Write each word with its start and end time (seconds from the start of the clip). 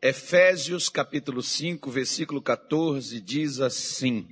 Efésios 0.00 0.88
capítulo 0.88 1.42
5, 1.42 1.90
versículo 1.90 2.40
14 2.40 3.20
diz 3.20 3.58
assim: 3.58 4.28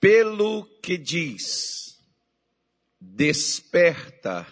Pelo 0.00 0.66
que 0.80 0.98
diz, 0.98 1.96
desperta, 3.00 4.44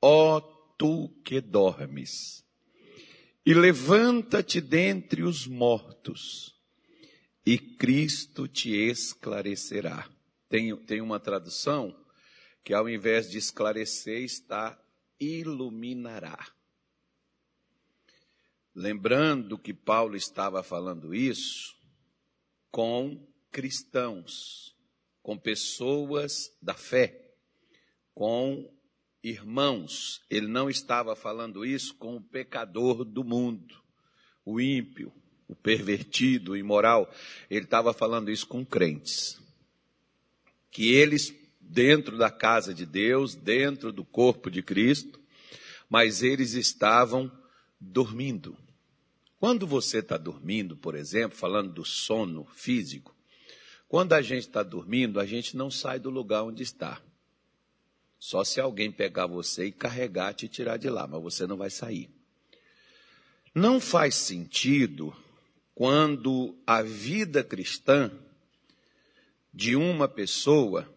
ó 0.00 0.40
tu 0.78 1.10
que 1.22 1.38
dormes, 1.42 2.42
e 3.44 3.52
levanta-te 3.52 4.58
dentre 4.58 5.22
os 5.22 5.46
mortos, 5.46 6.58
e 7.44 7.58
Cristo 7.58 8.48
te 8.48 8.70
esclarecerá. 8.70 10.08
Tem, 10.48 10.74
tem 10.86 11.02
uma 11.02 11.20
tradução 11.20 11.94
que 12.64 12.72
ao 12.72 12.88
invés 12.88 13.30
de 13.30 13.36
esclarecer 13.36 14.22
está 14.22 14.82
iluminará. 15.20 16.38
Lembrando 18.74 19.58
que 19.58 19.74
Paulo 19.74 20.16
estava 20.16 20.62
falando 20.62 21.14
isso 21.14 21.76
com 22.70 23.22
cristãos, 23.50 24.74
com 25.22 25.36
pessoas 25.36 26.50
da 26.60 26.72
fé, 26.72 27.34
com 28.14 28.72
irmãos. 29.22 30.22
Ele 30.30 30.46
não 30.46 30.70
estava 30.70 31.14
falando 31.14 31.66
isso 31.66 31.94
com 31.96 32.16
o 32.16 32.22
pecador 32.22 33.04
do 33.04 33.22
mundo, 33.22 33.78
o 34.42 34.58
ímpio, 34.58 35.12
o 35.46 35.54
pervertido, 35.54 36.52
o 36.52 36.56
imoral. 36.56 37.12
Ele 37.50 37.66
estava 37.66 37.92
falando 37.92 38.30
isso 38.30 38.46
com 38.46 38.64
crentes. 38.64 39.38
Que 40.70 40.94
eles, 40.94 41.34
dentro 41.60 42.16
da 42.16 42.30
casa 42.30 42.72
de 42.72 42.86
Deus, 42.86 43.34
dentro 43.34 43.92
do 43.92 44.02
corpo 44.02 44.50
de 44.50 44.62
Cristo, 44.62 45.20
mas 45.90 46.22
eles 46.22 46.54
estavam 46.54 47.30
dormindo. 47.78 48.56
Quando 49.42 49.66
você 49.66 49.98
está 49.98 50.16
dormindo, 50.16 50.76
por 50.76 50.94
exemplo, 50.94 51.36
falando 51.36 51.72
do 51.72 51.84
sono 51.84 52.44
físico, 52.54 53.12
quando 53.88 54.12
a 54.12 54.22
gente 54.22 54.46
está 54.46 54.62
dormindo, 54.62 55.18
a 55.18 55.26
gente 55.26 55.56
não 55.56 55.68
sai 55.68 55.98
do 55.98 56.10
lugar 56.10 56.44
onde 56.44 56.62
está. 56.62 57.02
Só 58.20 58.44
se 58.44 58.60
alguém 58.60 58.92
pegar 58.92 59.26
você 59.26 59.64
e 59.64 59.72
carregar, 59.72 60.32
te 60.32 60.46
tirar 60.46 60.76
de 60.76 60.88
lá, 60.88 61.08
mas 61.08 61.20
você 61.20 61.44
não 61.44 61.56
vai 61.56 61.70
sair. 61.70 62.08
Não 63.52 63.80
faz 63.80 64.14
sentido 64.14 65.12
quando 65.74 66.56
a 66.64 66.80
vida 66.80 67.42
cristã 67.42 68.12
de 69.52 69.74
uma 69.74 70.06
pessoa, 70.06 70.88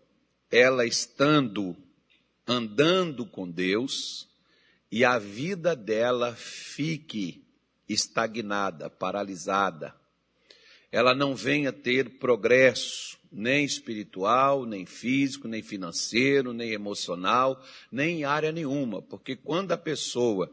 ela 0.51 0.85
estando 0.85 1.75
andando 2.45 3.25
com 3.25 3.49
Deus, 3.49 4.27
e 4.91 5.03
a 5.03 5.17
vida 5.17 5.75
dela 5.75 6.35
fique 6.35 7.43
estagnada, 7.87 8.89
paralisada. 8.89 9.95
Ela 10.91 11.13
não 11.13 11.35
venha 11.35 11.73
ter 11.73 12.17
progresso, 12.19 13.17
nem 13.31 13.65
espiritual, 13.65 14.65
nem 14.65 14.85
físico, 14.85 15.47
nem 15.47 15.61
financeiro, 15.61 16.53
nem 16.53 16.71
emocional, 16.71 17.61
nem 17.91 18.19
em 18.19 18.23
área 18.23 18.51
nenhuma, 18.51 19.01
porque 19.01 19.35
quando 19.35 19.71
a 19.73 19.77
pessoa 19.77 20.49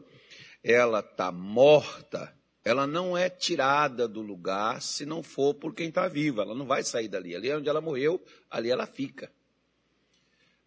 ela 0.63 0.99
está 0.99 1.31
morta, 1.31 2.33
ela 2.63 2.87
não 2.87 3.17
é 3.17 3.29
tirada 3.29 4.07
do 4.07 4.21
lugar 4.21 4.81
se 4.81 5.05
não 5.05 5.21
for 5.21 5.53
por 5.53 5.73
quem 5.73 5.89
está 5.89 6.07
vivo. 6.07 6.41
Ela 6.41 6.55
não 6.55 6.65
vai 6.65 6.83
sair 6.83 7.09
dali. 7.09 7.35
Ali 7.35 7.49
é 7.49 7.57
onde 7.57 7.67
ela 7.67 7.81
morreu, 7.81 8.23
ali 8.49 8.69
ela 8.69 8.85
fica. 8.85 9.31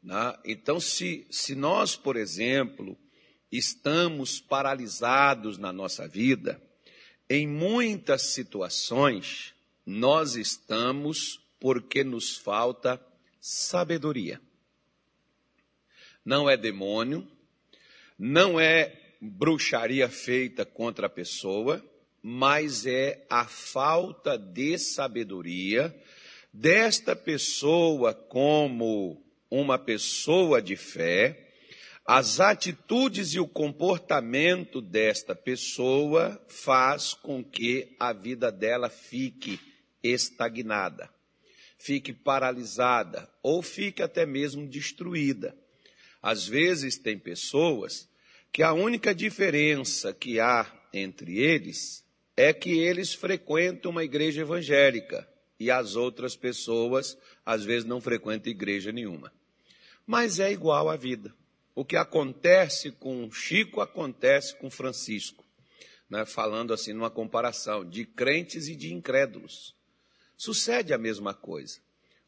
Né? 0.03 0.39
Então, 0.45 0.79
se, 0.79 1.27
se 1.31 1.55
nós, 1.55 1.97
por 1.97 2.17
exemplo, 2.17 2.99
estamos 3.51 4.41
paralisados 4.41 5.59
na 5.59 5.73
nossa 5.73 6.07
vida, 6.07 6.61
em 7.29 7.47
muitas 7.47 8.23
situações, 8.33 9.55
nós 9.85 10.37
estamos 10.37 11.41
porque 11.59 12.05
nos 12.05 12.37
falta 12.37 13.01
sabedoria. 13.41 14.41
Não 16.25 16.51
é 16.51 16.57
demônio, 16.57 17.27
não 18.19 18.59
é 18.59 19.01
bruxaria 19.21 20.09
feita 20.09 20.65
contra 20.65 21.07
a 21.07 21.11
pessoa, 21.11 21.85
mas 22.23 22.87
é 22.87 23.25
a 23.31 23.45
falta 23.45 24.37
de 24.37 24.79
sabedoria 24.79 25.95
desta 26.53 27.15
pessoa 27.15 28.13
como 28.13 29.23
uma 29.51 29.79
pessoa 29.79 30.61
de 30.61 30.75
fé, 30.75 31.46
as 32.07 32.39
atitudes 32.39 33.35
e 33.35 33.41
o 33.41 33.49
comportamento 33.49 34.81
desta 34.81 35.35
pessoa 35.35 36.41
faz 36.49 37.15
com 37.15 37.43
que 37.43 37.97
a 37.99 38.13
vida 38.13 38.53
dela 38.53 38.89
fique 38.89 39.59
estagnada, 40.01 41.11
fique 41.77 42.13
paralisada 42.13 43.29
ou 43.43 43.61
fique 43.61 44.03
até 44.03 44.25
mesmo 44.25 44.69
destruída. 44.69 45.57
Às 46.23 46.47
vezes 46.47 46.97
tem 46.97 47.19
pessoas 47.19 48.09
que 48.53 48.63
a 48.63 48.73
única 48.73 49.13
diferença 49.13 50.15
que 50.15 50.39
há 50.39 50.65
entre 50.93 51.41
eles 51.41 52.05
é 52.37 52.53
que 52.53 52.79
eles 52.79 53.15
frequentam 53.15 53.91
uma 53.91 54.05
igreja 54.05 54.43
evangélica 54.43 55.29
e 55.59 55.73
as 55.73 55.97
outras 55.97 56.37
pessoas 56.37 57.19
às 57.45 57.65
vezes 57.65 57.85
não 57.85 58.01
frequentam 58.01 58.53
igreja 58.53 58.93
nenhuma. 58.93 59.33
Mas 60.07 60.39
é 60.39 60.53
igual 60.53 60.89
à 60.89 60.97
vida. 60.97 61.35
O 61.77 61.85
que 61.85 61.95
acontece 61.95 62.91
com 62.91 63.31
Chico 63.31 63.83
acontece 63.83 64.57
com 64.57 64.71
Francisco, 64.71 65.45
né? 66.09 66.25
falando 66.25 66.73
assim 66.73 66.95
numa 66.95 67.11
comparação 67.11 67.85
de 67.85 68.07
crentes 68.07 68.67
e 68.67 68.75
de 68.75 68.95
incrédulos. 68.95 69.77
Sucede 70.39 70.95
a 70.95 70.99
mesma 70.99 71.35
coisa. 71.35 71.79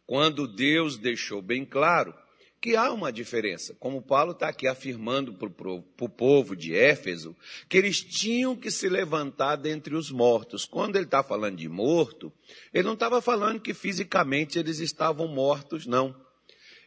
Quando 0.06 0.46
Deus 0.46 0.98
deixou 0.98 1.40
bem 1.40 1.64
claro 1.64 2.14
que 2.60 2.76
há 2.76 2.92
uma 2.92 3.10
diferença, 3.10 3.74
como 3.80 4.02
Paulo 4.02 4.32
está 4.32 4.48
aqui 4.48 4.66
afirmando 4.66 5.32
para 5.32 5.70
o 5.70 6.08
povo 6.10 6.54
de 6.54 6.74
Éfeso, 6.74 7.34
que 7.70 7.78
eles 7.78 8.02
tinham 8.02 8.54
que 8.54 8.70
se 8.70 8.86
levantar 8.86 9.56
dentre 9.56 9.94
os 9.94 10.10
mortos. 10.10 10.66
Quando 10.66 10.96
ele 10.96 11.06
está 11.06 11.22
falando 11.22 11.56
de 11.56 11.70
morto, 11.70 12.30
ele 12.74 12.86
não 12.86 12.94
estava 12.94 13.22
falando 13.22 13.60
que 13.60 13.72
fisicamente 13.72 14.58
eles 14.58 14.78
estavam 14.78 15.26
mortos, 15.26 15.86
não 15.86 16.14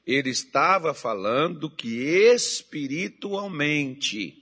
ele 0.06 0.30
estava 0.30 0.94
falando 0.94 1.70
que 1.70 2.04
espiritualmente 2.34 4.38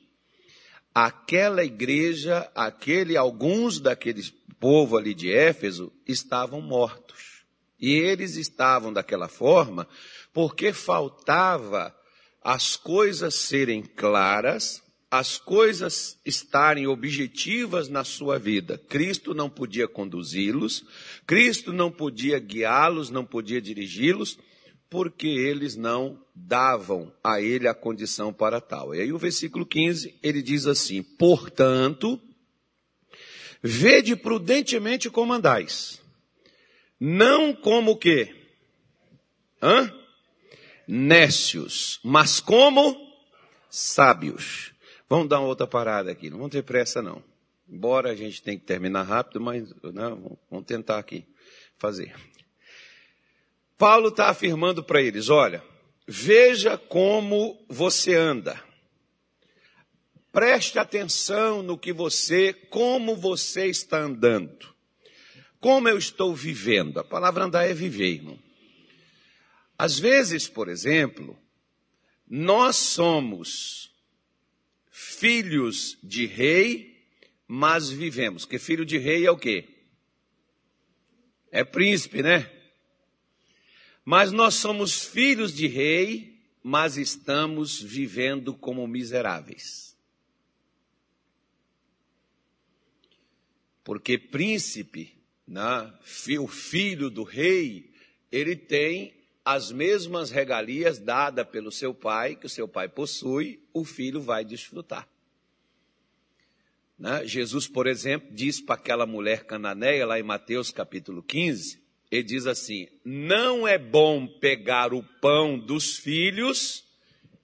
aquela 0.93 1.63
igreja, 1.63 2.51
aquele 2.55 3.15
alguns 3.15 3.79
daqueles 3.79 4.33
povo 4.59 4.97
ali 4.97 5.13
de 5.13 5.31
Éfeso 5.31 5.91
estavam 6.05 6.61
mortos. 6.61 7.43
E 7.79 7.93
eles 7.93 8.35
estavam 8.35 8.91
daquela 8.91 9.29
forma 9.29 9.87
porque 10.33 10.73
faltava 10.73 11.95
as 12.43 12.75
coisas 12.75 13.35
serem 13.35 13.81
claras, 13.81 14.83
as 15.09 15.37
coisas 15.37 16.19
estarem 16.25 16.87
objetivas 16.87 17.87
na 17.87 18.03
sua 18.03 18.37
vida. 18.37 18.77
Cristo 18.89 19.33
não 19.33 19.49
podia 19.49 19.87
conduzi-los, 19.87 20.83
Cristo 21.25 21.71
não 21.71 21.89
podia 21.89 22.37
guiá-los, 22.37 23.09
não 23.09 23.25
podia 23.25 23.61
dirigi-los, 23.61 24.37
porque 24.89 25.27
eles 25.27 25.75
não 25.75 26.19
davam 26.33 27.13
a 27.23 27.39
ele 27.39 27.67
a 27.67 27.73
condição 27.73 28.33
para 28.33 28.59
tal. 28.59 28.95
E 28.95 29.01
aí 29.01 29.13
o 29.13 29.17
versículo 29.17 29.66
15, 29.66 30.17
ele 30.23 30.41
diz 30.41 30.66
assim: 30.66 31.03
Portanto, 31.03 32.19
vede 33.61 34.16
prudentemente 34.16 35.09
como 35.09 35.33
andais, 35.33 36.01
não 37.00 37.53
como 37.53 37.91
o 37.91 37.97
quê? 37.97 38.35
Hã? 39.61 39.94
Nécios, 40.88 42.00
mas 42.03 42.39
como 42.39 42.97
sábios. 43.69 44.73
Vamos 45.07 45.27
dar 45.27 45.39
uma 45.39 45.47
outra 45.47 45.67
parada 45.67 46.11
aqui, 46.11 46.29
não 46.29 46.38
vamos 46.38 46.51
ter 46.51 46.63
pressa 46.63 47.01
não. 47.01 47.23
Embora 47.67 48.09
a 48.09 48.16
gente 48.16 48.41
tenha 48.41 48.57
que 48.57 48.65
terminar 48.65 49.03
rápido, 49.03 49.39
mas 49.39 49.71
não, 49.83 50.15
né, 50.15 50.38
vamos 50.50 50.65
tentar 50.65 50.97
aqui 50.97 51.25
fazer. 51.77 52.15
Paulo 53.79 54.09
está 54.09 54.29
afirmando 54.29 54.83
para 54.83 55.01
eles: 55.01 55.29
olha, 55.29 55.63
veja 56.05 56.77
como 56.77 57.65
você 57.69 58.13
anda. 58.13 58.61
Preste 60.33 60.77
atenção 60.77 61.63
no 61.63 61.77
que 61.77 61.93
você, 61.93 62.53
como 62.53 63.15
você 63.15 63.67
está 63.67 64.01
andando. 64.01 64.67
Como 65.59 65.87
eu 65.87 65.97
estou 65.97 66.35
vivendo. 66.35 66.99
A 66.99 67.03
palavra 67.03 67.45
andar 67.45 67.67
é 67.67 67.73
viver, 67.73 68.15
irmão. 68.15 68.37
Às 69.77 69.97
vezes, 69.97 70.47
por 70.47 70.67
exemplo, 70.67 71.39
nós 72.29 72.75
somos 72.75 73.91
filhos 74.91 75.97
de 76.03 76.25
rei, 76.25 77.01
mas 77.47 77.89
vivemos. 77.89 78.45
Que 78.45 78.59
filho 78.59 78.85
de 78.85 78.97
rei 78.97 79.25
é 79.25 79.31
o 79.31 79.37
quê? 79.37 79.67
É 81.49 81.63
príncipe, 81.63 82.21
né? 82.21 82.58
Mas 84.04 84.31
nós 84.31 84.56
somos 84.56 85.04
filhos 85.04 85.54
de 85.54 85.68
rei, 85.68 86.40
mas 86.63 86.98
estamos 86.98 87.81
vivendo 87.81 88.54
como 88.54 88.88
miseráveis. 88.88 89.98
Porque 93.84 94.18
príncipe, 94.18 95.18
né, 95.48 95.94
o 96.40 96.48
filho 96.48 97.10
do 97.10 97.24
rei, 97.24 97.92
ele 98.31 98.56
tem 98.56 99.13
as 99.44 99.72
mesmas 99.72 100.30
regalias 100.30 101.00
dadas 101.00 101.48
pelo 101.48 101.72
seu 101.72 101.94
pai, 101.94 102.36
que 102.36 102.46
o 102.46 102.50
seu 102.50 102.68
pai 102.68 102.88
possui, 102.88 103.60
o 103.74 103.84
filho 103.84 104.22
vai 104.22 104.46
desfrutar. 104.46 105.07
Né? 107.00 107.25
Jesus, 107.25 107.68
por 107.68 107.88
exemplo, 107.88 108.30
diz 108.31 108.62
para 108.62 108.75
aquela 108.75 109.06
mulher 109.06 109.46
cananeia, 109.46 110.06
lá 110.06 110.19
em 110.19 110.24
Mateus 110.24 110.69
capítulo 110.69 111.24
15, 111.24 111.81
ele 112.11 112.23
diz 112.23 112.47
assim: 112.47 112.88
Não 113.06 113.67
é 113.67 113.77
bom 113.77 114.27
pegar 114.27 114.94
o 114.94 115.03
pão 115.21 115.57
dos 115.57 115.97
filhos 115.97 116.83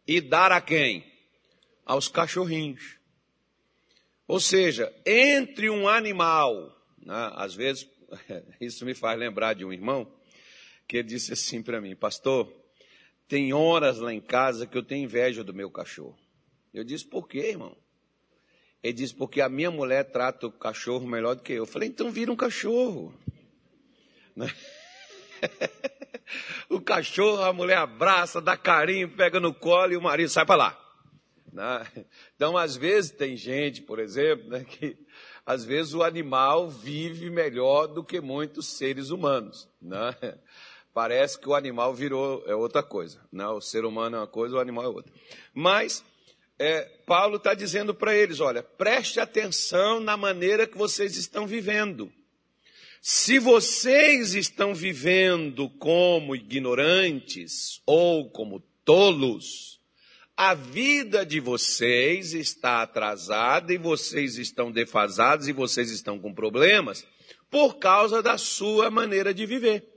e 0.07 0.19
dar 0.19 0.51
a 0.51 0.59
quem? 0.59 1.05
Aos 1.85 2.07
cachorrinhos. 2.07 2.97
Ou 4.27 4.39
seja, 4.39 4.91
entre 5.05 5.69
um 5.69 5.87
animal, 5.87 6.75
né? 6.97 7.31
às 7.35 7.53
vezes, 7.53 7.87
isso 8.59 8.85
me 8.85 8.95
faz 8.95 9.19
lembrar 9.19 9.53
de 9.53 9.63
um 9.63 9.71
irmão 9.71 10.11
que 10.87 10.97
ele 10.97 11.07
disse 11.07 11.33
assim 11.33 11.61
para 11.61 11.79
mim: 11.79 11.95
Pastor, 11.95 12.51
tem 13.27 13.53
horas 13.53 13.99
lá 13.99 14.11
em 14.11 14.21
casa 14.21 14.65
que 14.65 14.77
eu 14.77 14.83
tenho 14.83 15.03
inveja 15.03 15.43
do 15.43 15.53
meu 15.53 15.69
cachorro. 15.69 16.17
Eu 16.73 16.83
disse: 16.83 17.05
Por 17.05 17.27
quê, 17.27 17.49
irmão? 17.49 17.77
Ele 18.81 18.93
disse: 18.93 19.13
Porque 19.13 19.41
a 19.41 19.49
minha 19.49 19.69
mulher 19.69 20.05
trata 20.05 20.47
o 20.47 20.51
cachorro 20.51 21.05
melhor 21.05 21.35
do 21.35 21.43
que 21.43 21.53
eu. 21.53 21.57
Eu 21.57 21.65
falei: 21.67 21.89
Então 21.89 22.09
vira 22.09 22.31
um 22.31 22.35
cachorro. 22.35 23.13
Né? 24.35 24.53
o 26.69 26.81
cachorro, 26.81 27.43
a 27.43 27.53
mulher 27.53 27.77
abraça, 27.77 28.41
dá 28.41 28.57
carinho, 28.57 29.09
pega 29.09 29.39
no 29.39 29.53
colo 29.53 29.93
e 29.93 29.97
o 29.97 30.01
marido 30.01 30.29
sai 30.29 30.45
para 30.45 30.55
lá. 30.55 30.85
Né? 31.51 32.05
Então, 32.35 32.57
às 32.57 32.75
vezes, 32.75 33.11
tem 33.11 33.37
gente, 33.37 33.81
por 33.81 33.99
exemplo, 33.99 34.49
né, 34.49 34.65
que 34.65 34.97
às 35.45 35.63
vezes 35.63 35.93
o 35.93 36.03
animal 36.03 36.69
vive 36.69 37.29
melhor 37.29 37.87
do 37.87 38.03
que 38.03 38.19
muitos 38.19 38.77
seres 38.77 39.09
humanos. 39.09 39.69
Né? 39.81 40.13
Parece 40.93 41.39
que 41.39 41.47
o 41.47 41.53
animal 41.53 41.93
virou 41.93 42.43
é 42.47 42.55
outra 42.55 42.81
coisa. 42.81 43.21
Né? 43.31 43.47
O 43.47 43.61
ser 43.61 43.85
humano 43.85 44.17
é 44.17 44.19
uma 44.19 44.27
coisa, 44.27 44.55
o 44.55 44.59
animal 44.59 44.85
é 44.85 44.87
outra. 44.87 45.13
Mas 45.53 46.03
é, 46.57 46.81
Paulo 47.05 47.37
está 47.37 47.53
dizendo 47.53 47.93
para 47.93 48.15
eles: 48.15 48.39
olha, 48.39 48.63
preste 48.63 49.19
atenção 49.19 49.99
na 49.99 50.17
maneira 50.17 50.65
que 50.65 50.77
vocês 50.77 51.15
estão 51.15 51.45
vivendo. 51.45 52.11
Se 53.07 53.37
vocês 53.37 54.33
estão 54.33 54.73
vivendo 54.73 55.69
como 55.69 56.35
ignorantes 56.35 57.79
ou 57.85 58.27
como 58.31 58.59
tolos, 58.83 59.79
a 60.35 60.55
vida 60.55 61.23
de 61.23 61.39
vocês 61.39 62.33
está 62.33 62.81
atrasada 62.81 63.71
e 63.71 63.77
vocês 63.77 64.39
estão 64.39 64.71
defasados 64.71 65.47
e 65.47 65.53
vocês 65.53 65.91
estão 65.91 66.17
com 66.17 66.33
problemas 66.33 67.05
por 67.47 67.75
causa 67.75 68.23
da 68.23 68.39
sua 68.39 68.89
maneira 68.89 69.35
de 69.35 69.45
viver. 69.45 69.87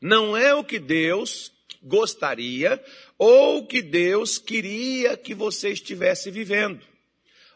Não 0.00 0.34
é 0.34 0.54
o 0.54 0.64
que 0.64 0.78
Deus 0.78 1.52
gostaria 1.82 2.82
ou 3.18 3.58
o 3.58 3.66
que 3.66 3.82
Deus 3.82 4.38
queria 4.38 5.18
que 5.18 5.34
você 5.34 5.68
estivesse 5.68 6.30
vivendo. 6.30 6.80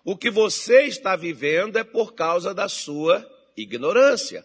O 0.04 0.14
que 0.14 0.30
você 0.30 0.82
está 0.82 1.16
vivendo 1.16 1.78
é 1.78 1.82
por 1.82 2.12
causa 2.12 2.52
da 2.52 2.68
sua 2.68 3.33
ignorância. 3.56 4.44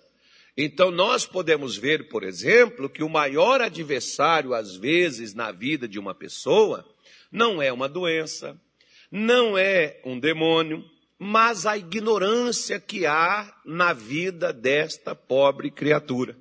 Então, 0.57 0.91
nós 0.91 1.25
podemos 1.25 1.77
ver, 1.77 2.09
por 2.09 2.23
exemplo, 2.23 2.89
que 2.89 3.03
o 3.03 3.09
maior 3.09 3.61
adversário, 3.61 4.53
às 4.53 4.75
vezes, 4.75 5.33
na 5.33 5.51
vida 5.51 5.87
de 5.87 5.97
uma 5.97 6.13
pessoa, 6.13 6.85
não 7.31 7.61
é 7.61 7.71
uma 7.71 7.87
doença, 7.87 8.59
não 9.11 9.57
é 9.57 9.99
um 10.03 10.19
demônio, 10.19 10.83
mas 11.17 11.65
a 11.65 11.77
ignorância 11.77 12.79
que 12.79 13.05
há 13.05 13.53
na 13.65 13.93
vida 13.93 14.53
desta 14.53 15.13
pobre 15.13 15.69
criatura. 15.69 16.35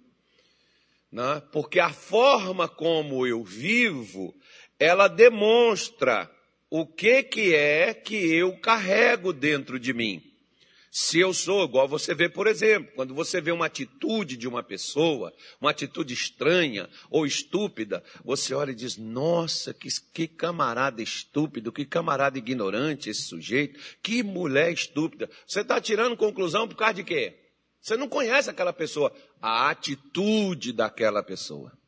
Né? 1.10 1.42
Porque 1.52 1.80
a 1.80 1.90
forma 1.90 2.68
como 2.68 3.26
eu 3.26 3.42
vivo, 3.42 4.34
ela 4.78 5.08
demonstra 5.08 6.30
o 6.70 6.86
que, 6.86 7.22
que 7.22 7.54
é 7.54 7.94
que 7.94 8.14
eu 8.14 8.56
carrego 8.58 9.32
dentro 9.32 9.80
de 9.80 9.92
mim. 9.92 10.27
Se 11.00 11.20
eu 11.20 11.32
sou, 11.32 11.64
igual 11.64 11.86
você 11.86 12.12
vê, 12.12 12.28
por 12.28 12.48
exemplo, 12.48 12.90
quando 12.96 13.14
você 13.14 13.40
vê 13.40 13.52
uma 13.52 13.66
atitude 13.66 14.36
de 14.36 14.48
uma 14.48 14.64
pessoa, 14.64 15.32
uma 15.60 15.70
atitude 15.70 16.12
estranha 16.12 16.90
ou 17.08 17.24
estúpida, 17.24 18.02
você 18.24 18.52
olha 18.52 18.72
e 18.72 18.74
diz: 18.74 18.96
Nossa, 18.96 19.72
que, 19.72 19.88
que 20.12 20.26
camarada 20.26 21.00
estúpido, 21.00 21.70
que 21.70 21.84
camarada 21.84 22.36
ignorante 22.36 23.08
esse 23.08 23.22
sujeito, 23.22 23.78
que 24.02 24.24
mulher 24.24 24.72
estúpida. 24.72 25.30
Você 25.46 25.60
está 25.60 25.80
tirando 25.80 26.16
conclusão 26.16 26.66
por 26.66 26.74
causa 26.74 26.94
de 26.94 27.04
quê? 27.04 27.38
Você 27.80 27.96
não 27.96 28.08
conhece 28.08 28.50
aquela 28.50 28.72
pessoa, 28.72 29.14
a 29.40 29.70
atitude 29.70 30.72
daquela 30.72 31.22
pessoa 31.22 31.78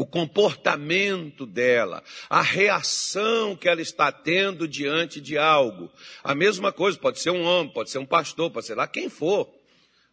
o 0.00 0.06
comportamento 0.06 1.44
dela, 1.44 2.02
a 2.30 2.40
reação 2.40 3.54
que 3.54 3.68
ela 3.68 3.82
está 3.82 4.10
tendo 4.10 4.66
diante 4.66 5.20
de 5.20 5.36
algo. 5.36 5.92
A 6.24 6.34
mesma 6.34 6.72
coisa, 6.72 6.98
pode 6.98 7.20
ser 7.20 7.28
um 7.28 7.44
homem, 7.44 7.70
pode 7.70 7.90
ser 7.90 7.98
um 7.98 8.06
pastor, 8.06 8.50
pode 8.50 8.64
ser 8.64 8.74
lá 8.74 8.86
quem 8.86 9.10
for. 9.10 9.46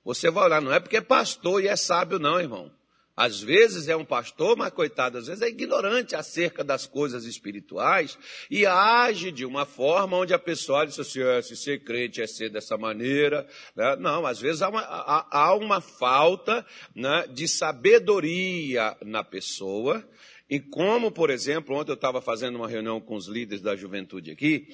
Você 0.03 0.29
vai 0.29 0.43
olhar, 0.43 0.61
não 0.61 0.73
é 0.73 0.81
porque 0.81 0.97
é 0.97 1.01
pastor 1.01 1.63
e 1.63 1.69
é 1.69 1.75
sábio, 1.77 2.19
não, 2.19 2.37
irmão. 2.37 2.69
Às 3.17 3.41
vezes 3.41 3.87
é 3.87 3.95
um 3.95 4.05
pastor, 4.05 4.55
mas 4.55 4.71
coitado, 4.71 5.17
às 5.17 5.25
vezes 5.25 5.41
é 5.41 5.49
ignorante 5.49 6.15
acerca 6.15 6.63
das 6.63 6.85
coisas 6.85 7.25
espirituais 7.25 8.15
e 8.47 8.63
age 8.63 9.31
de 9.31 9.43
uma 9.43 9.65
forma 9.65 10.17
onde 10.17 10.35
a 10.35 10.39
pessoa 10.39 10.85
diz 10.85 10.99
assim, 10.99 11.23
ah, 11.23 11.41
se 11.41 11.57
ser 11.57 11.83
crente 11.83 12.21
é 12.21 12.27
ser 12.27 12.51
dessa 12.51 12.77
maneira. 12.77 13.47
Né? 13.75 13.95
Não, 13.95 14.23
às 14.23 14.39
vezes 14.39 14.61
há 14.61 14.69
uma, 14.69 14.81
há, 14.81 15.27
há 15.31 15.55
uma 15.55 15.81
falta 15.81 16.63
né, 16.93 17.25
de 17.33 17.47
sabedoria 17.47 18.95
na 19.03 19.23
pessoa. 19.23 20.07
E 20.47 20.59
como, 20.59 21.11
por 21.11 21.31
exemplo, 21.31 21.75
ontem 21.75 21.89
eu 21.89 21.95
estava 21.95 22.21
fazendo 22.21 22.57
uma 22.57 22.67
reunião 22.67 23.01
com 23.01 23.15
os 23.15 23.27
líderes 23.27 23.63
da 23.63 23.75
juventude 23.75 24.29
aqui, 24.29 24.67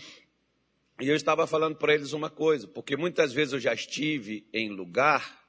e 0.99 1.07
eu 1.07 1.15
estava 1.15 1.47
falando 1.47 1.77
para 1.77 1.93
eles 1.93 2.11
uma 2.11 2.29
coisa, 2.29 2.67
porque 2.67 2.97
muitas 2.97 3.31
vezes 3.31 3.53
eu 3.53 3.59
já 3.61 3.73
estive 3.73 4.45
em 4.53 4.69
lugar 4.69 5.41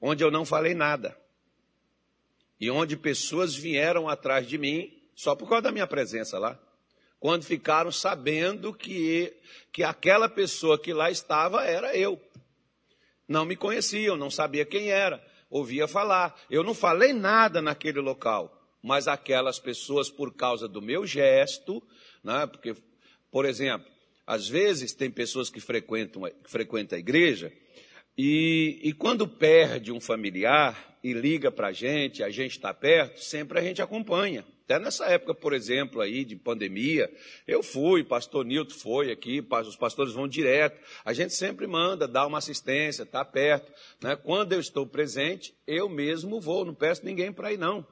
onde 0.00 0.24
eu 0.24 0.32
não 0.32 0.44
falei 0.44 0.74
nada 0.74 1.16
e 2.60 2.70
onde 2.70 2.96
pessoas 2.96 3.54
vieram 3.54 4.08
atrás 4.08 4.46
de 4.46 4.58
mim 4.58 4.92
só 5.14 5.34
por 5.34 5.48
causa 5.48 5.62
da 5.62 5.72
minha 5.72 5.86
presença 5.86 6.38
lá. 6.38 6.58
Quando 7.18 7.44
ficaram 7.44 7.90
sabendo 7.90 8.72
que, 8.74 9.34
que 9.72 9.82
aquela 9.82 10.28
pessoa 10.28 10.78
que 10.78 10.92
lá 10.92 11.10
estava 11.10 11.64
era 11.64 11.96
eu. 11.96 12.20
Não 13.26 13.44
me 13.44 13.56
conheciam, 13.56 14.16
não 14.16 14.30
sabia 14.30 14.66
quem 14.66 14.90
era, 14.90 15.24
ouvia 15.48 15.88
falar. 15.88 16.38
Eu 16.50 16.62
não 16.62 16.74
falei 16.74 17.12
nada 17.12 17.62
naquele 17.62 18.00
local, 18.00 18.52
mas 18.82 19.08
aquelas 19.08 19.58
pessoas, 19.58 20.10
por 20.10 20.34
causa 20.34 20.68
do 20.68 20.82
meu 20.82 21.06
gesto, 21.06 21.82
né, 22.22 22.46
porque, 22.46 22.74
por 23.30 23.46
exemplo, 23.46 23.90
às 24.26 24.46
vezes 24.46 24.92
tem 24.92 25.10
pessoas 25.10 25.48
que 25.48 25.60
frequentam, 25.60 26.22
que 26.22 26.50
frequentam 26.50 26.96
a 26.96 27.00
igreja 27.00 27.50
e, 28.16 28.80
e 28.82 28.92
quando 28.92 29.26
perde 29.26 29.92
um 29.92 30.00
familiar, 30.00 30.94
e 31.04 31.12
liga 31.12 31.52
para 31.52 31.68
a 31.68 31.72
gente, 31.72 32.22
a 32.22 32.30
gente 32.30 32.52
está 32.52 32.72
perto, 32.72 33.22
sempre 33.22 33.58
a 33.58 33.62
gente 33.62 33.82
acompanha. 33.82 34.42
Até 34.64 34.78
nessa 34.78 35.04
época, 35.04 35.34
por 35.34 35.52
exemplo, 35.52 36.00
aí 36.00 36.24
de 36.24 36.34
pandemia, 36.34 37.12
eu 37.46 37.62
fui, 37.62 38.02
pastor 38.02 38.46
Nilton 38.46 38.74
foi 38.74 39.12
aqui, 39.12 39.46
os 39.66 39.76
pastores 39.76 40.14
vão 40.14 40.26
direto. 40.26 40.80
A 41.04 41.12
gente 41.12 41.34
sempre 41.34 41.66
manda, 41.66 42.08
dá 42.08 42.26
uma 42.26 42.38
assistência, 42.38 43.02
está 43.02 43.22
perto. 43.22 43.70
Né? 44.02 44.16
Quando 44.16 44.54
eu 44.54 44.60
estou 44.60 44.86
presente, 44.86 45.54
eu 45.66 45.90
mesmo 45.90 46.40
vou, 46.40 46.64
não 46.64 46.74
peço 46.74 47.04
ninguém 47.04 47.30
para 47.30 47.52
ir 47.52 47.58
não. 47.58 47.86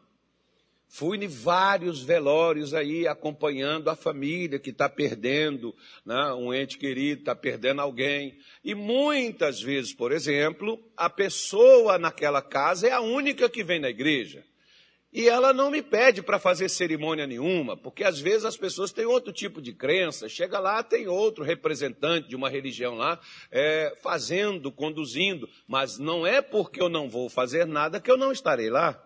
Fui 0.95 1.17
em 1.17 1.27
vários 1.27 2.03
velórios 2.03 2.75
aí, 2.75 3.09
acompanhando 3.09 3.89
a 3.89 3.97
família 3.97 4.59
que 4.59 4.69
está 4.69 4.91
perdendo 4.91 5.75
né, 6.05 6.35
um 6.35 6.53
ente 6.53 6.77
querido, 6.77 7.23
está 7.23 7.35
perdendo 7.35 7.81
alguém. 7.81 8.37
E 8.63 8.75
muitas 8.75 9.59
vezes, 9.59 9.95
por 9.95 10.13
exemplo, 10.13 10.79
a 10.95 11.09
pessoa 11.09 11.99
naquela 11.99 12.43
casa 12.43 12.89
é 12.89 12.93
a 12.93 13.01
única 13.01 13.49
que 13.49 13.65
vem 13.65 13.81
na 13.81 13.89
igreja. 13.89 14.45
E 15.11 15.31
ela 15.31 15.55
não 15.55 15.71
me 15.71 15.81
pede 15.81 16.21
para 16.21 16.39
fazer 16.39 16.69
cerimônia 16.69 17.27
nenhuma, 17.27 17.75
porque 17.75 18.05
às 18.05 18.21
vezes 18.21 18.45
as 18.45 18.59
pessoas 18.59 18.93
têm 18.93 19.07
outro 19.07 19.33
tipo 19.33 19.63
de 19.63 19.73
crença. 19.73 20.29
Chega 20.29 20.59
lá, 20.59 20.83
tem 20.83 21.09
outro 21.09 21.43
representante 21.43 22.29
de 22.29 22.37
uma 22.37 22.51
religião 22.51 22.97
lá, 22.97 23.19
é, 23.51 23.97
fazendo, 24.03 24.71
conduzindo. 24.71 25.49
Mas 25.67 25.97
não 25.99 26.27
é 26.27 26.43
porque 26.43 26.83
eu 26.83 26.91
não 26.91 27.09
vou 27.09 27.31
fazer 27.31 27.67
nada 27.67 27.99
que 27.99 28.11
eu 28.11 28.19
não 28.19 28.31
estarei 28.31 28.69
lá 28.69 29.03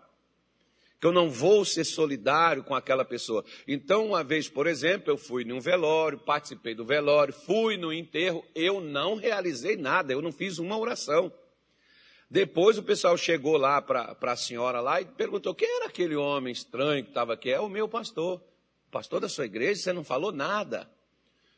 que 1.01 1.07
eu 1.07 1.13
não 1.13 1.31
vou 1.31 1.65
ser 1.65 1.85
solidário 1.85 2.65
com 2.65 2.75
aquela 2.75 3.05
pessoa. 3.05 3.45
Então, 3.69 4.07
uma 4.07 4.25
vez, 4.25 4.49
por 4.49 4.67
exemplo, 4.67 5.11
eu 5.11 5.19
fui 5.19 5.45
num 5.45 5.61
velório, 5.61 6.19
participei 6.19 6.75
do 6.75 6.85
velório, 6.85 7.35
fui 7.35 7.77
no 7.77 7.93
enterro, 7.93 8.45
eu 8.55 8.81
não 8.81 9.17
realizei 9.17 9.77
nada, 9.77 10.13
eu 10.13 10.23
não 10.23 10.33
fiz 10.33 10.59
uma 10.59 10.79
oração. 10.79 11.33
Depois 12.31 12.77
o 12.77 12.83
pessoal 12.83 13.17
chegou 13.17 13.57
lá 13.57 13.81
para 13.81 14.17
a 14.21 14.37
senhora 14.37 14.81
lá 14.81 15.01
e 15.01 15.05
perguntou: 15.05 15.55
quem 15.55 15.69
era 15.77 15.87
aquele 15.87 16.17
homem 16.17 16.53
estranho 16.53 17.05
que 17.05 17.11
estava 17.11 17.35
aqui? 17.35 17.51
É 17.51 17.61
o 17.61 17.69
meu 17.69 17.89
pastor. 17.89 18.43
Pastor 18.91 19.21
da 19.21 19.29
sua 19.29 19.45
igreja, 19.45 19.81
você 19.81 19.93
não 19.93 20.03
falou 20.03 20.33
nada. 20.33 20.91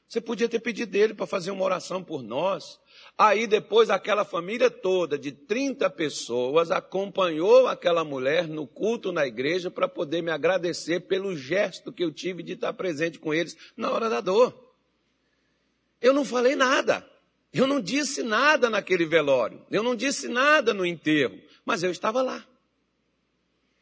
Você 0.09 0.23
podia 0.23 0.49
ter 0.49 0.61
pedido 0.61 0.91
dele 0.91 1.13
para 1.13 1.27
fazer 1.27 1.51
uma 1.51 1.65
oração 1.65 2.03
por 2.03 2.23
nós. 2.23 2.81
Aí 3.17 3.47
depois 3.47 3.91
aquela 3.91 4.25
família 4.25 4.71
toda 4.71 5.19
de 5.19 5.33
30 5.33 5.91
pessoas 5.91 6.71
acompanhou 6.71 7.67
aquela 7.67 8.03
mulher 8.05 8.49
no 8.49 8.67
culto 8.67 9.13
na 9.13 9.27
igreja 9.27 9.71
para 9.71 9.87
poder 9.87 10.23
me 10.23 10.31
agradecer 10.31 11.01
pelo 11.01 11.37
gesto 11.37 11.93
que 11.93 12.03
eu 12.03 12.11
tive 12.11 12.43
de 12.43 12.55
estar 12.55 12.73
presente 12.73 13.19
com 13.19 13.35
eles 13.35 13.55
na 13.77 13.91
hora 13.91 14.09
da 14.09 14.23
dor. 14.23 14.73
Eu 16.01 16.15
não 16.15 16.25
falei 16.25 16.57
nada. 16.57 17.07
Eu 17.53 17.67
não 17.67 17.79
disse 17.79 18.23
nada 18.23 18.71
naquele 18.71 19.05
velório. 19.05 19.63
Eu 19.71 19.83
não 19.83 19.95
disse 19.95 20.27
nada 20.27 20.73
no 20.73 20.87
enterro, 20.87 21.39
mas 21.67 21.83
eu 21.83 21.91
estava 21.91 22.23
lá. 22.23 22.47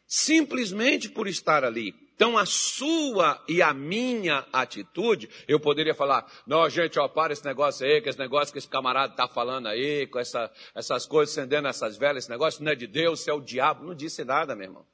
Simplesmente 0.08 1.08
por 1.08 1.28
estar 1.28 1.62
ali. 1.62 2.05
Então, 2.16 2.38
a 2.38 2.46
sua 2.46 3.44
e 3.46 3.60
a 3.60 3.74
minha 3.74 4.46
atitude, 4.50 5.28
eu 5.46 5.60
poderia 5.60 5.94
falar, 5.94 6.26
não, 6.46 6.68
gente, 6.70 6.98
ó, 6.98 7.06
para 7.06 7.34
esse 7.34 7.44
negócio 7.44 7.86
aí, 7.86 8.00
que 8.00 8.08
esse 8.08 8.18
negócio 8.18 8.50
que 8.50 8.58
esse 8.58 8.66
camarada 8.68 9.12
está 9.12 9.28
falando 9.28 9.68
aí, 9.68 10.06
com 10.06 10.18
essa, 10.18 10.50
essas 10.74 11.04
coisas, 11.04 11.36
acendendo 11.36 11.68
essas 11.68 11.98
velas, 11.98 12.24
esse 12.24 12.30
negócio 12.30 12.64
não 12.64 12.72
é 12.72 12.74
de 12.74 12.86
Deus, 12.86 13.28
é 13.28 13.34
o 13.34 13.40
diabo. 13.40 13.84
Não 13.84 13.94
disse 13.94 14.24
nada, 14.24 14.56
meu 14.56 14.64
irmão. 14.64 14.86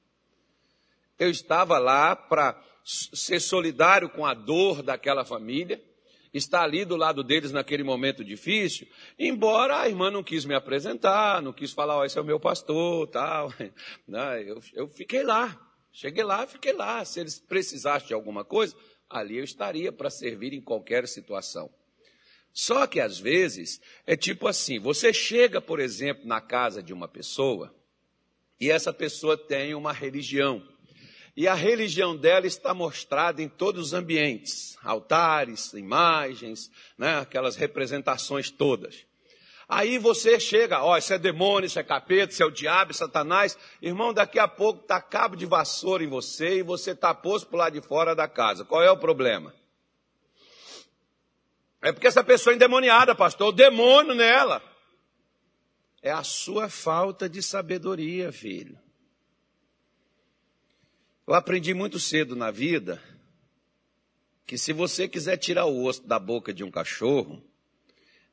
Eu 1.17 1.31
estava 1.31 1.79
lá 1.79 2.17
para 2.17 2.61
ser 2.85 3.39
solidário 3.39 4.09
com 4.09 4.27
a 4.27 4.35
dor 4.35 4.83
daquela 4.83 5.25
família, 5.25 5.81
estar 6.35 6.63
ali 6.63 6.85
do 6.85 6.97
lado 6.97 7.23
deles 7.23 7.53
naquele 7.53 7.85
momento 7.85 8.25
difícil, 8.25 8.89
embora 9.17 9.83
a 9.83 9.89
irmã 9.89 10.11
não 10.11 10.25
quis 10.25 10.45
me 10.45 10.57
apresentar, 10.57 11.41
não 11.41 11.53
quis 11.53 11.71
falar, 11.71 11.99
ó, 11.99 12.05
esse 12.05 12.19
é 12.19 12.21
o 12.21 12.25
meu 12.25 12.41
pastor, 12.41 13.07
tal. 13.07 13.55
Né, 14.09 14.43
eu, 14.45 14.61
eu 14.75 14.89
fiquei 14.89 15.23
lá. 15.23 15.72
Cheguei 15.93 16.25
lá, 16.25 16.47
fiquei 16.47 16.73
lá. 16.73 17.05
Se 17.05 17.21
eles 17.21 17.39
precisassem 17.39 18.09
de 18.09 18.15
alguma 18.15 18.45
coisa, 18.45 18.75
ali 19.09 19.37
eu 19.37 19.45
estaria 19.45 19.93
para 19.93 20.11
servir 20.11 20.53
em 20.55 20.61
qualquer 20.61 21.07
situação. 21.07 21.71
Só 22.53 22.87
que 22.87 23.01
às 23.01 23.19
vezes 23.19 23.81
é 24.07 24.17
tipo 24.17 24.49
assim: 24.49 24.79
você 24.79 25.13
chega, 25.13 25.61
por 25.61 25.81
exemplo, 25.81 26.27
na 26.27 26.41
casa 26.41 26.83
de 26.83 26.93
uma 26.93 27.09
pessoa 27.09 27.75
e 28.61 28.71
essa 28.71 28.93
pessoa 28.93 29.37
tem 29.37 29.75
uma 29.75 29.93
religião. 29.93 30.67
E 31.35 31.49
a 31.49 31.55
religião 31.55 32.15
dela 32.15 32.47
está 32.47 32.75
mostrada 32.75 33.43
em 33.43 33.49
todos 33.49 33.87
os 33.87 33.93
ambientes, 33.95 34.77
altares, 34.83 35.73
imagens, 35.73 36.71
né, 36.97 37.19
aquelas 37.19 37.57
representações 37.57 38.51
todas. 38.51 39.07
Aí 39.69 39.99
você 39.99 40.39
chega, 40.39 40.83
ó, 40.83 40.97
isso 40.97 41.13
é 41.13 41.19
demônio, 41.19 41.67
isso 41.67 41.79
é 41.79 41.83
capeta, 41.83 42.33
isso 42.33 42.43
é 42.43 42.47
o 42.47 42.51
diabo, 42.51 42.91
é 42.91 42.95
Satanás. 42.95 43.57
Irmão, 43.81 44.13
daqui 44.13 44.39
a 44.39 44.49
pouco 44.49 44.83
está 44.83 45.01
cabo 45.01 45.37
de 45.37 45.47
vassoura 45.47 46.05
em 46.05 46.09
você 46.09 46.59
e 46.59 46.63
você 46.63 46.91
está 46.91 47.15
posto 47.15 47.49
para 47.49 47.59
lado 47.59 47.81
de 47.81 47.87
fora 47.87 48.15
da 48.15 48.29
casa. 48.29 48.65
Qual 48.65 48.83
é 48.83 48.91
o 48.91 48.97
problema? 48.97 49.55
É 51.81 51.93
porque 51.93 52.07
essa 52.07 52.23
pessoa 52.23 52.53
é 52.53 52.57
endemoniada, 52.57 53.15
pastor, 53.15 53.49
o 53.49 53.53
demônio 53.53 54.15
nela. 54.15 54.63
É 56.01 56.11
a 56.11 56.23
sua 56.23 56.69
falta 56.69 57.29
de 57.29 57.43
sabedoria, 57.43 58.33
filho. 58.33 58.79
Eu 61.27 61.35
aprendi 61.35 61.73
muito 61.73 61.99
cedo 61.99 62.35
na 62.35 62.51
vida 62.51 63.03
que 64.47 64.59
se 64.59 64.73
você 64.73 65.09
quiser 65.09 65.37
tirar 65.37 65.65
o 65.65 65.85
osso 65.85 66.07
da 66.07 66.19
boca 66.19 66.53
de 66.53 66.63
um 66.65 66.71
cachorro, 66.71 67.43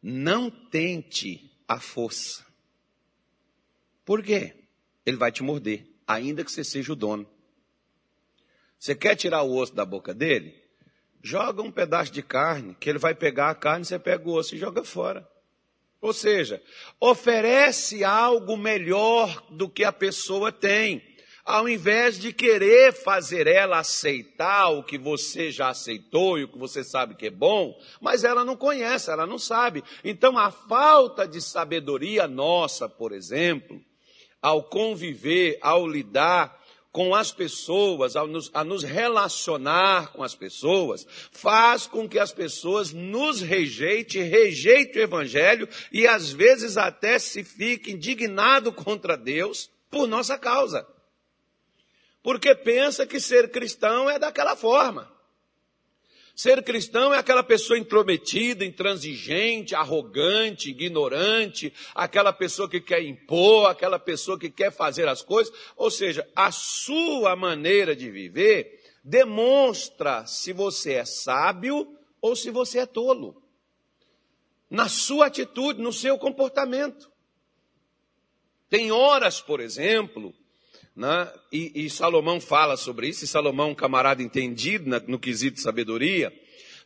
não 0.01 0.49
tente 0.49 1.51
a 1.67 1.79
força. 1.79 2.45
Por 4.05 4.23
quê? 4.23 4.55
Ele 5.05 5.17
vai 5.17 5.31
te 5.31 5.43
morder, 5.43 5.85
ainda 6.07 6.43
que 6.43 6.51
você 6.51 6.63
seja 6.63 6.93
o 6.93 6.95
dono. 6.95 7.27
Você 8.77 8.95
quer 8.95 9.15
tirar 9.15 9.43
o 9.43 9.55
osso 9.55 9.75
da 9.75 9.85
boca 9.85 10.13
dele? 10.13 10.55
Joga 11.21 11.61
um 11.61 11.71
pedaço 11.71 12.11
de 12.11 12.23
carne, 12.23 12.75
que 12.79 12.89
ele 12.89 12.97
vai 12.97 13.13
pegar 13.13 13.49
a 13.49 13.55
carne, 13.55 13.83
você 13.83 13.99
pega 13.99 14.27
o 14.27 14.33
osso 14.33 14.55
e 14.55 14.57
joga 14.57 14.83
fora. 14.83 15.29
Ou 16.01 16.13
seja, 16.13 16.63
oferece 16.99 18.05
algo 18.05 18.55
melhor 18.55 19.45
do 19.51 19.69
que 19.69 19.83
a 19.83 19.91
pessoa 19.91 20.51
tem 20.51 21.03
ao 21.49 21.67
invés 21.67 22.19
de 22.19 22.31
querer 22.31 22.93
fazer 22.93 23.47
ela 23.47 23.79
aceitar 23.79 24.69
o 24.69 24.83
que 24.83 24.99
você 24.99 25.51
já 25.51 25.69
aceitou 25.69 26.37
e 26.37 26.43
o 26.43 26.47
que 26.47 26.59
você 26.59 26.83
sabe 26.83 27.15
que 27.15 27.25
é 27.25 27.31
bom, 27.31 27.75
mas 27.99 28.23
ela 28.23 28.45
não 28.45 28.55
conhece, 28.55 29.09
ela 29.09 29.25
não 29.25 29.39
sabe. 29.39 29.83
Então 30.03 30.37
a 30.37 30.51
falta 30.51 31.27
de 31.27 31.41
sabedoria 31.41 32.27
nossa, 32.27 32.87
por 32.87 33.11
exemplo, 33.11 33.81
ao 34.39 34.61
conviver, 34.61 35.57
ao 35.59 35.87
lidar 35.87 36.55
com 36.91 37.15
as 37.15 37.31
pessoas, 37.31 38.15
ao 38.15 38.27
nos, 38.27 38.51
a 38.53 38.63
nos 38.63 38.83
relacionar 38.83 40.11
com 40.11 40.21
as 40.21 40.35
pessoas, 40.35 41.03
faz 41.31 41.87
com 41.87 42.07
que 42.07 42.19
as 42.19 42.31
pessoas 42.31 42.93
nos 42.93 43.41
rejeitem, 43.41 44.21
rejeitem 44.21 45.01
o 45.01 45.05
Evangelho 45.05 45.67
e 45.91 46.05
às 46.05 46.31
vezes 46.31 46.77
até 46.77 47.17
se 47.17 47.43
fique 47.43 47.91
indignado 47.91 48.71
contra 48.71 49.17
Deus 49.17 49.67
por 49.89 50.07
nossa 50.07 50.37
causa 50.37 50.85
porque 52.21 52.53
pensa 52.53 53.05
que 53.05 53.19
ser 53.19 53.51
cristão 53.51 54.09
é 54.09 54.19
daquela 54.19 54.55
forma. 54.55 55.19
Ser 56.39 56.63
cristão 56.63 57.13
é 57.13 57.17
aquela 57.17 57.43
pessoa 57.43 57.77
intrometida, 57.77 58.63
intransigente, 58.63 59.75
arrogante, 59.75 60.69
ignorante, 60.69 61.73
aquela 61.93 62.31
pessoa 62.31 62.69
que 62.69 62.79
quer 62.79 63.03
impor, 63.03 63.69
aquela 63.69 63.99
pessoa 63.99 64.39
que 64.39 64.49
quer 64.49 64.71
fazer 64.71 65.05
as 65.09 65.21
coisas. 65.21 65.53
Ou 65.75 65.91
seja, 65.91 66.25
a 66.33 66.49
sua 66.49 67.35
maneira 67.35 67.93
de 67.93 68.09
viver 68.09 68.81
demonstra 69.03 70.25
se 70.25 70.53
você 70.53 70.93
é 70.93 71.03
sábio 71.03 71.97
ou 72.21 72.37
se 72.37 72.49
você 72.51 72.79
é 72.79 72.85
tolo. 72.85 73.43
Na 74.69 74.87
sua 74.87 75.25
atitude, 75.25 75.81
no 75.81 75.91
seu 75.91 76.17
comportamento. 76.17 77.11
Tem 78.69 78.93
horas, 78.93 79.41
por 79.41 79.59
exemplo, 79.59 80.33
né? 80.95 81.31
E, 81.51 81.85
e, 81.85 81.89
Salomão 81.89 82.41
fala 82.41 82.75
sobre 82.75 83.07
isso, 83.07 83.23
e 83.23 83.27
Salomão, 83.27 83.73
camarada 83.73 84.21
entendido 84.21 84.89
no 85.07 85.19
quesito 85.19 85.61
sabedoria, 85.61 86.33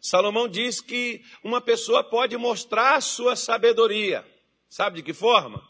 Salomão 0.01 0.47
diz 0.47 0.81
que 0.81 1.23
uma 1.43 1.61
pessoa 1.61 2.03
pode 2.03 2.35
mostrar 2.37 3.01
sua 3.01 3.35
sabedoria. 3.35 4.25
Sabe 4.69 4.97
de 4.97 5.03
que 5.03 5.13
forma? 5.13 5.65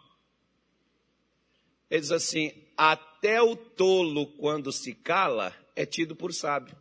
Ele 1.89 2.01
diz 2.01 2.11
assim: 2.11 2.51
até 2.75 3.41
o 3.41 3.55
tolo, 3.55 4.25
quando 4.37 4.71
se 4.71 4.95
cala, 4.95 5.55
é 5.75 5.85
tido 5.85 6.15
por 6.15 6.33
sábio. 6.33 6.75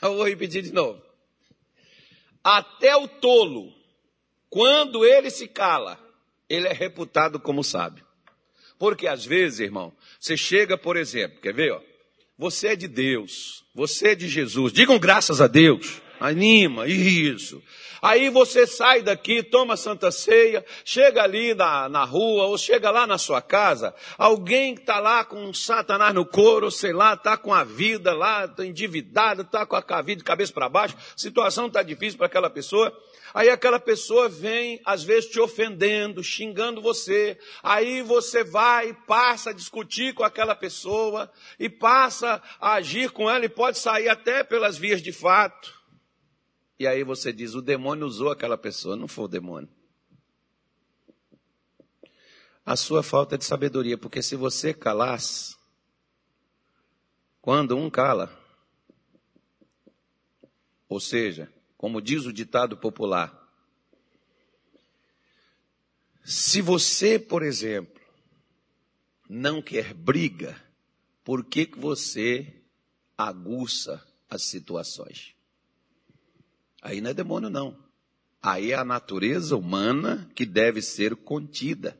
Eu 0.00 0.14
vou 0.16 0.26
repetir 0.26 0.62
de 0.62 0.72
novo. 0.72 1.02
Até 2.42 2.96
o 2.96 3.06
tolo, 3.06 3.74
quando 4.48 5.04
ele 5.04 5.28
se 5.28 5.46
cala, 5.46 6.00
ele 6.48 6.66
é 6.66 6.72
reputado 6.72 7.38
como 7.38 7.64
sábio. 7.64 8.04
Porque 8.78 9.06
às 9.06 9.24
vezes, 9.24 9.60
irmão, 9.60 9.92
você 10.20 10.36
chega, 10.36 10.78
por 10.78 10.96
exemplo, 10.96 11.40
quer 11.40 11.52
ver? 11.52 11.72
Ó, 11.72 11.80
você 12.38 12.68
é 12.68 12.76
de 12.76 12.86
Deus, 12.86 13.64
você 13.74 14.08
é 14.08 14.14
de 14.14 14.28
Jesus. 14.28 14.72
Digam 14.72 14.98
graças 14.98 15.40
a 15.40 15.46
Deus. 15.46 16.00
Anima, 16.20 16.86
isso. 16.86 17.62
Aí 18.00 18.28
você 18.30 18.66
sai 18.66 19.02
daqui, 19.02 19.42
toma 19.42 19.76
Santa 19.76 20.10
Ceia, 20.10 20.64
chega 20.84 21.22
ali 21.22 21.54
na, 21.54 21.88
na 21.88 22.04
rua, 22.04 22.44
ou 22.44 22.58
chega 22.58 22.90
lá 22.90 23.06
na 23.06 23.18
sua 23.18 23.42
casa, 23.42 23.94
alguém 24.16 24.74
está 24.74 24.98
lá 24.98 25.24
com 25.24 25.44
um 25.44 25.54
satanás 25.54 26.14
no 26.14 26.24
couro, 26.24 26.70
sei 26.70 26.92
lá, 26.92 27.14
está 27.14 27.36
com 27.36 27.52
a 27.52 27.64
vida 27.64 28.14
lá, 28.14 28.44
está 28.44 28.64
endividado, 28.64 29.42
está 29.42 29.66
com 29.66 29.76
a 29.76 30.02
vida 30.02 30.18
de 30.18 30.24
cabeça 30.24 30.52
para 30.52 30.68
baixo, 30.68 30.96
situação 31.16 31.66
está 31.66 31.82
difícil 31.82 32.18
para 32.18 32.26
aquela 32.26 32.50
pessoa. 32.50 32.92
Aí 33.34 33.50
aquela 33.50 33.78
pessoa 33.78 34.28
vem, 34.28 34.80
às 34.84 35.02
vezes, 35.04 35.30
te 35.30 35.38
ofendendo, 35.38 36.22
xingando 36.22 36.80
você. 36.80 37.38
Aí 37.62 38.00
você 38.02 38.42
vai, 38.42 38.94
passa 39.06 39.50
a 39.50 39.52
discutir 39.52 40.14
com 40.14 40.24
aquela 40.24 40.54
pessoa, 40.54 41.30
e 41.58 41.68
passa 41.68 42.42
a 42.60 42.74
agir 42.74 43.10
com 43.10 43.30
ela, 43.30 43.44
e 43.44 43.48
pode 43.48 43.78
sair 43.78 44.08
até 44.08 44.42
pelas 44.42 44.78
vias 44.78 45.02
de 45.02 45.12
fato. 45.12 45.77
E 46.78 46.86
aí 46.86 47.02
você 47.02 47.32
diz: 47.32 47.54
o 47.54 47.62
demônio 47.62 48.06
usou 48.06 48.30
aquela 48.30 48.56
pessoa, 48.56 48.96
não 48.96 49.08
foi 49.08 49.24
o 49.24 49.28
demônio. 49.28 49.68
A 52.64 52.76
sua 52.76 53.02
falta 53.02 53.36
de 53.36 53.44
sabedoria, 53.44 53.96
porque 53.96 54.22
se 54.22 54.36
você 54.36 54.74
calasse, 54.74 55.56
quando 57.40 57.76
um 57.76 57.88
cala, 57.88 58.30
ou 60.88 61.00
seja, 61.00 61.52
como 61.76 62.00
diz 62.00 62.26
o 62.26 62.32
ditado 62.32 62.76
popular. 62.76 63.34
Se 66.24 66.60
você, 66.60 67.18
por 67.18 67.42
exemplo, 67.42 68.02
não 69.28 69.62
quer 69.62 69.94
briga, 69.94 70.62
por 71.24 71.42
que, 71.44 71.64
que 71.64 71.78
você 71.78 72.62
aguça 73.16 74.06
as 74.28 74.42
situações? 74.42 75.37
Aí 76.82 77.00
não 77.00 77.10
é 77.10 77.14
demônio, 77.14 77.50
não. 77.50 77.76
Aí 78.42 78.72
é 78.72 78.74
a 78.74 78.84
natureza 78.84 79.56
humana 79.56 80.28
que 80.34 80.46
deve 80.46 80.80
ser 80.80 81.16
contida. 81.16 81.96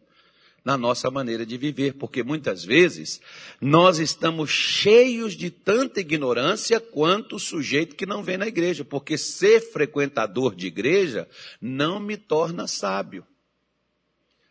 na 0.64 0.76
nossa 0.76 1.10
maneira 1.10 1.46
de 1.46 1.56
viver, 1.56 1.94
porque 1.94 2.22
muitas 2.22 2.62
vezes 2.62 3.22
nós 3.58 3.98
estamos 3.98 4.50
cheios 4.50 5.34
de 5.34 5.48
tanta 5.50 6.00
ignorância 6.00 6.78
quanto 6.78 7.36
o 7.36 7.40
sujeito 7.40 7.96
que 7.96 8.04
não 8.04 8.22
vem 8.22 8.36
na 8.36 8.46
igreja, 8.46 8.84
porque 8.84 9.16
ser 9.16 9.60
frequentador 9.60 10.54
de 10.54 10.66
igreja 10.66 11.26
não 11.58 11.98
me 11.98 12.18
torna 12.18 12.66
sábio. 12.66 13.24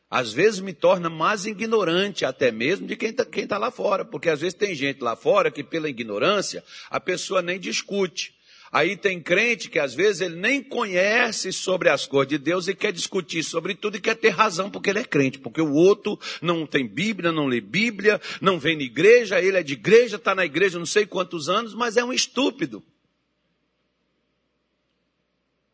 Às 0.10 0.32
vezes 0.34 0.60
me 0.60 0.74
torna 0.74 1.10
mais 1.10 1.46
ignorante 1.46 2.26
até 2.26 2.52
mesmo 2.52 2.88
de 2.88 2.96
quem 2.96 3.10
está 3.10 3.26
tá 3.26 3.58
lá 3.60 3.70
fora, 3.70 4.04
porque 4.04 4.30
às 4.30 4.40
vezes 4.40 4.56
tem 4.56 4.74
gente 4.74 5.04
lá 5.04 5.16
fora 5.16 5.52
que 5.52 5.64
pela 5.64 5.90
ignorância 5.90 6.64
a 6.90 7.00
pessoa 7.00 7.44
nem 7.44 7.60
discute. 7.60 8.37
Aí 8.78 8.96
tem 8.96 9.20
crente 9.20 9.72
que 9.72 9.80
às 9.80 9.96
vezes 9.96 10.22
ele 10.22 10.36
nem 10.36 10.62
conhece 10.62 11.52
sobre 11.52 11.90
as 11.90 12.06
coisas 12.06 12.28
de 12.28 12.38
Deus 12.38 12.68
e 12.68 12.76
quer 12.76 12.92
discutir 12.92 13.42
sobre 13.42 13.74
tudo 13.74 13.98
e 13.98 14.00
quer 14.00 14.14
ter 14.14 14.30
razão 14.30 14.70
porque 14.70 14.92
ele 14.92 15.00
é 15.00 15.04
crente, 15.04 15.40
porque 15.40 15.60
o 15.60 15.74
outro 15.74 16.20
não 16.44 16.64
tem 16.64 16.88
Bíblia, 16.88 17.32
não 17.32 17.48
lê 17.48 17.60
Bíblia, 17.60 18.22
não 18.40 18.60
vem 18.60 18.78
na 18.78 18.84
igreja, 18.84 19.42
ele 19.42 19.58
é 19.58 19.64
de 19.64 19.74
igreja, 19.74 20.18
está 20.18 20.36
na 20.36 20.46
igreja 20.46 20.78
não 20.78 20.86
sei 20.86 21.08
quantos 21.08 21.50
anos, 21.50 21.74
mas 21.74 21.98
é 21.98 22.06
um 22.06 22.14
estúpido. 22.14 22.84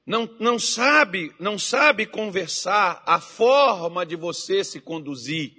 Não, 0.06 0.34
não 0.40 0.58
sabe, 0.58 1.36
não 1.38 1.60
sabe 1.60 2.06
conversar 2.06 3.04
a 3.06 3.20
forma 3.20 4.06
de 4.06 4.16
você 4.16 4.64
se 4.64 4.80
conduzir. 4.80 5.52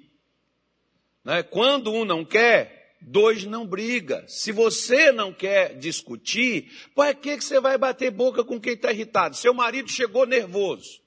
Né? 1.22 1.42
Quando 1.42 1.92
um 1.92 2.06
não 2.06 2.24
quer, 2.24 2.83
dois 3.06 3.44
não 3.44 3.66
briga. 3.66 4.24
Se 4.26 4.50
você 4.50 5.12
não 5.12 5.32
quer 5.32 5.76
discutir, 5.76 6.70
para 6.94 7.14
que 7.14 7.40
você 7.40 7.60
vai 7.60 7.76
bater 7.76 8.10
boca 8.10 8.42
com 8.42 8.60
quem 8.60 8.72
está 8.72 8.90
irritado? 8.92 9.36
Seu 9.36 9.52
marido 9.52 9.90
chegou 9.90 10.26
nervoso, 10.26 11.00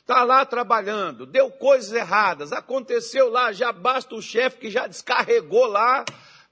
está 0.00 0.22
lá 0.22 0.44
trabalhando, 0.44 1.26
deu 1.26 1.50
coisas 1.50 1.92
erradas, 1.92 2.52
aconteceu 2.52 3.30
lá, 3.30 3.52
já 3.52 3.72
basta 3.72 4.14
o 4.14 4.22
chefe 4.22 4.58
que 4.58 4.70
já 4.70 4.86
descarregou 4.86 5.66
lá 5.66 6.04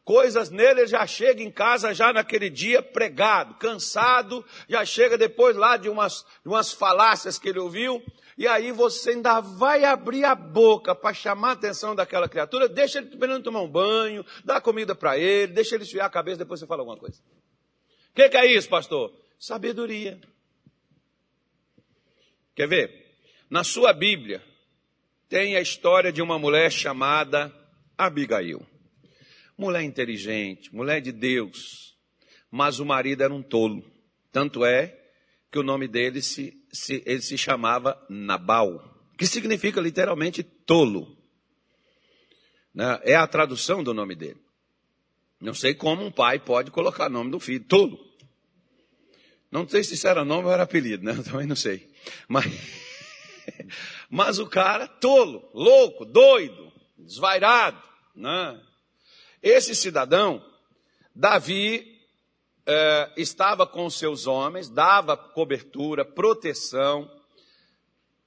coisas 0.08 0.48
nele, 0.48 0.80
ele 0.80 0.86
já 0.86 1.06
chega 1.06 1.42
em 1.42 1.50
casa 1.50 1.92
já 1.92 2.14
naquele 2.14 2.48
dia 2.48 2.80
pregado, 2.80 3.56
cansado, 3.56 4.42
já 4.66 4.82
chega 4.82 5.18
depois 5.18 5.54
lá 5.54 5.76
de 5.76 5.90
umas, 5.90 6.24
de 6.42 6.48
umas 6.48 6.72
falácias 6.72 7.38
que 7.38 7.50
ele 7.50 7.58
ouviu, 7.58 8.02
e 8.34 8.46
aí 8.48 8.72
você 8.72 9.10
ainda 9.10 9.38
vai 9.40 9.84
abrir 9.84 10.24
a 10.24 10.34
boca 10.34 10.94
para 10.94 11.12
chamar 11.12 11.50
a 11.50 11.52
atenção 11.52 11.94
daquela 11.94 12.26
criatura, 12.26 12.70
deixa 12.70 13.00
ele 13.00 13.08
primeiro 13.08 13.42
tomar 13.42 13.60
um 13.60 13.68
banho, 13.68 14.24
dá 14.42 14.62
comida 14.62 14.94
para 14.94 15.18
ele, 15.18 15.52
deixa 15.52 15.74
ele 15.74 15.84
esfriar 15.84 16.06
a 16.06 16.10
cabeça, 16.10 16.38
depois 16.38 16.58
você 16.58 16.66
fala 16.66 16.80
alguma 16.80 16.96
coisa. 16.96 17.20
O 18.10 18.14
que, 18.14 18.30
que 18.30 18.36
é 18.38 18.46
isso, 18.50 18.66
pastor? 18.66 19.12
Sabedoria. 19.38 20.18
Quer 22.54 22.66
ver? 22.66 23.14
Na 23.50 23.62
sua 23.62 23.92
Bíblia 23.92 24.42
tem 25.28 25.54
a 25.54 25.60
história 25.60 26.10
de 26.10 26.22
uma 26.22 26.38
mulher 26.38 26.72
chamada 26.72 27.52
Abigail. 27.98 28.66
Mulher 29.58 29.82
inteligente, 29.82 30.74
mulher 30.74 31.00
de 31.00 31.12
Deus, 31.12 31.98
mas 32.50 32.78
o 32.78 32.86
marido 32.86 33.22
era 33.22 33.34
um 33.34 33.42
tolo. 33.42 33.84
Tanto 34.32 34.64
é 34.64 34.96
que 35.50 35.58
o 35.58 35.62
nome 35.62 35.88
dele 35.88 36.22
se 36.22 36.58
se, 36.72 37.02
ele 37.06 37.20
se 37.20 37.36
chamava 37.38 38.00
Nabal, 38.08 38.82
que 39.16 39.26
significa 39.26 39.80
literalmente 39.80 40.42
tolo. 40.42 41.16
Né? 42.74 43.00
É 43.02 43.16
a 43.16 43.26
tradução 43.26 43.82
do 43.82 43.94
nome 43.94 44.14
dele. 44.14 44.40
Não 45.40 45.54
sei 45.54 45.74
como 45.74 46.04
um 46.04 46.10
pai 46.10 46.38
pode 46.38 46.70
colocar 46.70 47.08
nome 47.08 47.30
do 47.30 47.40
filho, 47.40 47.64
tolo. 47.64 47.98
Não 49.50 49.66
sei 49.66 49.82
se 49.82 49.94
isso 49.94 50.06
era 50.06 50.24
nome 50.24 50.46
ou 50.46 50.52
era 50.52 50.64
apelido, 50.64 51.04
né? 51.04 51.12
Eu 51.16 51.24
também 51.24 51.46
não 51.46 51.56
sei. 51.56 51.90
Mas, 52.28 52.44
mas 54.10 54.38
o 54.38 54.46
cara, 54.46 54.86
tolo, 54.86 55.48
louco, 55.54 56.04
doido, 56.04 56.70
desvairado. 56.98 57.82
Né? 58.14 58.60
Esse 59.42 59.74
cidadão, 59.74 60.44
Davi 61.14 61.98
eh, 62.66 63.10
estava 63.16 63.66
com 63.66 63.88
seus 63.88 64.26
homens, 64.26 64.68
dava 64.68 65.16
cobertura, 65.16 66.04
proteção 66.04 67.10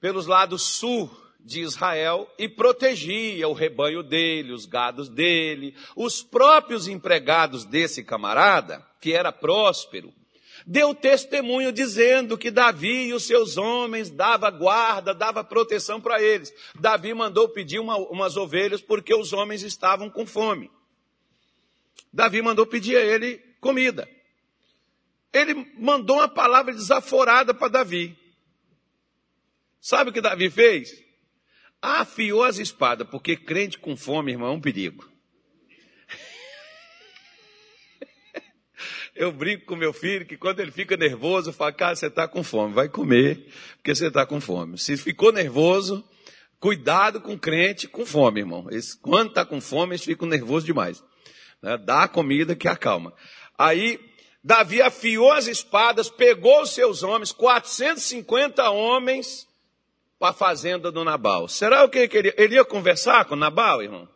pelos 0.00 0.26
lados 0.26 0.62
sul 0.62 1.10
de 1.38 1.60
Israel 1.60 2.28
e 2.38 2.48
protegia 2.48 3.48
o 3.48 3.52
rebanho 3.52 4.02
dele, 4.02 4.52
os 4.52 4.66
gados 4.66 5.08
dele, 5.08 5.76
os 5.94 6.22
próprios 6.22 6.88
empregados 6.88 7.64
desse 7.64 8.02
camarada, 8.02 8.84
que 9.00 9.12
era 9.12 9.32
próspero, 9.32 10.12
deu 10.66 10.94
testemunho 10.94 11.72
dizendo 11.72 12.38
que 12.38 12.50
Davi 12.50 13.06
e 13.06 13.14
os 13.14 13.24
seus 13.24 13.56
homens 13.56 14.10
dava 14.10 14.50
guarda, 14.50 15.14
dava 15.14 15.44
proteção 15.44 16.00
para 16.00 16.22
eles. 16.22 16.52
Davi 16.78 17.12
mandou 17.12 17.48
pedir 17.48 17.80
uma, 17.80 17.96
umas 17.96 18.36
ovelhas 18.36 18.80
porque 18.80 19.14
os 19.14 19.32
homens 19.32 19.62
estavam 19.62 20.08
com 20.08 20.26
fome. 20.26 20.70
Davi 22.12 22.42
mandou 22.42 22.66
pedir 22.66 22.96
a 22.96 23.00
ele 23.00 23.38
comida 23.60 24.08
ele 25.32 25.72
mandou 25.78 26.16
uma 26.16 26.28
palavra 26.28 26.74
desaforada 26.74 27.54
para 27.54 27.68
Davi. 27.68 28.18
Sabe 29.80 30.10
o 30.10 30.12
que 30.12 30.20
Davi 30.20 30.50
fez? 30.50 31.02
Afiou 31.80 32.44
as 32.44 32.58
espadas, 32.58 33.08
porque 33.08 33.36
crente 33.36 33.78
com 33.78 33.96
fome, 33.96 34.32
irmão, 34.32 34.52
é 34.52 34.52
um 34.52 34.60
perigo. 34.60 35.10
Eu 39.16 39.32
brinco 39.32 39.64
com 39.64 39.74
meu 39.74 39.92
filho 39.92 40.26
que 40.26 40.36
quando 40.36 40.60
ele 40.60 40.70
fica 40.70 40.96
nervoso, 40.96 41.50
eu 41.50 41.52
falo, 41.52 41.74
cara, 41.74 41.94
você 41.94 42.06
está 42.06 42.26
com 42.26 42.42
fome, 42.42 42.72
vai 42.72 42.88
comer, 42.88 43.46
porque 43.76 43.94
você 43.94 44.06
está 44.06 44.24
com 44.24 44.40
fome. 44.40 44.78
Se 44.78 44.96
ficou 44.96 45.30
nervoso, 45.30 46.02
cuidado 46.58 47.20
com 47.20 47.38
crente 47.38 47.86
com 47.86 48.06
fome, 48.06 48.40
irmão. 48.40 48.66
Quando 49.02 49.28
está 49.28 49.44
com 49.44 49.60
fome, 49.60 49.92
eles 49.92 50.04
ficam 50.04 50.26
nervosos 50.26 50.64
demais. 50.64 51.04
Né? 51.62 51.78
Dá 51.78 52.02
a 52.02 52.08
comida 52.08 52.56
que 52.56 52.66
acalma. 52.66 53.14
Aí 53.56 54.00
Davi 54.42 54.82
afiou 54.82 55.30
as 55.32 55.46
espadas, 55.46 56.10
pegou 56.10 56.62
os 56.62 56.70
seus 56.70 57.02
homens, 57.02 57.30
450 57.30 58.68
homens, 58.70 59.46
para 60.18 60.30
a 60.30 60.32
fazenda 60.34 60.90
do 60.90 61.04
Nabal. 61.04 61.48
Será 61.48 61.84
o 61.84 61.88
que 61.88 61.98
ele 61.98 62.08
queria? 62.08 62.34
Ele 62.36 62.54
ia 62.56 62.64
conversar 62.64 63.24
com 63.24 63.36
Nabal, 63.36 63.82
irmão? 63.82 64.08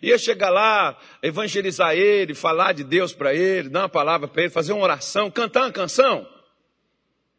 Ia 0.00 0.16
chegar 0.16 0.50
lá, 0.50 0.96
evangelizar 1.22 1.94
ele, 1.94 2.34
falar 2.34 2.72
de 2.72 2.84
Deus 2.84 3.12
para 3.12 3.34
ele, 3.34 3.68
dar 3.68 3.80
uma 3.80 3.88
palavra 3.88 4.28
para 4.28 4.42
ele, 4.42 4.50
fazer 4.50 4.72
uma 4.72 4.84
oração, 4.84 5.30
cantar 5.30 5.62
uma 5.62 5.72
canção? 5.72 6.28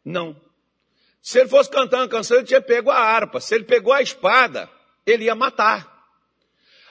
Não. 0.04 0.36
Se 1.22 1.40
ele 1.40 1.48
fosse 1.48 1.70
cantar 1.70 1.98
uma 1.98 2.08
canção, 2.08 2.36
ele 2.36 2.46
tinha 2.46 2.60
pego 2.60 2.90
a 2.90 2.98
harpa. 2.98 3.40
Se 3.40 3.54
ele 3.54 3.64
pegou 3.64 3.92
a 3.92 4.02
espada, 4.02 4.68
ele 5.06 5.24
ia 5.24 5.34
matar. 5.34 5.89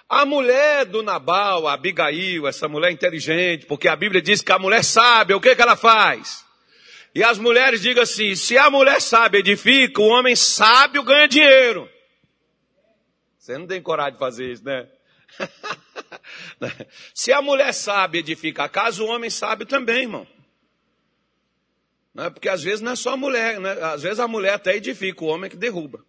A 0.10 0.26
mulher 0.26 0.86
do 0.86 1.04
Nabal, 1.04 1.68
a 1.68 1.74
Abigail, 1.74 2.48
essa 2.48 2.68
mulher 2.68 2.92
inteligente, 2.92 3.68
porque 3.68 3.88
a 3.88 3.96
Bíblia 3.96 4.20
diz 4.20 4.42
que 4.42 4.52
a 4.52 4.58
mulher 4.58 4.84
sabe, 4.84 5.36
o 5.36 5.40
que, 5.40 5.56
que 5.56 5.62
ela 5.62 5.76
faz? 5.76 6.44
E 7.14 7.24
as 7.24 7.38
mulheres 7.38 7.82
digam 7.82 8.02
assim: 8.02 8.36
se 8.36 8.58
a 8.58 8.72
mulher 8.72 9.00
sabe 9.02 9.38
edifica, 9.38 10.02
o 10.02 10.08
homem 10.08 10.36
sábio 10.36 11.04
ganha 11.04 11.28
dinheiro. 11.28 11.88
Você 13.38 13.56
não 13.58 13.68
tem 13.68 13.82
coragem 13.82 14.14
de 14.14 14.20
fazer 14.20 14.52
isso, 14.52 14.64
né? 14.64 14.88
se 17.14 17.32
a 17.32 17.42
mulher 17.42 17.72
sabe 17.72 18.18
edifica 18.18 18.64
a 18.64 18.70
casa, 18.70 19.04
o 19.04 19.08
homem 19.08 19.30
sabe 19.30 19.64
também, 19.64 20.02
irmão. 20.02 20.28
Não 22.14 22.26
é? 22.26 22.30
Porque 22.32 22.50
às 22.50 22.64
vezes 22.64 22.82
não 22.82 22.94
é 22.94 22.96
só 22.96 23.14
a 23.14 23.18
mulher, 23.18 23.60
né? 23.60 23.72
às 23.84 24.02
vezes 24.02 24.20
a 24.20 24.28
mulher 24.28 24.54
até 24.54 24.76
edifica, 24.76 25.24
o 25.24 25.28
homem 25.28 25.48
é 25.48 25.50
que 25.50 25.56
derruba. 25.56 26.04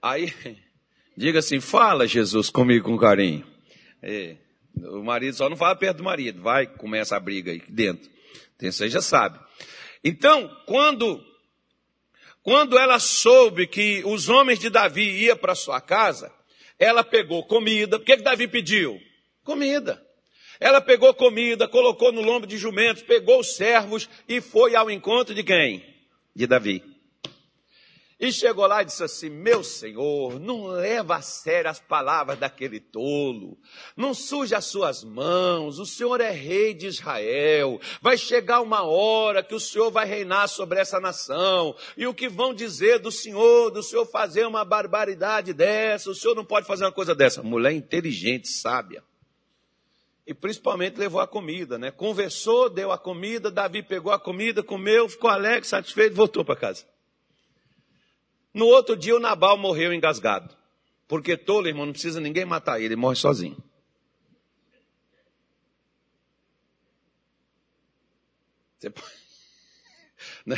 Aí 0.00 0.32
Diga 1.16 1.40
assim, 1.40 1.60
fala 1.60 2.06
Jesus 2.06 2.48
comigo 2.48 2.86
com 2.86 2.98
carinho. 2.98 3.46
É, 4.02 4.36
o 4.76 5.02
marido 5.02 5.36
só 5.36 5.48
não 5.48 5.56
fala 5.56 5.76
perto 5.76 5.98
do 5.98 6.04
marido, 6.04 6.40
vai, 6.40 6.66
começa 6.66 7.16
a 7.16 7.20
briga 7.20 7.52
aí 7.52 7.62
dentro. 7.68 8.10
Você 8.58 8.88
já 8.88 9.00
sabe. 9.00 9.38
Então, 10.04 10.48
quando, 10.66 11.22
quando 12.42 12.78
ela 12.78 12.98
soube 12.98 13.66
que 13.66 14.02
os 14.04 14.28
homens 14.28 14.58
de 14.58 14.70
Davi 14.70 15.24
iam 15.24 15.36
para 15.36 15.54
sua 15.54 15.80
casa, 15.80 16.32
ela 16.78 17.04
pegou 17.04 17.44
comida. 17.44 17.96
O 17.96 18.00
que, 18.00 18.16
que 18.16 18.22
Davi 18.22 18.48
pediu? 18.48 19.00
Comida. 19.44 20.02
Ela 20.60 20.80
pegou 20.80 21.12
comida, 21.12 21.66
colocou 21.66 22.12
no 22.12 22.22
lombo 22.22 22.46
de 22.46 22.56
jumentos, 22.56 23.02
pegou 23.02 23.40
os 23.40 23.56
servos 23.56 24.08
e 24.28 24.40
foi 24.40 24.76
ao 24.76 24.90
encontro 24.90 25.34
de 25.34 25.42
quem? 25.42 25.84
De 26.34 26.46
Davi. 26.46 26.91
E 28.22 28.30
chegou 28.30 28.68
lá 28.68 28.82
e 28.82 28.84
disse 28.84 29.02
assim: 29.02 29.28
Meu 29.28 29.64
senhor, 29.64 30.38
não 30.38 30.68
leva 30.68 31.16
a 31.16 31.20
sério 31.20 31.68
as 31.68 31.80
palavras 31.80 32.38
daquele 32.38 32.78
tolo, 32.78 33.58
não 33.96 34.14
suja 34.14 34.58
as 34.58 34.64
suas 34.66 35.02
mãos, 35.02 35.80
o 35.80 35.84
senhor 35.84 36.20
é 36.20 36.30
rei 36.30 36.72
de 36.72 36.86
Israel, 36.86 37.80
vai 38.00 38.16
chegar 38.16 38.60
uma 38.60 38.84
hora 38.84 39.42
que 39.42 39.56
o 39.56 39.58
senhor 39.58 39.90
vai 39.90 40.06
reinar 40.06 40.46
sobre 40.46 40.78
essa 40.78 41.00
nação, 41.00 41.74
e 41.96 42.06
o 42.06 42.14
que 42.14 42.28
vão 42.28 42.54
dizer 42.54 43.00
do 43.00 43.10
senhor, 43.10 43.72
do 43.72 43.82
senhor 43.82 44.06
fazer 44.06 44.46
uma 44.46 44.64
barbaridade 44.64 45.52
dessa, 45.52 46.08
o 46.08 46.14
senhor 46.14 46.36
não 46.36 46.44
pode 46.44 46.64
fazer 46.64 46.84
uma 46.84 46.92
coisa 46.92 47.16
dessa. 47.16 47.42
Mulher 47.42 47.72
inteligente, 47.72 48.46
sábia. 48.46 49.02
E 50.24 50.32
principalmente 50.32 50.96
levou 50.96 51.20
a 51.20 51.26
comida, 51.26 51.76
né? 51.76 51.90
Conversou, 51.90 52.70
deu 52.70 52.92
a 52.92 52.98
comida, 52.98 53.50
Davi 53.50 53.82
pegou 53.82 54.12
a 54.12 54.18
comida, 54.20 54.62
comeu, 54.62 55.08
ficou 55.08 55.28
alegre, 55.28 55.66
satisfeito, 55.66 56.14
voltou 56.14 56.44
para 56.44 56.54
casa. 56.54 56.91
No 58.52 58.66
outro 58.66 58.96
dia, 58.96 59.16
o 59.16 59.20
Nabal 59.20 59.56
morreu 59.56 59.92
engasgado. 59.92 60.54
Porque 61.08 61.36
tolo, 61.36 61.68
irmão, 61.68 61.86
não 61.86 61.92
precisa 61.92 62.20
ninguém 62.20 62.44
matar 62.44 62.78
ele, 62.78 62.86
ele 62.86 62.96
morre 62.96 63.16
sozinho. 63.16 63.56
Você. 68.78 68.92
Né? 70.44 70.56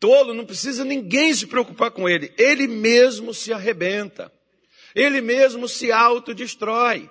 Tolo 0.00 0.32
não 0.32 0.46
precisa 0.46 0.86
ninguém 0.86 1.34
se 1.34 1.46
preocupar 1.46 1.90
com 1.90 2.08
ele. 2.08 2.32
Ele 2.38 2.66
mesmo 2.66 3.34
se 3.34 3.52
arrebenta. 3.52 4.32
Ele 4.94 5.20
mesmo 5.20 5.68
se 5.68 5.92
autodestrói. 5.92 7.10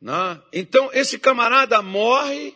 Né? 0.00 0.42
Então, 0.54 0.90
esse 0.94 1.18
camarada 1.18 1.82
morre, 1.82 2.54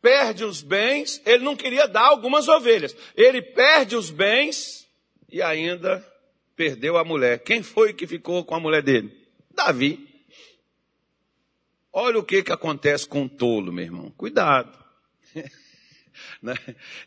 perde 0.00 0.44
os 0.44 0.62
bens. 0.62 1.20
Ele 1.26 1.42
não 1.42 1.56
queria 1.56 1.88
dar 1.88 2.06
algumas 2.06 2.46
ovelhas. 2.46 2.94
Ele 3.16 3.42
perde 3.42 3.96
os 3.96 4.08
bens 4.08 4.87
e 5.28 5.42
ainda 5.42 6.04
perdeu 6.56 6.96
a 6.96 7.04
mulher. 7.04 7.38
Quem 7.40 7.62
foi 7.62 7.92
que 7.92 8.06
ficou 8.06 8.44
com 8.44 8.54
a 8.54 8.60
mulher 8.60 8.82
dele? 8.82 9.12
Davi. 9.50 10.08
Olha 11.92 12.18
o 12.18 12.24
que, 12.24 12.42
que 12.42 12.52
acontece 12.52 13.06
com 13.06 13.22
um 13.22 13.28
tolo, 13.28 13.72
meu 13.72 13.84
irmão. 13.84 14.10
Cuidado. 14.16 14.76
Né? 16.42 16.54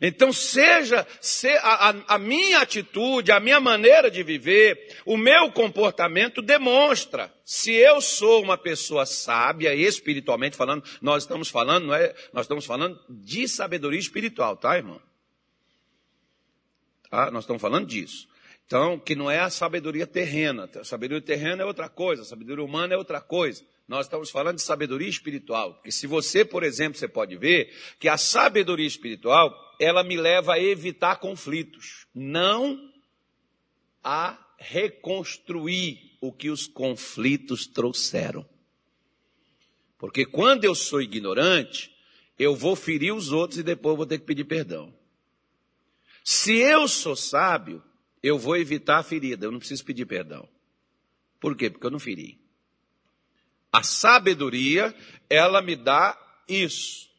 Então, 0.00 0.32
seja, 0.32 1.06
se, 1.20 1.48
a, 1.58 1.94
a, 2.08 2.18
minha 2.18 2.60
atitude, 2.60 3.30
a 3.30 3.40
minha 3.40 3.60
maneira 3.60 4.10
de 4.10 4.22
viver, 4.22 4.96
o 5.04 5.16
meu 5.16 5.52
comportamento 5.52 6.40
demonstra 6.40 7.32
se 7.44 7.72
eu 7.72 8.00
sou 8.00 8.42
uma 8.42 8.56
pessoa 8.56 9.04
sábia, 9.04 9.74
espiritualmente 9.74 10.56
falando, 10.56 10.82
nós 11.00 11.24
estamos 11.24 11.48
falando, 11.50 11.88
não 11.88 11.94
é, 11.94 12.14
nós 12.32 12.44
estamos 12.44 12.64
falando 12.64 12.98
de 13.08 13.46
sabedoria 13.46 14.00
espiritual, 14.00 14.56
tá, 14.56 14.76
irmão? 14.76 15.00
Tá? 17.12 17.30
Nós 17.30 17.44
estamos 17.44 17.60
falando 17.60 17.86
disso. 17.86 18.26
Então, 18.64 18.98
que 18.98 19.14
não 19.14 19.30
é 19.30 19.38
a 19.38 19.50
sabedoria 19.50 20.06
terrena. 20.06 20.66
A 20.74 20.82
sabedoria 20.82 21.20
terrena 21.20 21.62
é 21.62 21.66
outra 21.66 21.86
coisa, 21.90 22.22
a 22.22 22.24
sabedoria 22.24 22.64
humana 22.64 22.94
é 22.94 22.96
outra 22.96 23.20
coisa. 23.20 23.62
Nós 23.86 24.06
estamos 24.06 24.30
falando 24.30 24.56
de 24.56 24.62
sabedoria 24.62 25.10
espiritual. 25.10 25.74
Porque 25.74 25.92
se 25.92 26.06
você, 26.06 26.42
por 26.42 26.62
exemplo, 26.62 26.98
você 26.98 27.06
pode 27.06 27.36
ver 27.36 27.70
que 28.00 28.08
a 28.08 28.16
sabedoria 28.16 28.86
espiritual, 28.86 29.54
ela 29.78 30.02
me 30.02 30.16
leva 30.16 30.54
a 30.54 30.58
evitar 30.58 31.16
conflitos, 31.16 32.06
não 32.14 32.90
a 34.02 34.38
reconstruir 34.56 36.16
o 36.18 36.32
que 36.32 36.48
os 36.48 36.66
conflitos 36.66 37.66
trouxeram. 37.66 38.48
Porque 39.98 40.24
quando 40.24 40.64
eu 40.64 40.74
sou 40.74 41.02
ignorante, 41.02 41.94
eu 42.38 42.56
vou 42.56 42.74
ferir 42.74 43.12
os 43.12 43.32
outros 43.32 43.58
e 43.58 43.62
depois 43.62 43.98
vou 43.98 44.06
ter 44.06 44.18
que 44.18 44.24
pedir 44.24 44.44
perdão. 44.44 45.01
Se 46.24 46.56
eu 46.56 46.86
sou 46.86 47.16
sábio, 47.16 47.82
eu 48.22 48.38
vou 48.38 48.56
evitar 48.56 48.98
a 48.98 49.02
ferida, 49.02 49.46
eu 49.46 49.50
não 49.50 49.58
preciso 49.58 49.84
pedir 49.84 50.06
perdão. 50.06 50.48
Por 51.40 51.56
quê? 51.56 51.68
Porque 51.68 51.86
eu 51.86 51.90
não 51.90 51.98
feri. 51.98 52.38
A 53.72 53.82
sabedoria, 53.82 54.94
ela 55.28 55.60
me 55.60 55.74
dá 55.74 56.16
isso. 56.48 57.10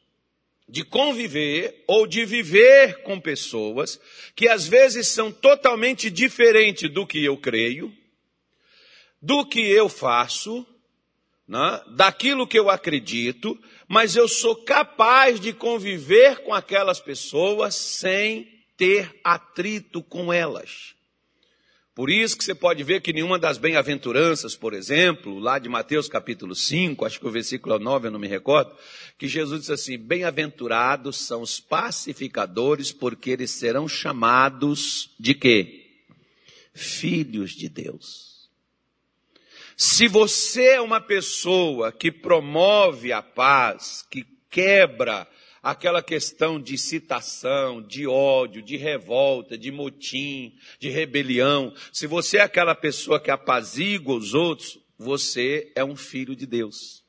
De 0.70 0.84
conviver 0.84 1.84
ou 1.88 2.08
de 2.08 2.24
viver 2.24 3.04
com 3.04 3.20
pessoas 3.20 4.00
que 4.34 4.48
às 4.48 4.66
vezes 4.66 5.08
são 5.08 5.32
totalmente 5.32 6.10
diferentes 6.10 6.89
do 6.89 7.06
que 7.06 7.24
eu 7.24 7.36
creio, 7.38 7.94
do 9.22 9.46
que 9.46 9.60
eu 9.60 9.89
faço, 9.89 10.66
né, 11.48 11.84
daquilo 11.96 12.48
que 12.48 12.58
eu 12.58 12.70
acredito, 12.70 13.60
mas 13.88 14.16
eu 14.16 14.28
sou 14.28 14.56
capaz 14.56 15.39
de 15.39 15.52
conviver 15.52 16.39
com 16.44 16.54
aquelas 16.54 17.02
pessoas 17.02 17.76
sem 17.76 18.62
ter 18.84 19.17
atrito 19.24 20.04
com 20.04 20.34
elas. 20.34 20.93
Por 21.96 22.10
isso 22.10 22.38
que 22.38 22.43
você 22.43 22.54
pode 22.54 22.84
ver 22.84 23.02
que 23.02 23.13
nenhuma 23.13 23.39
das 23.39 23.58
bem-aventuranças, 23.58 24.58
por 24.58 24.74
exemplo, 24.74 25.39
lá 25.39 25.58
de 25.58 25.69
Mateus 25.69 26.10
capítulo 26.10 26.54
5, 26.54 27.06
acho 27.06 27.17
que 27.17 27.26
o 27.26 27.32
versículo 27.32 27.80
9, 27.80 28.08
eu 28.08 28.12
não 28.12 28.19
me 28.19 28.28
recordo, 28.28 28.76
que 29.17 29.26
Jesus 29.26 29.62
disse 29.62 29.72
assim: 29.72 29.98
Bem-aventurados 29.98 31.15
são 31.15 31.41
os 31.41 31.62
pacificadores, 31.62 32.91
porque 32.91 33.30
eles 33.30 33.52
serão 33.52 33.88
chamados 33.88 35.12
de 35.17 35.34
quê? 35.34 35.86
Filhos 36.74 37.52
de 37.52 37.69
Deus. 37.69 38.50
Se 39.78 40.10
você 40.10 40.74
é 40.74 40.82
uma 40.82 41.00
pessoa 41.00 41.89
que 41.89 42.12
promove 42.12 43.13
a 43.13 43.22
paz, 43.22 44.06
que 44.12 44.26
quebra 44.50 45.26
aquela 45.63 46.04
questão 46.04 46.60
de 46.60 46.78
citação, 46.78 47.82
de 47.82 48.06
ódio, 48.06 48.62
de 48.62 48.76
revolta, 48.76 49.58
de 49.58 49.71
motim, 49.71 50.54
de 50.78 50.89
rebelião, 50.89 51.73
se 51.93 52.06
você 52.06 52.38
é 52.38 52.41
aquela 52.41 52.76
pessoa 52.76 53.17
que 53.17 53.32
apazigua 53.32 54.15
os 54.15 54.34
outros, 54.34 54.78
você 54.97 55.71
é 55.73 55.84
um 55.84 55.95
filho 55.95 56.36
de 56.36 56.45
Deus. 56.45 57.02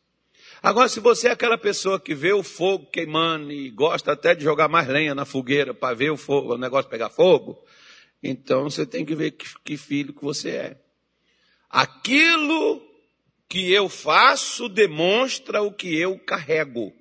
Agora, 0.62 0.88
se 0.88 1.00
você 1.00 1.28
é 1.28 1.32
aquela 1.32 1.58
pessoa 1.58 1.98
que 2.00 2.14
vê 2.14 2.32
o 2.32 2.44
fogo 2.44 2.86
queimando 2.86 3.50
e 3.50 3.68
gosta 3.70 4.12
até 4.12 4.34
de 4.36 4.44
jogar 4.44 4.68
mais 4.68 4.86
lenha 4.88 5.14
na 5.14 5.24
fogueira 5.24 5.74
para 5.74 5.94
ver 5.94 6.10
o, 6.10 6.16
fogo, 6.16 6.54
o 6.54 6.58
negócio 6.58 6.88
pegar 6.88 7.10
fogo, 7.10 7.62
então 8.22 8.70
você 8.70 8.86
tem 8.86 9.04
que 9.04 9.16
ver 9.16 9.32
que, 9.32 9.46
que 9.64 9.76
filho 9.76 10.14
que 10.14 10.22
você 10.22 10.50
é. 10.50 10.80
Aquilo 11.68 12.80
que 13.48 13.70
eu 13.72 13.88
faço 13.88 14.68
demonstra 14.68 15.60
o 15.60 15.72
que 15.72 15.94
eu 15.94 16.18
carrego. 16.20 16.92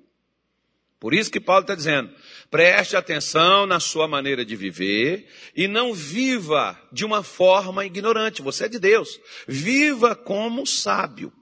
Por 1.04 1.13
isso 1.13 1.30
que 1.30 1.42
Paulo 1.42 1.63
está 1.63 1.76
dizendo: 1.76 2.16
preste 2.50 2.96
atenção 2.96 3.66
na 3.66 3.78
sua 3.78 4.08
maneira 4.08 4.46
de 4.46 4.56
viver 4.56 5.28
e 5.54 5.68
não 5.68 5.94
viva 5.94 6.80
de 6.94 7.04
uma 7.04 7.22
forma 7.22 7.86
ignorante. 7.86 8.42
Você 8.42 8.68
é 8.68 8.70
de 8.70 8.80
Deus. 8.80 9.20
Viva 9.46 10.16
como 10.16 10.66
sábio. 10.66 11.34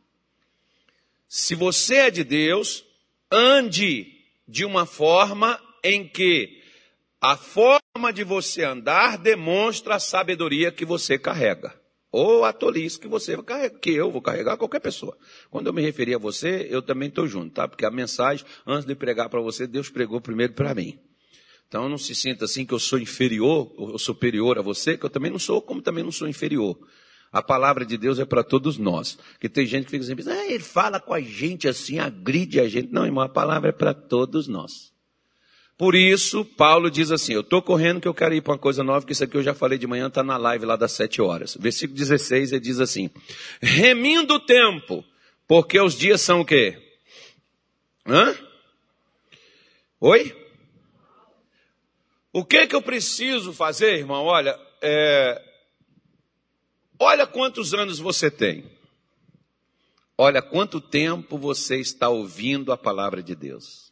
Se 1.28 1.54
você 1.54 1.98
é 1.98 2.10
de 2.10 2.24
Deus, 2.24 2.84
ande 3.32 4.08
de 4.48 4.66
uma 4.66 4.88
forma 4.88 5.62
em 5.84 6.08
que 6.08 6.60
a 7.22 7.38
forma 7.38 8.12
de 8.12 8.24
você 8.24 8.64
andar 8.64 9.20
demonstra 9.20 9.94
a 9.94 10.00
sabedoria 10.00 10.72
que 10.72 10.86
você 10.86 11.20
carrega 11.20 11.80
ou 12.12 12.44
a 12.44 12.52
tolice 12.52 13.00
que 13.00 13.08
você 13.08 13.36
vai 13.36 13.46
carregar, 13.46 13.80
que 13.80 13.92
eu 13.92 14.12
vou 14.12 14.22
carregar 14.22 14.58
qualquer 14.58 14.82
pessoa. 14.82 15.18
Quando 15.50 15.68
eu 15.68 15.74
me 15.74 15.82
referi 15.82 16.14
a 16.14 16.18
você, 16.18 16.68
eu 16.70 16.82
também 16.82 17.08
estou 17.08 17.28
junto, 17.28 17.54
tá? 17.54 17.68
Porque 17.68 17.86
a 17.86 17.92
mensagem, 17.92 18.46
antes 18.68 18.86
de 18.86 18.94
pregar 18.96 19.30
para 19.30 19.40
você, 19.40 19.66
Deus 19.66 19.90
pregou 19.90 20.20
primeiro 20.20 20.54
para 20.54 20.76
mim. 20.76 21.00
Então 21.68 21.88
não 21.88 21.98
se 21.98 22.14
sinta 22.14 22.46
assim 22.46 22.66
que 22.66 22.74
eu 22.74 22.80
sou 22.80 23.00
inferior 23.00 23.72
ou 23.78 23.98
superior 23.98 24.60
a 24.60 24.62
você, 24.62 24.98
que 24.98 25.06
eu 25.06 25.10
também 25.10 25.32
não 25.32 25.40
sou, 25.40 25.62
como 25.62 25.82
também 25.82 26.04
não 26.04 26.12
sou 26.12 26.28
inferior. 26.28 26.78
A 27.32 27.42
palavra 27.42 27.86
de 27.86 27.98
Deus 27.98 28.20
é 28.20 28.26
para 28.26 28.44
todos 28.44 28.78
nós. 28.78 29.18
Que 29.40 29.48
tem 29.48 29.66
gente 29.66 29.86
que 29.86 29.92
fica 29.92 30.04
assim, 30.04 30.30
ah, 30.30 30.52
ele 30.52 30.64
fala 30.64 31.00
com 31.00 31.14
a 31.14 31.22
gente 31.22 31.70
assim, 31.70 31.98
agride 31.98 32.60
a 32.60 32.68
gente. 32.68 32.92
Não, 32.92 33.06
irmão, 33.06 33.24
a 33.24 33.30
palavra 33.30 33.70
é 33.70 33.72
para 33.72 33.94
todos 33.94 34.50
nós. 34.50 34.91
Por 35.82 35.96
isso, 35.96 36.46
Paulo 36.46 36.92
diz 36.92 37.10
assim: 37.12 37.34
Eu 37.34 37.42
estou 37.42 37.60
correndo 37.60 38.00
que 38.00 38.08
eu 38.08 38.14
quero 38.14 38.36
ir 38.36 38.42
para 38.42 38.54
uma 38.54 38.60
coisa 38.60 38.84
nova, 38.84 39.04
que 39.04 39.14
isso 39.14 39.24
aqui 39.24 39.36
eu 39.36 39.42
já 39.42 39.56
falei 39.56 39.80
de 39.80 39.88
manhã, 39.88 40.10
está 40.10 40.22
na 40.22 40.38
live 40.38 40.64
lá 40.64 40.76
das 40.76 40.92
sete 40.92 41.20
horas. 41.20 41.58
Versículo 41.60 41.98
16, 41.98 42.52
ele 42.52 42.62
diz 42.62 42.80
assim: 42.80 43.10
Remindo 43.60 44.36
o 44.36 44.40
tempo, 44.40 45.04
porque 45.48 45.80
os 45.82 45.98
dias 45.98 46.22
são 46.22 46.42
o 46.42 46.46
quê? 46.46 46.80
Hã? 48.06 48.38
Oi? 50.00 50.38
O 52.32 52.46
que 52.46 52.68
que 52.68 52.76
eu 52.76 52.82
preciso 52.84 53.52
fazer, 53.52 53.98
irmão? 53.98 54.26
Olha, 54.26 54.56
é... 54.84 55.42
olha 57.00 57.26
quantos 57.26 57.74
anos 57.74 57.98
você 57.98 58.30
tem. 58.30 58.66
Olha 60.16 60.44
quanto 60.44 60.80
tempo 60.80 61.40
você 61.40 61.78
está 61.78 62.08
ouvindo 62.08 62.72
a 62.72 62.78
palavra 62.78 63.24
de 63.24 63.34
Deus. 63.34 63.91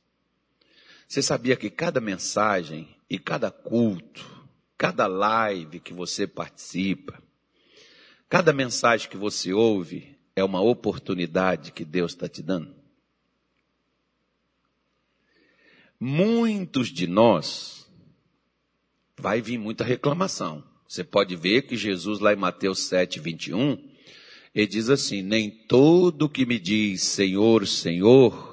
Você 1.10 1.24
sabia 1.24 1.56
que 1.56 1.72
cada 1.72 2.00
mensagem 2.00 2.88
e 3.10 3.18
cada 3.18 3.50
culto, 3.50 4.46
cada 4.78 5.08
live 5.08 5.80
que 5.80 5.92
você 5.92 6.28
participa, 6.28 7.20
cada 8.30 8.54
mensagem 8.54 9.10
que 9.10 9.18
você 9.18 9.52
ouve 9.52 10.16
é 10.36 10.44
uma 10.44 10.62
oportunidade 10.62 11.72
que 11.72 11.84
Deus 11.84 12.12
está 12.12 12.30
te 12.30 12.44
dando? 12.44 12.76
Muitos 16.00 16.90
de 16.90 17.08
nós 17.08 17.90
vai 19.18 19.42
vir 19.42 19.58
muita 19.58 19.84
reclamação. 19.84 20.64
Você 20.88 21.04
pode 21.04 21.36
ver 21.36 21.64
que 21.64 21.76
Jesus, 21.76 22.20
lá 22.20 22.34
em 22.34 22.38
Mateus 22.38 22.82
7, 22.82 23.20
21, 23.20 23.84
ele 24.54 24.68
diz 24.68 24.90
assim: 24.90 25.24
Nem 25.24 25.50
todo 25.50 26.30
que 26.30 26.46
me 26.46 26.60
diz 26.60 27.02
Senhor, 27.02 27.66
Senhor, 27.66 28.49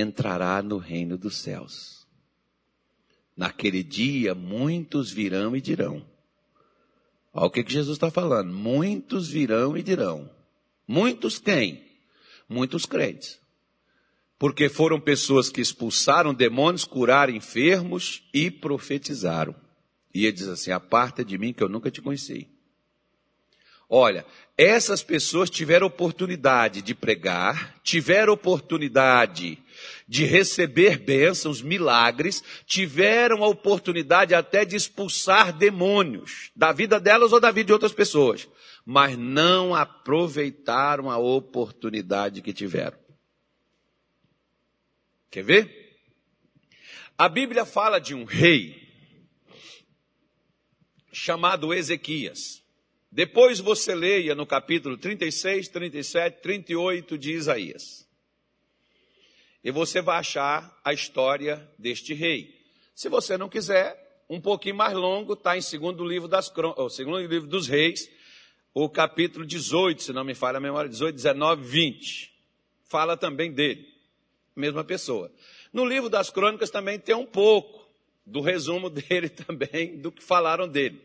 entrará 0.00 0.62
no 0.62 0.78
reino 0.78 1.16
dos 1.16 1.36
céus. 1.36 2.06
Naquele 3.36 3.82
dia, 3.82 4.34
muitos 4.34 5.10
virão 5.10 5.56
e 5.56 5.60
dirão. 5.60 6.04
Olha 7.32 7.46
o 7.46 7.50
que, 7.50 7.64
que 7.64 7.72
Jesus 7.72 7.96
está 7.96 8.10
falando. 8.10 8.52
Muitos 8.52 9.28
virão 9.28 9.76
e 9.76 9.82
dirão. 9.82 10.30
Muitos 10.86 11.38
quem? 11.38 11.82
Muitos 12.48 12.86
crentes. 12.86 13.40
Porque 14.38 14.68
foram 14.68 15.00
pessoas 15.00 15.48
que 15.48 15.60
expulsaram 15.60 16.32
demônios, 16.32 16.84
curaram 16.84 17.34
enfermos 17.34 18.22
e 18.32 18.50
profetizaram. 18.50 19.54
E 20.14 20.26
ele 20.26 20.32
diz 20.32 20.48
assim: 20.48 20.70
aparta 20.70 21.24
de 21.24 21.36
mim 21.36 21.52
que 21.52 21.62
eu 21.62 21.68
nunca 21.68 21.90
te 21.90 22.00
conheci. 22.00 22.48
Olha, 23.88 24.24
essas 24.56 25.02
pessoas 25.02 25.50
tiveram 25.50 25.86
oportunidade 25.86 26.82
de 26.82 26.94
pregar, 26.94 27.80
tiveram 27.82 28.32
oportunidade 28.32 29.58
de 30.06 30.24
receber 30.24 30.98
bênçãos, 30.98 31.62
milagres, 31.62 32.42
tiveram 32.66 33.42
a 33.42 33.48
oportunidade 33.48 34.34
até 34.34 34.64
de 34.64 34.76
expulsar 34.76 35.52
demônios 35.52 36.50
da 36.54 36.72
vida 36.72 37.00
delas 37.00 37.32
ou 37.32 37.40
da 37.40 37.50
vida 37.50 37.66
de 37.66 37.72
outras 37.72 37.92
pessoas, 37.92 38.48
mas 38.84 39.16
não 39.16 39.74
aproveitaram 39.74 41.10
a 41.10 41.18
oportunidade 41.18 42.42
que 42.42 42.52
tiveram. 42.52 42.98
Quer 45.30 45.42
ver? 45.42 45.98
A 47.16 47.28
Bíblia 47.28 47.64
fala 47.64 47.98
de 47.98 48.14
um 48.14 48.24
rei 48.24 48.84
chamado 51.12 51.72
Ezequias. 51.72 52.62
Depois 53.10 53.60
você 53.60 53.94
leia 53.94 54.34
no 54.34 54.44
capítulo 54.44 54.96
36, 54.96 55.68
37, 55.68 56.42
38 56.42 57.16
de 57.16 57.32
Isaías. 57.32 58.03
E 59.64 59.70
você 59.70 60.02
vai 60.02 60.18
achar 60.18 60.78
a 60.84 60.92
história 60.92 61.66
deste 61.78 62.12
rei. 62.12 62.62
Se 62.94 63.08
você 63.08 63.38
não 63.38 63.48
quiser, 63.48 64.22
um 64.28 64.38
pouquinho 64.38 64.74
mais 64.74 64.94
longo, 64.94 65.32
está 65.32 65.56
em 65.56 65.62
segundo 65.62 66.04
livro, 66.04 66.28
das, 66.28 66.52
segundo 66.90 67.18
livro 67.18 67.48
dos 67.48 67.66
reis, 67.66 68.10
o 68.74 68.88
capítulo 68.90 69.46
18, 69.46 70.02
se 70.02 70.12
não 70.12 70.22
me 70.22 70.34
falha 70.34 70.58
a 70.58 70.60
memória, 70.60 70.90
18, 70.90 71.14
19, 71.14 71.64
20. 71.64 72.34
Fala 72.84 73.16
também 73.16 73.52
dele. 73.52 73.88
Mesma 74.54 74.84
pessoa. 74.84 75.32
No 75.72 75.84
livro 75.84 76.10
das 76.10 76.28
crônicas 76.28 76.70
também 76.70 76.98
tem 76.98 77.14
um 77.14 77.26
pouco 77.26 77.88
do 78.26 78.42
resumo 78.42 78.90
dele 78.90 79.30
também, 79.30 79.96
do 79.96 80.12
que 80.12 80.22
falaram 80.22 80.68
dele. 80.68 81.00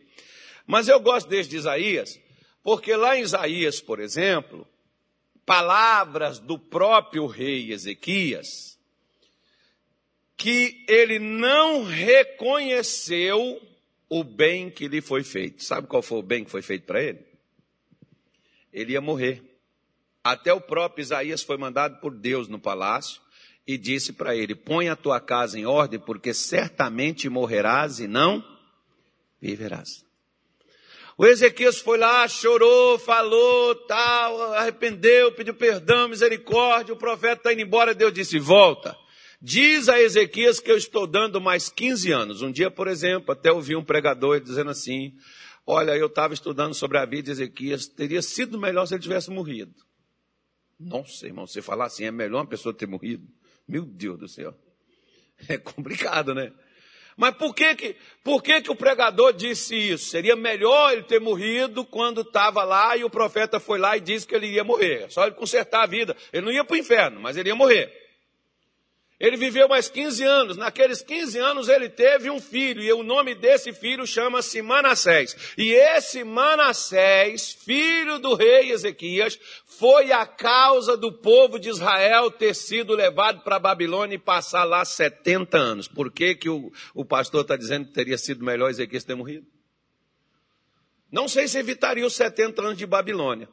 Mas 0.68 0.88
eu 0.88 1.00
gosto 1.00 1.30
desse 1.30 1.50
de 1.50 1.56
Isaías, 1.56 2.20
porque 2.62 2.96
lá 2.96 3.18
em 3.18 3.22
Isaías, 3.22 3.80
por 3.80 4.00
exemplo, 4.00 4.68
palavras 5.50 6.38
do 6.38 6.60
próprio 6.60 7.26
rei 7.26 7.72
Ezequias, 7.72 8.78
que 10.38 10.86
ele 10.88 11.18
não 11.18 11.84
reconheceu 11.84 13.60
o 14.08 14.24
bem 14.24 14.70
que 14.70 14.88
lhe 14.88 15.02
foi 15.02 15.24
feito. 15.24 15.64
Sabe 15.64 15.88
qual 15.88 16.04
foi 16.04 16.20
o 16.20 16.22
bem 16.22 16.44
que 16.44 16.52
foi 16.52 16.62
feito 16.62 16.86
para 16.86 17.02
ele? 17.02 17.26
Ele 18.72 18.94
ia 18.94 19.02
morrer. 19.02 19.42
Até 20.24 20.54
o 20.54 20.62
próprio 20.62 21.02
Isaías 21.02 21.42
foi 21.42 21.58
mandado 21.58 22.00
por 22.00 22.14
Deus 22.14 22.48
no 22.48 22.60
palácio 22.60 23.20
e 23.66 23.76
disse 23.76 24.14
para 24.14 24.36
ele: 24.36 24.54
Põe 24.54 24.88
a 24.88 24.96
tua 24.96 25.20
casa 25.20 25.58
em 25.58 25.66
ordem, 25.66 26.00
porque 26.00 26.32
certamente 26.32 27.28
morrerás 27.28 28.00
e 28.00 28.08
não 28.08 28.46
viverás. 29.42 30.06
O 31.20 31.26
Ezequias 31.26 31.80
foi 31.80 31.98
lá, 31.98 32.26
chorou, 32.30 32.98
falou, 32.98 33.76
tal, 33.76 34.54
arrependeu, 34.54 35.34
pediu 35.34 35.54
perdão, 35.54 36.08
misericórdia. 36.08 36.94
O 36.94 36.98
profeta 36.98 37.42
está 37.42 37.52
indo 37.52 37.62
embora, 37.62 37.94
Deus 37.94 38.14
disse: 38.14 38.40
volta. 38.40 38.96
Diz 39.42 39.90
a 39.90 40.00
Ezequias 40.00 40.62
que 40.62 40.72
eu 40.72 40.78
estou 40.78 41.06
dando 41.06 41.42
mais 41.42 41.68
15 41.68 42.10
anos. 42.14 42.42
Um 42.42 42.50
dia, 42.50 42.72
por 42.72 42.88
exemplo, 42.88 43.34
até 43.34 43.52
ouvi 43.52 43.76
um 43.76 43.84
pregador 43.84 44.40
dizendo 44.40 44.70
assim: 44.70 45.14
Olha, 45.68 45.92
eu 45.98 46.08
estava 46.08 46.34
estudando 46.34 46.74
sobre 46.74 46.98
a 46.98 47.04
vida 47.04 47.24
de 47.24 47.32
Ezequias, 47.32 47.86
teria 47.86 48.22
sido 48.22 48.58
melhor 48.58 48.86
se 48.86 48.94
ele 48.94 49.04
tivesse 49.04 49.30
morrido. 49.30 49.76
Nossa, 50.80 51.26
irmão, 51.28 51.46
você 51.46 51.62
falar 51.62 51.88
assim, 51.88 52.06
é 52.06 52.12
melhor 52.12 52.38
uma 52.38 52.48
pessoa 52.48 52.74
ter 52.74 52.88
morrido? 52.88 53.28
Meu 53.68 53.84
Deus 53.84 54.18
do 54.18 54.28
céu. 54.30 54.58
É 55.50 55.58
complicado, 55.58 56.34
né? 56.34 56.54
Mas 57.20 57.36
por 57.36 57.54
que 57.54 57.76
que, 57.76 57.98
por 58.24 58.42
que 58.42 58.62
que 58.62 58.72
o 58.72 58.76
pregador 58.76 59.34
disse 59.34 59.76
isso? 59.76 60.10
Seria 60.10 60.38
melhor 60.38 60.94
ele 60.94 61.04
ter 61.04 61.20
morrido 61.20 61.84
quando 61.84 62.22
estava 62.22 62.64
lá 62.64 62.96
e 62.96 63.04
o 63.04 63.10
profeta 63.10 63.60
foi 63.60 63.78
lá 63.78 63.98
e 63.98 64.00
disse 64.00 64.26
que 64.26 64.34
ele 64.34 64.48
ia 64.48 64.64
morrer. 64.64 65.12
Só 65.12 65.26
ele 65.26 65.36
consertar 65.36 65.84
a 65.84 65.86
vida. 65.86 66.16
Ele 66.32 66.46
não 66.46 66.52
ia 66.54 66.64
para 66.64 66.76
o 66.76 66.78
inferno, 66.78 67.20
mas 67.20 67.36
ele 67.36 67.50
ia 67.50 67.56
morrer. 67.56 68.09
Ele 69.20 69.36
viveu 69.36 69.68
mais 69.68 69.90
15 69.90 70.24
anos. 70.24 70.58
Naqueles 70.58 71.02
15 71.02 71.38
anos 71.38 71.68
ele 71.68 71.90
teve 71.90 72.30
um 72.30 72.40
filho, 72.40 72.82
e 72.82 72.92
o 72.94 73.04
nome 73.04 73.36
desse 73.36 73.74
filho 73.74 74.08
chama-se 74.08 74.62
Manassés. 74.62 75.36
E 75.58 75.74
esse 75.74 76.24
Manassés, 76.24 77.52
filho 77.52 78.18
do 78.18 78.34
rei 78.34 78.72
Ezequias, 78.72 79.38
foi 79.66 80.14
a 80.14 80.26
causa 80.26 80.96
do 80.96 81.12
povo 81.12 81.60
de 81.60 81.68
Israel 81.68 82.32
ter 82.32 82.56
sido 82.56 82.96
levado 82.96 83.42
para 83.42 83.60
Babilônia 83.60 84.16
e 84.16 84.20
passar 84.20 84.64
lá 84.64 84.86
70 84.86 85.58
anos. 85.58 85.88
Por 85.88 86.10
que, 86.12 86.36
que 86.36 86.50
o, 86.50 86.72
o 86.94 87.04
pastor 87.04 87.42
está 87.42 87.58
dizendo 87.58 87.88
que 87.88 87.94
teria 87.94 88.18
sido 88.18 88.46
melhor 88.46 88.70
Ezequias 88.70 89.04
ter 89.04 89.16
morrido? 89.16 89.46
Não 91.12 91.28
sei 91.28 91.48
se 91.48 91.58
evitaria 91.58 92.06
os 92.06 92.16
70 92.16 92.62
anos 92.62 92.78
de 92.78 92.86
Babilônia, 92.86 93.50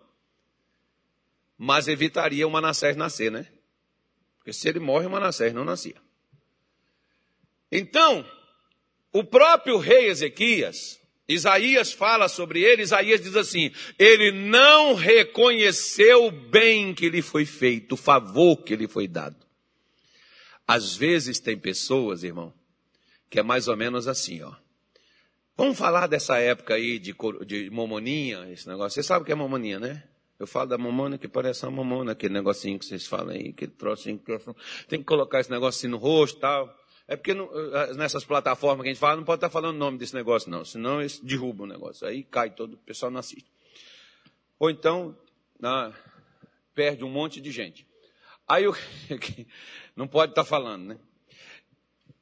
mas 1.58 1.88
evitaria 1.88 2.46
o 2.46 2.50
Manassés 2.50 2.94
nascer, 2.94 3.32
né? 3.32 3.48
Porque 4.46 4.52
se 4.52 4.68
ele 4.68 4.78
morre, 4.78 5.08
Manassés 5.08 5.52
não 5.52 5.64
nascia. 5.64 5.96
Então, 7.72 8.24
o 9.12 9.24
próprio 9.24 9.76
rei 9.76 10.06
Ezequias, 10.06 11.00
Isaías 11.28 11.92
fala 11.92 12.28
sobre 12.28 12.62
ele, 12.62 12.82
Isaías 12.82 13.20
diz 13.20 13.34
assim: 13.34 13.72
ele 13.98 14.30
não 14.30 14.94
reconheceu 14.94 16.26
o 16.26 16.30
bem 16.30 16.94
que 16.94 17.10
lhe 17.10 17.22
foi 17.22 17.44
feito, 17.44 17.94
o 17.94 17.96
favor 17.96 18.58
que 18.58 18.76
lhe 18.76 18.86
foi 18.86 19.08
dado. 19.08 19.44
Às 20.64 20.94
vezes 20.94 21.40
tem 21.40 21.58
pessoas, 21.58 22.22
irmão, 22.22 22.54
que 23.28 23.40
é 23.40 23.42
mais 23.42 23.66
ou 23.66 23.76
menos 23.76 24.06
assim, 24.06 24.42
ó. 24.42 24.54
Vamos 25.56 25.76
falar 25.76 26.06
dessa 26.06 26.38
época 26.38 26.74
aí 26.74 27.00
de, 27.00 27.12
de 27.44 27.68
momoninha, 27.70 28.48
esse 28.52 28.68
negócio. 28.68 28.94
Você 28.94 29.04
sabe 29.04 29.24
o 29.24 29.26
que 29.26 29.32
é 29.32 29.34
momoninha, 29.34 29.80
né? 29.80 30.04
Eu 30.38 30.46
falo 30.46 30.68
da 30.68 30.76
mamona 30.76 31.16
que 31.16 31.26
parece 31.26 31.64
uma 31.64 31.82
mamona, 31.82 32.12
aquele 32.12 32.34
negocinho 32.34 32.78
que 32.78 32.84
vocês 32.84 33.06
falam 33.06 33.30
aí, 33.34 33.48
aquele 33.48 33.72
trocinho 33.72 34.18
que 34.18 34.38
tem 34.86 34.98
que 34.98 35.04
colocar 35.04 35.40
esse 35.40 35.50
negocinho 35.50 35.92
no 35.92 35.96
rosto 35.96 36.36
e 36.36 36.40
tal. 36.40 36.86
É 37.08 37.16
porque 37.16 37.32
não, 37.32 37.48
eh, 37.54 37.94
nessas 37.94 38.24
plataformas 38.24 38.82
que 38.82 38.88
a 38.88 38.92
gente 38.92 39.00
fala, 39.00 39.16
não 39.16 39.24
pode 39.24 39.38
estar 39.38 39.48
falando 39.48 39.76
o 39.76 39.78
nome 39.78 39.96
desse 39.96 40.14
negócio, 40.14 40.50
não. 40.50 40.64
Senão 40.64 41.00
eles 41.00 41.20
derrubam 41.20 41.64
o 41.66 41.70
negócio. 41.70 42.06
Aí 42.06 42.22
cai 42.24 42.50
todo, 42.50 42.74
o 42.74 42.78
pessoal 42.78 43.10
não 43.10 43.20
assiste. 43.20 43.50
Ou 44.58 44.70
então, 44.70 45.16
na, 45.58 45.92
perde 46.74 47.04
um 47.04 47.10
monte 47.10 47.40
de 47.40 47.50
gente. 47.50 47.86
Aí 48.46 48.66
o 48.66 48.74
não 49.96 50.06
pode 50.06 50.32
estar 50.32 50.44
falando, 50.44 50.84
né? 50.84 50.98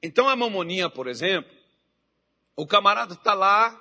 Então 0.02 0.28
a 0.28 0.36
mamoninha, 0.36 0.90
por 0.90 1.08
exemplo, 1.08 1.50
o 2.54 2.66
camarada 2.66 3.14
está 3.14 3.34
lá, 3.34 3.80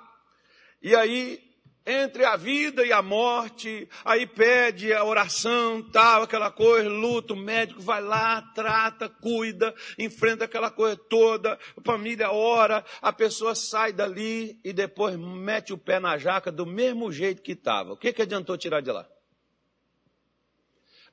e 0.82 0.94
aí 0.96 1.43
entre 1.86 2.24
a 2.24 2.36
vida 2.36 2.84
e 2.84 2.92
a 2.92 3.02
morte, 3.02 3.88
aí 4.04 4.26
pede 4.26 4.92
a 4.92 5.04
oração, 5.04 5.82
tal, 5.82 6.22
aquela 6.22 6.50
coisa, 6.50 6.88
luta, 6.88 7.34
o 7.34 7.36
médico 7.36 7.82
vai 7.82 8.00
lá, 8.00 8.40
trata, 8.54 9.08
cuida, 9.08 9.74
enfrenta 9.98 10.46
aquela 10.46 10.70
coisa 10.70 10.96
toda, 10.96 11.58
a 11.76 11.82
família 11.82 12.30
ora, 12.30 12.84
a 13.02 13.12
pessoa 13.12 13.54
sai 13.54 13.92
dali 13.92 14.58
e 14.64 14.72
depois 14.72 15.16
mete 15.16 15.72
o 15.72 15.78
pé 15.78 16.00
na 16.00 16.16
jaca 16.16 16.50
do 16.50 16.64
mesmo 16.64 17.12
jeito 17.12 17.42
que 17.42 17.52
estava. 17.52 17.92
O 17.92 17.96
que, 17.96 18.12
que 18.12 18.22
adiantou 18.22 18.56
tirar 18.56 18.80
de 18.80 18.90
lá? 18.90 19.06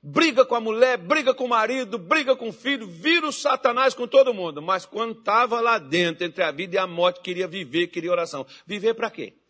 Briga 0.04 0.44
com 0.46 0.56
a 0.56 0.60
mulher, 0.60 0.98
briga 0.98 1.32
com 1.32 1.46
o 1.46 1.50
marido, 1.50 2.00
briga 2.00 2.36
com 2.36 2.50
o 2.50 2.54
filho, 2.54 2.88
vira 2.88 3.28
o 3.28 3.32
satanás 3.32 3.94
com 3.94 4.08
todo 4.08 4.34
mundo. 4.34 4.60
Mas 4.60 4.84
quando 4.84 5.20
estava 5.20 5.62
lá 5.62 5.78
dentro, 5.78 6.26
entre 6.26 6.44
a 6.44 6.50
vida 6.50 6.76
e 6.76 6.80
a 6.80 6.88
morte, 6.88 7.22
queria 7.22 7.48
viver, 7.48 7.86
queria 7.88 8.12
oração. 8.12 8.44
Viver 8.66 8.96
para 8.96 9.12
quê? 9.12 9.41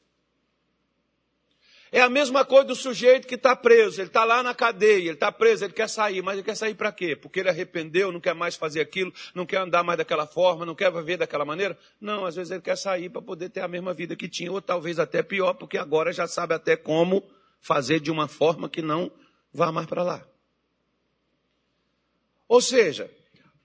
É 1.91 1.99
a 1.99 2.07
mesma 2.07 2.45
coisa 2.45 2.65
do 2.65 2.75
sujeito 2.75 3.27
que 3.27 3.35
está 3.35 3.53
preso, 3.53 3.99
ele 3.99 4.07
está 4.07 4.23
lá 4.23 4.41
na 4.41 4.55
cadeia, 4.55 4.99
ele 4.99 5.09
está 5.09 5.29
preso, 5.29 5.65
ele 5.65 5.73
quer 5.73 5.89
sair, 5.89 6.21
mas 6.21 6.35
ele 6.35 6.43
quer 6.43 6.55
sair 6.55 6.73
para 6.73 6.89
quê? 6.89 7.17
Porque 7.17 7.41
ele 7.41 7.49
arrependeu, 7.49 8.13
não 8.13 8.21
quer 8.21 8.33
mais 8.33 8.55
fazer 8.55 8.79
aquilo, 8.79 9.13
não 9.35 9.45
quer 9.45 9.57
andar 9.57 9.83
mais 9.83 9.97
daquela 9.97 10.25
forma, 10.25 10.65
não 10.65 10.73
quer 10.73 10.89
viver 10.89 11.17
daquela 11.17 11.43
maneira? 11.43 11.77
Não, 11.99 12.25
às 12.25 12.35
vezes 12.35 12.49
ele 12.49 12.61
quer 12.61 12.77
sair 12.77 13.09
para 13.09 13.21
poder 13.21 13.49
ter 13.49 13.59
a 13.59 13.67
mesma 13.67 13.93
vida 13.93 14.15
que 14.15 14.29
tinha, 14.29 14.49
ou 14.49 14.61
talvez 14.61 14.99
até 14.99 15.21
pior, 15.21 15.53
porque 15.55 15.77
agora 15.77 16.13
já 16.13 16.27
sabe 16.27 16.53
até 16.53 16.77
como 16.77 17.29
fazer 17.59 17.99
de 17.99 18.09
uma 18.09 18.29
forma 18.29 18.69
que 18.69 18.81
não 18.81 19.11
vá 19.53 19.69
mais 19.69 19.85
para 19.85 20.01
lá. 20.01 20.25
Ou 22.47 22.61
seja, 22.61 23.11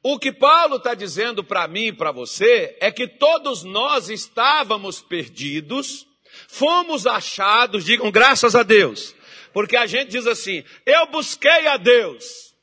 o 0.03 0.19
que 0.19 0.33
Paulo 0.33 0.77
está 0.77 0.95
dizendo 0.95 1.45
para 1.45 1.69
mim 1.69 1.87
e 1.87 1.93
para 1.93 2.11
você 2.11 2.77
é 2.81 2.91
que 2.91 3.07
todos 3.07 3.63
nós 3.63 4.09
estávamos 4.09 5.01
perdidos, 5.01 6.07
Fomos 6.49 7.07
achados, 7.07 7.85
digam 7.85 8.11
graças 8.11 8.55
a 8.55 8.63
Deus. 8.63 9.15
Porque 9.53 9.77
a 9.77 9.87
gente 9.87 10.11
diz 10.11 10.27
assim: 10.27 10.65
eu 10.85 11.07
busquei 11.07 11.67
a 11.67 11.77
Deus. 11.77 12.55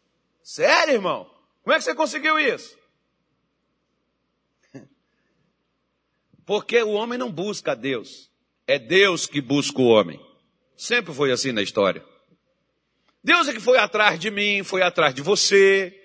Sério, 0.43 0.95
irmão? 0.95 1.29
Como 1.63 1.73
é 1.73 1.79
que 1.79 1.85
você 1.85 1.95
conseguiu 1.95 2.37
isso? 2.37 2.77
Porque 6.45 6.81
o 6.83 6.91
homem 6.91 7.17
não 7.17 7.31
busca 7.31 7.71
a 7.71 7.75
Deus. 7.75 8.29
É 8.67 8.77
Deus 8.77 9.25
que 9.25 9.41
busca 9.41 9.81
o 9.81 9.87
homem. 9.87 10.19
Sempre 10.77 11.13
foi 11.13 11.31
assim 11.31 11.51
na 11.51 11.61
história. 11.61 12.03
Deus 13.23 13.47
é 13.47 13.53
que 13.53 13.59
foi 13.59 13.77
atrás 13.77 14.19
de 14.19 14.29
mim, 14.29 14.63
foi 14.63 14.81
atrás 14.81 15.13
de 15.13 15.21
você. 15.21 15.99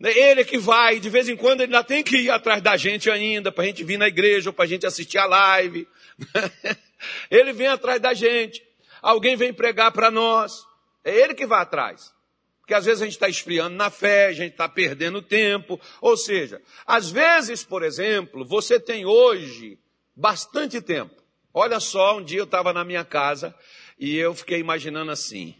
Ele 0.00 0.42
é 0.42 0.44
que 0.44 0.58
vai, 0.58 1.00
de 1.00 1.10
vez 1.10 1.28
em 1.28 1.36
quando 1.36 1.62
ele 1.62 1.74
ainda 1.74 1.82
tem 1.82 2.04
que 2.04 2.16
ir 2.16 2.30
atrás 2.30 2.62
da 2.62 2.76
gente 2.76 3.10
ainda, 3.10 3.50
para 3.50 3.64
a 3.64 3.66
gente 3.66 3.82
vir 3.82 3.98
na 3.98 4.06
igreja, 4.06 4.50
ou 4.50 4.52
para 4.52 4.64
a 4.64 4.68
gente 4.68 4.86
assistir 4.86 5.18
a 5.18 5.26
live. 5.26 5.88
Ele 7.30 7.52
vem 7.52 7.66
atrás 7.68 8.00
da 8.00 8.14
gente. 8.14 8.62
alguém 9.00 9.36
vem 9.36 9.52
pregar 9.52 9.92
para 9.92 10.10
nós. 10.10 10.66
É 11.04 11.14
ele 11.14 11.34
que 11.34 11.46
vai 11.46 11.62
atrás. 11.62 12.12
Porque 12.60 12.74
às 12.74 12.84
vezes 12.84 13.00
a 13.00 13.04
gente 13.06 13.14
está 13.14 13.28
esfriando 13.28 13.74
na 13.76 13.88
fé, 13.88 14.26
a 14.26 14.32
gente 14.32 14.52
está 14.52 14.68
perdendo 14.68 15.22
tempo. 15.22 15.80
Ou 16.02 16.16
seja, 16.16 16.60
às 16.86 17.10
vezes, 17.10 17.64
por 17.64 17.82
exemplo, 17.82 18.44
você 18.44 18.78
tem 18.78 19.06
hoje 19.06 19.78
bastante 20.14 20.80
tempo. 20.82 21.14
Olha 21.54 21.80
só, 21.80 22.18
um 22.18 22.22
dia 22.22 22.40
eu 22.40 22.44
estava 22.44 22.72
na 22.72 22.84
minha 22.84 23.04
casa 23.04 23.54
e 23.98 24.16
eu 24.16 24.34
fiquei 24.34 24.58
imaginando 24.58 25.10
assim: 25.10 25.54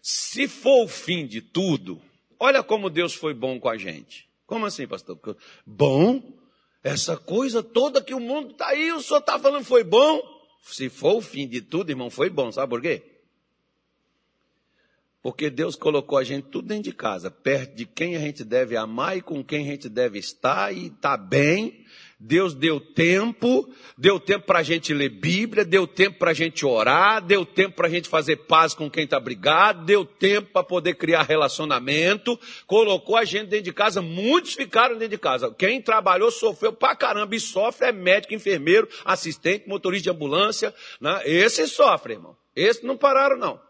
se 0.00 0.46
for 0.46 0.84
o 0.84 0.88
fim 0.88 1.26
de 1.26 1.42
tudo, 1.42 2.00
olha 2.38 2.62
como 2.62 2.88
Deus 2.88 3.12
foi 3.12 3.34
bom 3.34 3.58
com 3.58 3.68
a 3.68 3.76
gente. 3.76 4.28
Como 4.46 4.64
assim, 4.64 4.86
pastor? 4.86 5.18
Bom? 5.66 6.22
Essa 6.84 7.16
coisa 7.16 7.62
toda 7.62 8.02
que 8.02 8.14
o 8.14 8.20
mundo 8.20 8.52
está 8.52 8.68
aí, 8.68 8.92
o 8.92 9.00
senhor 9.00 9.20
está 9.20 9.38
falando 9.38 9.64
foi 9.64 9.82
bom? 9.84 10.20
Se 10.62 10.88
for 10.88 11.16
o 11.16 11.20
fim 11.20 11.46
de 11.46 11.60
tudo, 11.60 11.90
irmão, 11.90 12.08
foi 12.08 12.30
bom. 12.30 12.50
Sabe 12.50 12.70
por 12.70 12.80
quê? 12.80 13.02
Porque 15.20 15.50
Deus 15.50 15.76
colocou 15.76 16.18
a 16.18 16.24
gente 16.24 16.48
tudo 16.48 16.68
dentro 16.68 16.84
de 16.84 16.92
casa, 16.92 17.30
perto 17.30 17.76
de 17.76 17.86
quem 17.86 18.16
a 18.16 18.18
gente 18.18 18.42
deve 18.44 18.76
amar 18.76 19.16
e 19.16 19.22
com 19.22 19.44
quem 19.44 19.64
a 19.64 19.70
gente 19.70 19.88
deve 19.88 20.18
estar 20.18 20.74
e 20.74 20.86
está 20.86 21.16
bem. 21.16 21.84
Deus 22.24 22.54
deu 22.54 22.78
tempo, 22.78 23.68
deu 23.98 24.20
tempo 24.20 24.46
para 24.46 24.60
a 24.60 24.62
gente 24.62 24.94
ler 24.94 25.08
Bíblia, 25.08 25.64
deu 25.64 25.88
tempo 25.88 26.20
para 26.20 26.30
a 26.30 26.34
gente 26.34 26.64
orar, 26.64 27.20
deu 27.20 27.44
tempo 27.44 27.74
para 27.74 27.88
a 27.88 27.90
gente 27.90 28.08
fazer 28.08 28.36
paz 28.36 28.74
com 28.74 28.88
quem 28.88 29.02
está 29.02 29.18
brigado, 29.18 29.84
deu 29.84 30.04
tempo 30.04 30.52
para 30.52 30.62
poder 30.62 30.94
criar 30.94 31.24
relacionamento, 31.24 32.38
colocou 32.64 33.16
a 33.16 33.24
gente 33.24 33.48
dentro 33.48 33.64
de 33.64 33.72
casa, 33.72 34.00
muitos 34.00 34.54
ficaram 34.54 34.94
dentro 34.94 35.08
de 35.08 35.18
casa. 35.18 35.52
Quem 35.52 35.82
trabalhou 35.82 36.30
sofreu 36.30 36.72
pra 36.72 36.94
caramba 36.94 37.34
e 37.34 37.40
sofre 37.40 37.88
é 37.88 37.92
médico, 37.92 38.34
enfermeiro, 38.34 38.88
assistente, 39.04 39.68
motorista 39.68 40.04
de 40.04 40.10
ambulância, 40.10 40.72
né? 41.00 41.22
Esse 41.24 41.66
sofre, 41.66 42.12
irmão. 42.12 42.36
Esses 42.54 42.84
não 42.84 42.96
pararam, 42.96 43.36
não. 43.36 43.60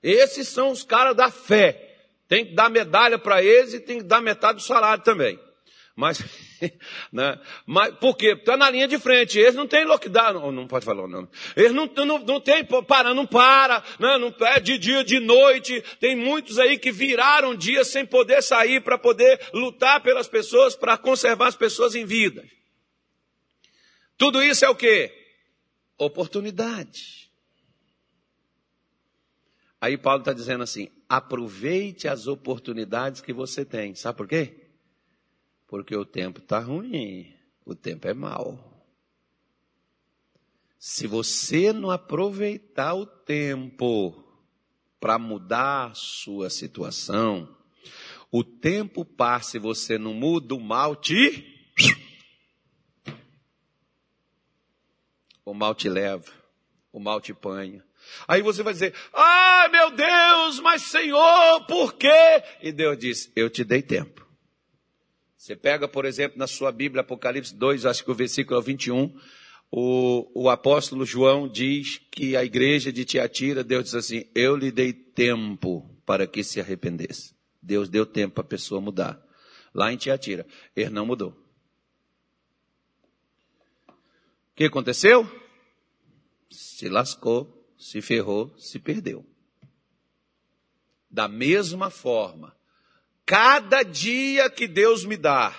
Esses 0.00 0.46
são 0.46 0.70
os 0.70 0.84
caras 0.84 1.16
da 1.16 1.28
fé. 1.28 1.96
Tem 2.28 2.46
que 2.46 2.54
dar 2.54 2.70
medalha 2.70 3.18
para 3.18 3.42
eles 3.42 3.74
e 3.74 3.80
tem 3.80 3.98
que 3.98 4.04
dar 4.04 4.22
metade 4.22 4.58
do 4.58 4.62
salário 4.62 5.02
também. 5.02 5.40
Mas, 5.96 6.18
né? 7.12 7.40
Mas 7.64 7.94
por 7.96 8.16
quê? 8.16 8.32
Está 8.32 8.56
na 8.56 8.68
linha 8.68 8.88
de 8.88 8.98
frente. 8.98 9.38
Eles 9.38 9.54
não 9.54 9.66
têm 9.66 9.84
lockdown. 9.84 10.50
Não, 10.50 10.66
pode 10.66 10.84
falar 10.84 11.04
o 11.04 11.08
nome. 11.08 11.28
Eles 11.56 11.72
não, 11.72 11.86
não, 11.86 12.18
não 12.18 12.40
tem, 12.40 12.64
para, 12.64 13.14
não 13.14 13.26
para, 13.26 13.82
né? 14.00 14.18
não 14.18 14.34
é 14.46 14.58
de 14.58 14.76
dia, 14.76 15.04
de 15.04 15.20
noite. 15.20 15.82
Tem 16.00 16.16
muitos 16.16 16.58
aí 16.58 16.78
que 16.78 16.90
viraram 16.90 17.54
dias 17.54 17.88
sem 17.88 18.04
poder 18.04 18.42
sair 18.42 18.80
para 18.80 18.98
poder 18.98 19.40
lutar 19.52 20.02
pelas 20.02 20.26
pessoas, 20.26 20.74
para 20.74 20.98
conservar 20.98 21.46
as 21.46 21.56
pessoas 21.56 21.94
em 21.94 22.04
vida. 22.04 22.44
Tudo 24.16 24.42
isso 24.42 24.64
é 24.64 24.68
o 24.68 24.74
quê? 24.74 25.12
Oportunidade. 25.96 27.30
Aí 29.80 29.96
Paulo 29.96 30.20
está 30.20 30.32
dizendo 30.32 30.64
assim: 30.64 30.88
aproveite 31.08 32.08
as 32.08 32.26
oportunidades 32.26 33.20
que 33.20 33.32
você 33.32 33.64
tem. 33.64 33.94
Sabe 33.94 34.16
por 34.16 34.26
quê? 34.26 34.63
Porque 35.66 35.96
o 35.96 36.04
tempo 36.04 36.40
está 36.40 36.58
ruim, 36.58 37.34
o 37.64 37.74
tempo 37.74 38.06
é 38.06 38.14
mau. 38.14 38.74
Se 40.78 41.06
você 41.06 41.72
não 41.72 41.90
aproveitar 41.90 42.94
o 42.94 43.06
tempo 43.06 44.22
para 45.00 45.18
mudar 45.18 45.94
sua 45.94 46.50
situação, 46.50 47.48
o 48.30 48.44
tempo 48.44 49.04
passa 49.04 49.56
e 49.56 49.60
você 49.60 49.96
não 49.96 50.12
muda, 50.12 50.54
o 50.54 50.60
mal 50.60 50.96
te. 50.96 51.52
O 55.44 55.54
mal 55.54 55.74
te 55.74 55.88
leva, 55.88 56.32
o 56.92 56.98
mal 56.98 57.20
te 57.20 57.32
panha. 57.32 57.84
Aí 58.26 58.42
você 58.42 58.62
vai 58.62 58.72
dizer: 58.72 58.94
Ai 59.12 59.68
meu 59.68 59.90
Deus, 59.90 60.60
mas 60.60 60.82
Senhor, 60.82 61.66
por 61.66 61.94
quê? 61.94 62.42
E 62.60 62.72
Deus 62.72 62.98
diz: 62.98 63.32
Eu 63.36 63.48
te 63.48 63.62
dei 63.62 63.82
tempo. 63.82 64.23
Você 65.44 65.54
pega, 65.54 65.86
por 65.86 66.06
exemplo, 66.06 66.38
na 66.38 66.46
sua 66.46 66.72
Bíblia, 66.72 67.02
Apocalipse 67.02 67.54
2, 67.54 67.84
acho 67.84 68.02
que 68.02 68.10
o 68.10 68.14
versículo 68.14 68.62
21, 68.62 69.14
o, 69.70 70.44
o 70.44 70.48
apóstolo 70.48 71.04
João 71.04 71.46
diz 71.46 72.00
que 72.10 72.34
a 72.34 72.42
igreja 72.42 72.90
de 72.90 73.04
Tiatira, 73.04 73.62
Deus 73.62 73.84
diz 73.84 73.94
assim: 73.94 74.24
Eu 74.34 74.56
lhe 74.56 74.72
dei 74.72 74.90
tempo 74.90 75.86
para 76.06 76.26
que 76.26 76.42
se 76.42 76.62
arrependesse. 76.62 77.34
Deus 77.60 77.90
deu 77.90 78.06
tempo 78.06 78.36
para 78.36 78.40
a 78.44 78.46
pessoa 78.46 78.80
mudar. 78.80 79.22
Lá 79.74 79.92
em 79.92 79.98
Tiatira, 79.98 80.46
ele 80.74 80.88
não 80.88 81.04
mudou. 81.04 81.36
O 83.86 83.92
que 84.56 84.64
aconteceu? 84.64 85.30
Se 86.50 86.88
lascou, 86.88 87.68
se 87.76 88.00
ferrou, 88.00 88.56
se 88.56 88.78
perdeu. 88.78 89.26
Da 91.10 91.28
mesma 91.28 91.90
forma, 91.90 92.56
Cada 93.26 93.82
dia 93.82 94.50
que 94.50 94.68
Deus 94.68 95.04
me 95.04 95.16
dá, 95.16 95.54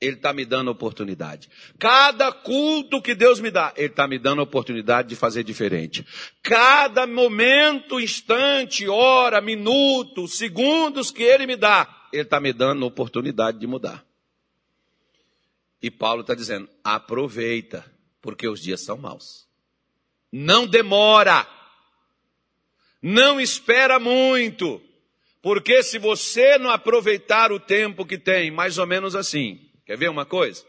Ele 0.00 0.16
está 0.16 0.32
me 0.32 0.44
dando 0.44 0.70
oportunidade. 0.70 1.48
Cada 1.78 2.30
culto 2.30 3.02
que 3.02 3.14
Deus 3.14 3.40
me 3.40 3.50
dá, 3.50 3.72
Ele 3.76 3.88
está 3.88 4.06
me 4.06 4.18
dando 4.18 4.42
oportunidade 4.42 5.08
de 5.08 5.16
fazer 5.16 5.42
diferente. 5.42 6.06
Cada 6.42 7.06
momento, 7.06 7.98
instante, 7.98 8.86
hora, 8.86 9.40
minuto, 9.40 10.28
segundos 10.28 11.10
que 11.10 11.22
Ele 11.22 11.46
me 11.46 11.56
dá, 11.56 12.08
Ele 12.12 12.22
está 12.22 12.38
me 12.38 12.52
dando 12.52 12.86
oportunidade 12.86 13.58
de 13.58 13.66
mudar. 13.66 14.04
E 15.82 15.90
Paulo 15.90 16.22
está 16.22 16.34
dizendo: 16.34 16.68
aproveita, 16.82 17.84
porque 18.22 18.48
os 18.48 18.60
dias 18.60 18.80
são 18.80 18.96
maus. 18.96 19.46
Não 20.32 20.66
demora. 20.66 21.46
Não 23.02 23.38
espera 23.38 23.98
muito. 23.98 24.80
Porque 25.44 25.82
se 25.82 25.98
você 25.98 26.56
não 26.56 26.70
aproveitar 26.70 27.52
o 27.52 27.60
tempo 27.60 28.06
que 28.06 28.16
tem, 28.16 28.50
mais 28.50 28.78
ou 28.78 28.86
menos 28.86 29.14
assim, 29.14 29.60
quer 29.84 29.94
ver 29.94 30.08
uma 30.08 30.24
coisa? 30.24 30.64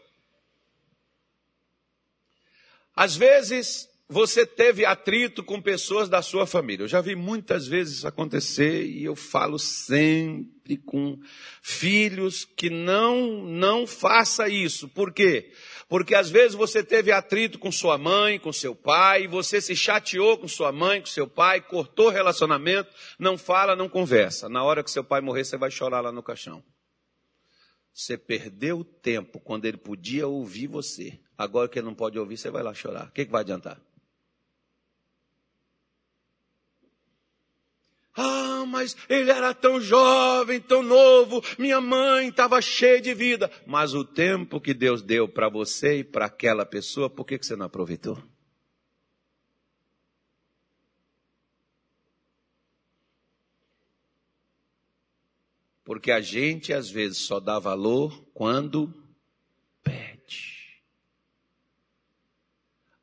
Às 2.94 3.16
vezes 3.16 3.88
você 4.08 4.46
teve 4.46 4.84
atrito 4.84 5.42
com 5.42 5.60
pessoas 5.60 6.08
da 6.08 6.22
sua 6.22 6.46
família. 6.46 6.84
Eu 6.84 6.88
já 6.88 7.00
vi 7.00 7.16
muitas 7.16 7.66
vezes 7.66 7.98
isso 7.98 8.06
acontecer 8.06 8.84
e 8.84 9.04
eu 9.04 9.16
falo 9.16 9.58
sempre 9.58 10.76
com 10.76 11.18
filhos 11.60 12.44
que 12.44 12.70
não 12.70 13.42
não 13.42 13.84
faça 13.84 14.48
isso. 14.48 14.88
Por 14.88 15.12
quê? 15.12 15.50
Porque 15.88 16.14
às 16.14 16.30
vezes 16.30 16.54
você 16.54 16.84
teve 16.84 17.10
atrito 17.10 17.58
com 17.58 17.72
sua 17.72 17.98
mãe, 17.98 18.38
com 18.38 18.52
seu 18.52 18.76
pai, 18.76 19.26
você 19.26 19.60
se 19.60 19.74
chateou 19.74 20.38
com 20.38 20.46
sua 20.46 20.70
mãe, 20.70 21.00
com 21.00 21.06
seu 21.06 21.26
pai, 21.26 21.60
cortou 21.60 22.08
relacionamento, 22.08 22.90
não 23.18 23.36
fala, 23.36 23.74
não 23.74 23.88
conversa. 23.88 24.48
Na 24.48 24.62
hora 24.62 24.84
que 24.84 24.90
seu 24.90 25.02
pai 25.02 25.20
morrer, 25.20 25.44
você 25.44 25.56
vai 25.56 25.70
chorar 25.70 26.00
lá 26.00 26.12
no 26.12 26.22
caixão. 26.22 26.62
Você 27.92 28.16
perdeu 28.16 28.80
o 28.80 28.84
tempo 28.84 29.40
quando 29.40 29.64
ele 29.64 29.78
podia 29.78 30.28
ouvir 30.28 30.66
você. 30.68 31.18
Agora 31.36 31.68
que 31.68 31.78
ele 31.78 31.86
não 31.86 31.94
pode 31.94 32.18
ouvir, 32.18 32.36
você 32.36 32.50
vai 32.50 32.62
lá 32.62 32.74
chorar. 32.74 33.06
O 33.06 33.12
que, 33.12 33.24
que 33.24 33.32
vai 33.32 33.40
adiantar? 33.40 33.80
Ah, 38.16 38.64
mas 38.66 38.96
ele 39.10 39.30
era 39.30 39.52
tão 39.52 39.78
jovem, 39.78 40.58
tão 40.58 40.82
novo, 40.82 41.42
minha 41.58 41.80
mãe 41.82 42.28
estava 42.28 42.62
cheia 42.62 43.00
de 43.00 43.12
vida. 43.12 43.50
Mas 43.66 43.92
o 43.92 44.04
tempo 44.04 44.60
que 44.60 44.72
Deus 44.72 45.02
deu 45.02 45.28
para 45.28 45.50
você 45.50 45.98
e 45.98 46.04
para 46.04 46.24
aquela 46.24 46.64
pessoa, 46.64 47.10
por 47.10 47.26
que, 47.26 47.38
que 47.38 47.44
você 47.44 47.54
não 47.54 47.66
aproveitou? 47.66 48.22
Porque 55.84 56.10
a 56.10 56.20
gente 56.20 56.72
às 56.72 56.90
vezes 56.90 57.18
só 57.18 57.38
dá 57.38 57.58
valor 57.58 58.24
quando 58.34 58.92
pede. 59.84 60.82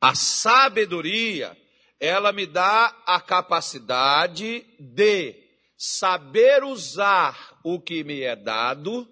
A 0.02 0.16
sabedoria 0.16 1.56
ela 2.04 2.34
me 2.34 2.46
dá 2.46 2.88
a 3.06 3.22
capacidade 3.22 4.66
de 4.78 5.42
saber 5.78 6.62
usar 6.62 7.58
o 7.64 7.80
que 7.80 8.04
me 8.04 8.24
é 8.24 8.36
dado 8.36 9.10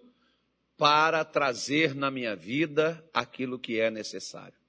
para 0.75 1.23
trazer 1.23 1.95
na 1.95 2.11
minha 2.11 2.35
vida 2.35 3.01
aquilo 3.13 3.57
que 3.57 3.79
é 3.79 3.89
necessário. 3.89 4.59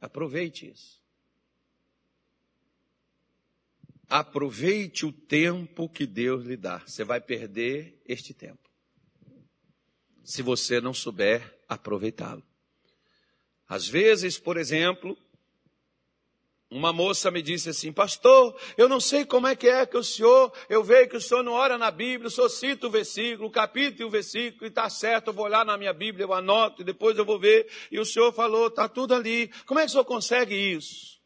Aproveite 0.00 0.68
isso. 0.68 1.00
Aproveite 4.08 5.06
o 5.06 5.12
tempo 5.12 5.88
que 5.88 6.06
Deus 6.08 6.44
lhe 6.44 6.56
dá. 6.56 6.80
Você 6.80 7.04
vai 7.04 7.20
perder 7.20 8.02
este 8.04 8.34
tempo. 8.34 8.68
Se 10.24 10.42
você 10.42 10.80
não 10.80 10.92
souber 10.92 11.56
aproveitá-lo. 11.68 12.42
Às 13.68 13.86
vezes, 13.86 14.38
por 14.38 14.56
exemplo, 14.56 15.16
uma 16.68 16.92
moça 16.92 17.30
me 17.30 17.40
disse 17.42 17.68
assim, 17.68 17.92
pastor, 17.92 18.58
eu 18.76 18.88
não 18.88 18.98
sei 18.98 19.24
como 19.24 19.46
é 19.46 19.54
que 19.54 19.68
é 19.68 19.86
que 19.86 19.96
o 19.96 20.02
senhor, 20.02 20.52
eu 20.68 20.82
vejo 20.82 21.10
que 21.10 21.16
o 21.16 21.20
senhor 21.20 21.42
não 21.42 21.52
ora 21.52 21.78
na 21.78 21.90
Bíblia, 21.90 22.26
o 22.26 22.30
senhor 22.30 22.48
cita 22.48 22.88
o 22.88 22.90
versículo, 22.90 23.48
o 23.48 23.52
capítulo 23.52 24.02
e 24.02 24.04
o 24.04 24.10
versículo, 24.10 24.64
e 24.64 24.68
está 24.68 24.90
certo, 24.90 25.28
eu 25.28 25.32
vou 25.32 25.44
olhar 25.44 25.64
na 25.64 25.78
minha 25.78 25.92
Bíblia, 25.92 26.24
eu 26.24 26.34
anoto, 26.34 26.82
e 26.82 26.84
depois 26.84 27.16
eu 27.16 27.24
vou 27.24 27.38
ver, 27.38 27.70
e 27.90 28.00
o 28.00 28.04
senhor 28.04 28.32
falou, 28.32 28.66
está 28.66 28.88
tudo 28.88 29.14
ali, 29.14 29.48
como 29.64 29.78
é 29.78 29.84
que 29.84 29.88
o 29.88 29.92
senhor 29.92 30.04
consegue 30.04 30.54
isso? 30.54 31.16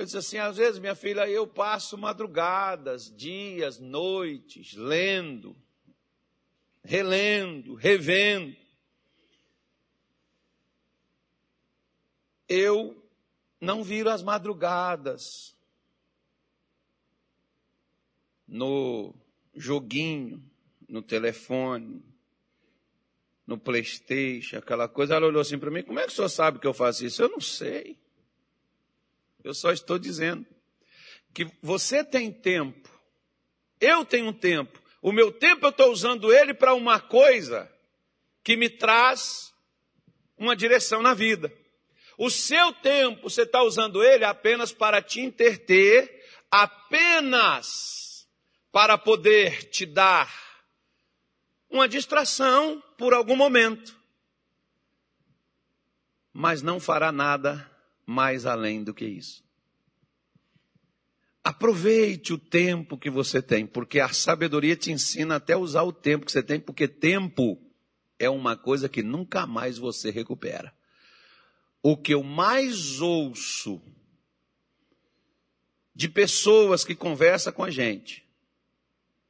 Eu 0.00 0.06
disse 0.06 0.16
assim: 0.16 0.38
às 0.38 0.56
vezes, 0.56 0.80
minha 0.80 0.94
filha, 0.94 1.28
eu 1.28 1.46
passo 1.46 1.98
madrugadas, 1.98 3.14
dias, 3.14 3.78
noites, 3.78 4.72
lendo, 4.72 5.54
relendo, 6.82 7.74
revendo. 7.74 8.56
Eu 12.48 12.99
não 13.60 13.84
viro 13.84 14.08
as 14.08 14.22
madrugadas 14.22 15.54
no 18.48 19.14
joguinho, 19.54 20.42
no 20.88 21.02
telefone, 21.02 22.02
no 23.46 23.58
Playstation, 23.58 24.58
aquela 24.58 24.88
coisa. 24.88 25.14
Ela 25.14 25.26
olhou 25.26 25.40
assim 25.40 25.58
para 25.58 25.70
mim: 25.70 25.82
como 25.82 25.98
é 25.98 26.06
que 26.06 26.12
o 26.12 26.14
senhor 26.14 26.28
sabe 26.28 26.58
que 26.58 26.66
eu 26.66 26.74
faço 26.74 27.04
isso? 27.04 27.22
Eu 27.22 27.28
não 27.28 27.40
sei. 27.40 27.98
Eu 29.42 29.54
só 29.54 29.72
estou 29.72 29.98
dizendo 29.98 30.46
que 31.32 31.46
você 31.62 32.02
tem 32.02 32.32
tempo, 32.32 32.90
eu 33.80 34.04
tenho 34.04 34.32
tempo. 34.32 34.80
O 35.02 35.12
meu 35.12 35.32
tempo 35.32 35.64
eu 35.64 35.70
estou 35.70 35.90
usando 35.90 36.32
ele 36.32 36.52
para 36.52 36.74
uma 36.74 37.00
coisa 37.00 37.70
que 38.42 38.56
me 38.56 38.68
traz 38.68 39.54
uma 40.36 40.54
direção 40.54 41.00
na 41.00 41.14
vida. 41.14 41.52
O 42.22 42.28
seu 42.28 42.70
tempo, 42.70 43.30
você 43.30 43.44
está 43.44 43.62
usando 43.62 44.04
ele 44.04 44.26
apenas 44.26 44.74
para 44.74 45.00
te 45.00 45.20
interter, 45.20 46.22
apenas 46.50 48.28
para 48.70 48.98
poder 48.98 49.70
te 49.70 49.86
dar 49.86 50.30
uma 51.70 51.88
distração 51.88 52.84
por 52.98 53.14
algum 53.14 53.34
momento. 53.34 53.96
Mas 56.30 56.60
não 56.60 56.78
fará 56.78 57.10
nada 57.10 57.66
mais 58.04 58.44
além 58.44 58.84
do 58.84 58.92
que 58.92 59.06
isso. 59.06 59.42
Aproveite 61.42 62.34
o 62.34 62.38
tempo 62.38 62.98
que 62.98 63.08
você 63.08 63.40
tem, 63.40 63.66
porque 63.66 63.98
a 63.98 64.12
sabedoria 64.12 64.76
te 64.76 64.92
ensina 64.92 65.36
até 65.36 65.56
usar 65.56 65.84
o 65.84 65.92
tempo 65.92 66.26
que 66.26 66.32
você 66.32 66.42
tem, 66.42 66.60
porque 66.60 66.86
tempo 66.86 67.58
é 68.18 68.28
uma 68.28 68.58
coisa 68.58 68.90
que 68.90 69.02
nunca 69.02 69.46
mais 69.46 69.78
você 69.78 70.10
recupera. 70.10 70.78
O 71.82 71.96
que 71.96 72.14
eu 72.14 72.22
mais 72.22 73.00
ouço 73.00 73.80
de 75.94 76.08
pessoas 76.08 76.84
que 76.84 76.94
conversam 76.94 77.52
com 77.52 77.64
a 77.64 77.70
gente, 77.70 78.24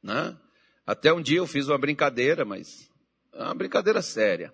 né? 0.01 0.37
Até 0.85 1.13
um 1.13 1.21
dia 1.21 1.37
eu 1.37 1.47
fiz 1.47 1.67
uma 1.67 1.77
brincadeira, 1.77 2.43
mas 2.43 2.89
é 3.33 3.43
uma 3.43 3.55
brincadeira 3.55 4.01
séria. 4.01 4.53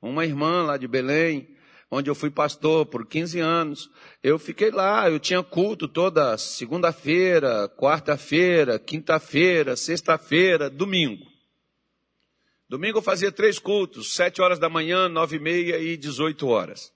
Uma 0.00 0.24
irmã 0.24 0.64
lá 0.64 0.76
de 0.76 0.86
Belém, 0.86 1.56
onde 1.90 2.08
eu 2.08 2.14
fui 2.14 2.30
pastor 2.30 2.86
por 2.86 3.06
15 3.06 3.38
anos. 3.38 3.90
Eu 4.22 4.38
fiquei 4.38 4.70
lá, 4.70 5.10
eu 5.10 5.20
tinha 5.20 5.42
culto 5.42 5.86
toda 5.86 6.38
segunda-feira, 6.38 7.68
quarta-feira, 7.68 8.78
quinta-feira, 8.78 9.76
sexta-feira, 9.76 10.70
domingo. 10.70 11.26
Domingo 12.68 12.98
eu 12.98 13.02
fazia 13.02 13.30
três 13.30 13.58
cultos, 13.58 14.14
sete 14.14 14.40
horas 14.40 14.58
da 14.58 14.68
manhã, 14.68 15.08
nove 15.08 15.36
e 15.36 15.40
meia 15.40 15.78
e 15.78 15.96
dezoito 15.96 16.48
horas. 16.48 16.92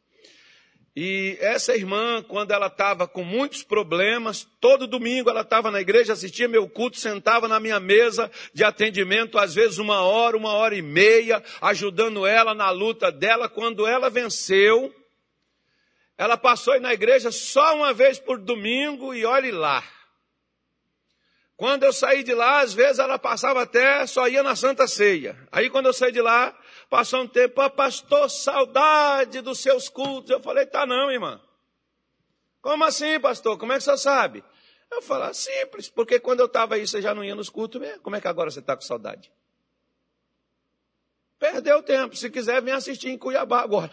E 0.98 1.36
essa 1.42 1.76
irmã, 1.76 2.22
quando 2.26 2.52
ela 2.52 2.68
estava 2.68 3.06
com 3.06 3.22
muitos 3.22 3.62
problemas, 3.62 4.48
todo 4.58 4.86
domingo 4.86 5.28
ela 5.28 5.42
estava 5.42 5.70
na 5.70 5.78
igreja, 5.78 6.14
assistia 6.14 6.48
meu 6.48 6.66
culto, 6.66 6.98
sentava 6.98 7.46
na 7.46 7.60
minha 7.60 7.78
mesa 7.78 8.30
de 8.54 8.64
atendimento, 8.64 9.36
às 9.36 9.54
vezes 9.54 9.76
uma 9.76 10.00
hora, 10.00 10.38
uma 10.38 10.54
hora 10.54 10.74
e 10.74 10.80
meia, 10.80 11.44
ajudando 11.60 12.26
ela 12.26 12.54
na 12.54 12.70
luta 12.70 13.12
dela. 13.12 13.46
Quando 13.46 13.86
ela 13.86 14.08
venceu, 14.08 14.90
ela 16.16 16.38
passou 16.38 16.72
aí 16.72 16.80
na 16.80 16.94
igreja 16.94 17.30
só 17.30 17.76
uma 17.76 17.92
vez 17.92 18.18
por 18.18 18.38
domingo 18.38 19.12
e 19.12 19.26
olhe 19.26 19.50
lá. 19.50 19.84
Quando 21.58 21.84
eu 21.84 21.92
saí 21.92 22.22
de 22.22 22.32
lá, 22.32 22.60
às 22.60 22.72
vezes 22.72 22.98
ela 22.98 23.18
passava 23.18 23.62
até, 23.62 24.06
só 24.06 24.26
ia 24.28 24.42
na 24.42 24.56
Santa 24.56 24.86
Ceia. 24.86 25.36
Aí 25.52 25.68
quando 25.68 25.86
eu 25.86 25.92
saí 25.92 26.12
de 26.12 26.22
lá, 26.22 26.56
Passou 26.96 27.24
um 27.24 27.28
tempo, 27.28 27.60
ah, 27.60 27.68
pastor, 27.68 28.30
saudade 28.30 29.42
dos 29.42 29.58
seus 29.60 29.86
cultos. 29.86 30.30
Eu 30.30 30.40
falei, 30.40 30.64
tá 30.64 30.86
não, 30.86 31.12
irmã. 31.12 31.38
Como 32.62 32.84
assim, 32.84 33.20
pastor? 33.20 33.58
Como 33.58 33.70
é 33.70 33.76
que 33.76 33.84
você 33.84 33.98
sabe? 33.98 34.42
Eu 34.90 35.02
falei, 35.02 35.28
ah, 35.28 35.34
simples, 35.34 35.90
porque 35.90 36.18
quando 36.18 36.40
eu 36.40 36.46
estava 36.46 36.74
aí, 36.74 36.88
você 36.88 37.02
já 37.02 37.14
não 37.14 37.22
ia 37.22 37.34
nos 37.34 37.50
cultos 37.50 37.78
mesmo. 37.78 38.00
Como 38.00 38.16
é 38.16 38.20
que 38.22 38.26
agora 38.26 38.50
você 38.50 38.60
está 38.60 38.74
com 38.74 38.80
saudade? 38.80 39.30
Perdeu 41.38 41.82
tempo. 41.82 42.16
Se 42.16 42.30
quiser, 42.30 42.62
vem 42.62 42.72
assistir 42.72 43.10
em 43.10 43.18
Cuiabá 43.18 43.60
agora. 43.60 43.92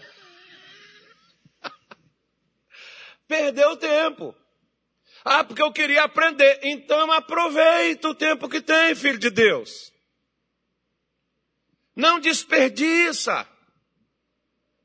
Perdeu 3.27 3.75
tempo. 3.75 4.33
Ah, 5.25 5.43
porque 5.43 5.61
eu 5.61 5.73
queria 5.73 6.05
aprender. 6.05 6.57
Então 6.63 7.11
aproveita 7.11 8.07
o 8.07 8.15
tempo 8.15 8.47
que 8.47 8.61
tem, 8.61 8.95
filho 8.95 9.19
de 9.19 9.29
Deus. 9.29 9.92
Não 11.95 12.19
desperdiça. 12.19 13.47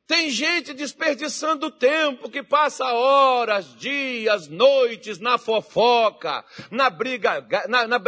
Tem 0.08 0.30
gente 0.30 0.72
desperdiçando 0.72 1.70
tempo 1.70 2.30
que 2.30 2.42
passa 2.42 2.82
horas, 2.94 3.76
dias, 3.76 4.48
noites 4.48 5.18
na 5.18 5.36
fofoca, 5.36 6.42
na 6.70 6.88
briga, 6.88 7.46
na, 7.68 7.86
na, 7.86 7.98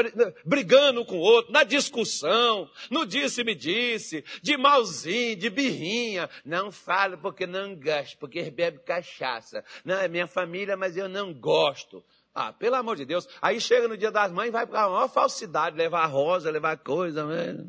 brigando 0.43 1.05
com 1.05 1.17
o 1.17 1.21
outro, 1.21 1.53
na 1.53 1.63
discussão, 1.63 2.71
no 2.91 3.05
disse-me 3.05 3.55
disse, 3.55 4.25
de 4.41 4.57
malzinho, 4.57 5.37
de 5.37 5.51
birrinha. 5.51 6.31
Não 6.43 6.73
falo 6.73 7.19
porque 7.19 7.47
não 7.47 7.77
gosto, 7.77 8.17
porque 8.17 8.51
bebe 8.51 8.79
cachaça. 8.79 9.63
Não, 9.85 9.97
é 9.97 10.09
minha 10.09 10.27
família, 10.27 10.79
mas 10.79 10.97
eu 10.97 11.07
não 11.07 11.35
gosto. 11.35 12.03
Ah, 12.35 12.51
pelo 12.51 12.77
amor 12.77 12.97
de 12.97 13.05
Deus. 13.05 13.29
Aí 13.43 13.61
chega 13.61 13.87
no 13.87 13.97
dia 13.99 14.11
das 14.11 14.33
mães 14.33 14.49
e 14.49 14.53
vai 14.53 14.67
para 14.67 14.85
a 14.85 14.89
maior 14.89 15.09
falsidade, 15.09 15.77
levar 15.77 16.07
rosa, 16.07 16.51
levar 16.51 16.79
coisa. 16.79 17.27
Né? 17.27 17.63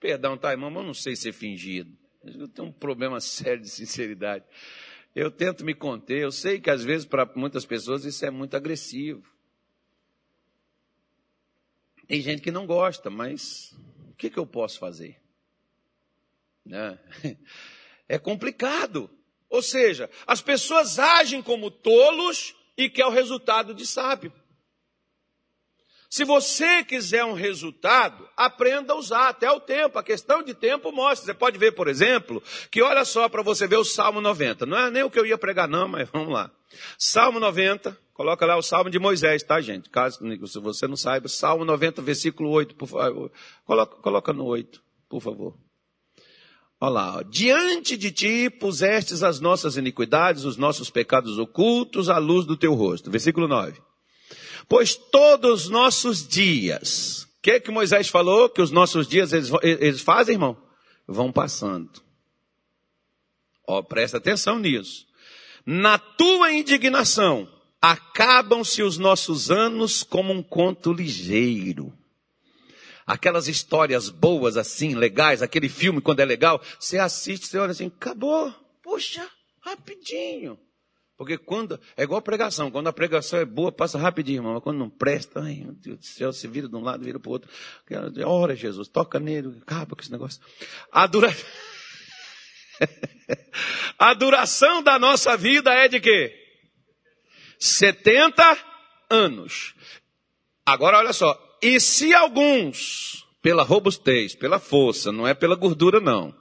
Perdão, 0.00 0.36
tá, 0.38 0.52
irmão, 0.52 0.70
mas 0.70 0.80
eu 0.82 0.86
não 0.86 0.94
sei 0.94 1.16
ser 1.16 1.32
fingido. 1.32 1.96
Eu 2.22 2.48
tenho 2.48 2.68
um 2.68 2.72
problema 2.72 3.18
sério 3.20 3.62
de 3.62 3.68
sinceridade. 3.68 4.44
Eu 5.14 5.30
tento 5.30 5.64
me 5.64 5.74
conter, 5.74 6.22
eu 6.22 6.30
sei 6.30 6.60
que 6.60 6.70
às 6.70 6.84
vezes 6.84 7.06
para 7.06 7.26
muitas 7.34 7.64
pessoas 7.64 8.04
isso 8.04 8.24
é 8.24 8.30
muito 8.30 8.56
agressivo. 8.56 9.22
Tem 12.06 12.20
gente 12.20 12.40
que 12.40 12.50
não 12.50 12.66
gosta, 12.66 13.10
mas 13.10 13.76
o 14.08 14.14
que, 14.14 14.30
que 14.30 14.38
eu 14.38 14.46
posso 14.46 14.78
fazer? 14.78 15.20
Né? 16.64 16.98
É 18.10 18.18
complicado. 18.18 19.10
Ou 19.50 19.60
seja, 19.60 20.08
as 20.26 20.40
pessoas 20.40 20.98
agem 20.98 21.42
como 21.42 21.70
tolos 21.70 22.56
e 22.74 22.88
quer 22.88 23.04
o 23.04 23.10
resultado 23.10 23.74
de 23.74 23.84
sábio. 23.84 24.32
Se 26.10 26.24
você 26.24 26.82
quiser 26.84 27.22
um 27.24 27.34
resultado, 27.34 28.26
aprenda 28.34 28.94
a 28.94 28.96
usar 28.96 29.28
até 29.28 29.50
o 29.50 29.60
tempo. 29.60 29.98
A 29.98 30.02
questão 30.02 30.42
de 30.42 30.54
tempo 30.54 30.90
mostra. 30.90 31.26
Você 31.26 31.34
pode 31.34 31.58
ver, 31.58 31.72
por 31.72 31.86
exemplo, 31.86 32.42
que 32.70 32.80
olha 32.80 33.04
só 33.04 33.28
para 33.28 33.42
você 33.42 33.66
ver 33.66 33.76
o 33.76 33.84
Salmo 33.84 34.20
90. 34.20 34.64
Não 34.64 34.78
é 34.78 34.90
nem 34.90 35.02
o 35.02 35.10
que 35.10 35.18
eu 35.18 35.26
ia 35.26 35.36
pregar, 35.36 35.68
não, 35.68 35.86
mas 35.86 36.08
vamos 36.12 36.32
lá. 36.32 36.50
Salmo 36.98 37.38
90, 37.38 37.96
coloca 38.14 38.46
lá 38.46 38.56
o 38.56 38.62
Salmo 38.62 38.88
de 38.88 38.98
Moisés, 38.98 39.42
tá, 39.42 39.60
gente? 39.60 39.90
Caso 39.90 40.18
se 40.46 40.58
você 40.58 40.88
não 40.88 40.96
saiba, 40.96 41.28
Salmo 41.28 41.64
90, 41.64 42.00
versículo 42.00 42.50
8, 42.50 42.74
por 42.74 42.88
favor. 42.88 43.30
Coloca, 43.66 43.96
coloca 43.96 44.32
no 44.32 44.46
8, 44.46 44.82
por 45.10 45.20
favor. 45.20 45.58
Olha 46.80 46.90
lá, 46.90 47.16
ó. 47.16 47.22
diante 47.22 47.96
de 47.96 48.12
ti 48.12 48.48
pusestes 48.48 49.22
as 49.22 49.40
nossas 49.40 49.76
iniquidades, 49.76 50.44
os 50.44 50.56
nossos 50.56 50.88
pecados 50.88 51.38
ocultos 51.38 52.08
à 52.08 52.18
luz 52.18 52.46
do 52.46 52.56
teu 52.56 52.72
rosto. 52.72 53.10
Versículo 53.10 53.48
9. 53.48 53.87
Pois 54.68 54.94
todos 54.94 55.64
os 55.64 55.70
nossos 55.70 56.28
dias, 56.28 57.22
o 57.22 57.42
que 57.42 57.58
que 57.58 57.70
Moisés 57.70 58.08
falou? 58.08 58.50
Que 58.50 58.60
os 58.60 58.70
nossos 58.70 59.08
dias 59.08 59.32
eles, 59.32 59.50
eles 59.62 60.02
fazem, 60.02 60.34
irmão? 60.34 60.56
Vão 61.06 61.32
passando. 61.32 62.02
Ó, 63.66 63.80
presta 63.82 64.18
atenção 64.18 64.58
nisso. 64.58 65.06
Na 65.64 65.98
tua 65.98 66.52
indignação, 66.52 67.48
acabam-se 67.80 68.82
os 68.82 68.98
nossos 68.98 69.50
anos 69.50 70.02
como 70.02 70.32
um 70.32 70.42
conto 70.42 70.92
ligeiro. 70.92 71.92
Aquelas 73.06 73.48
histórias 73.48 74.10
boas 74.10 74.58
assim, 74.58 74.94
legais, 74.94 75.40
aquele 75.40 75.68
filme 75.70 76.02
quando 76.02 76.20
é 76.20 76.26
legal, 76.26 76.60
você 76.78 76.98
assiste, 76.98 77.46
você 77.46 77.58
olha 77.58 77.72
assim, 77.72 77.86
acabou. 77.86 78.52
Poxa, 78.82 79.26
rapidinho. 79.60 80.58
Porque 81.18 81.36
quando, 81.36 81.80
é 81.96 82.04
igual 82.04 82.22
pregação, 82.22 82.70
quando 82.70 82.86
a 82.86 82.92
pregação 82.92 83.40
é 83.40 83.44
boa, 83.44 83.72
passa 83.72 83.98
rapidinho, 83.98 84.38
irmão. 84.38 84.54
Mas 84.54 84.62
quando 84.62 84.78
não 84.78 84.88
presta, 84.88 85.40
ai, 85.40 85.56
meu 85.56 85.72
Deus 85.72 85.98
do 85.98 86.06
céu, 86.06 86.32
se 86.32 86.46
vira 86.46 86.68
de 86.68 86.76
um 86.76 86.80
lado, 86.80 87.04
vira 87.04 87.18
para 87.18 87.28
o 87.28 87.32
outro. 87.32 87.50
Ora, 88.24 88.54
Jesus, 88.54 88.86
toca 88.86 89.18
nele, 89.18 89.58
acaba 89.60 89.96
com 89.96 90.00
esse 90.00 90.12
negócio. 90.12 90.40
A, 90.92 91.08
dura... 91.08 91.28
a 93.98 94.14
duração 94.14 94.80
da 94.80 94.96
nossa 94.96 95.36
vida 95.36 95.72
é 95.72 95.88
de 95.88 95.98
quê? 95.98 96.32
70 97.58 98.56
anos. 99.10 99.74
Agora 100.64 100.98
olha 100.98 101.12
só, 101.12 101.36
e 101.60 101.80
se 101.80 102.14
alguns, 102.14 103.26
pela 103.42 103.64
robustez, 103.64 104.36
pela 104.36 104.60
força, 104.60 105.10
não 105.10 105.26
é 105.26 105.34
pela 105.34 105.56
gordura 105.56 105.98
não, 105.98 106.32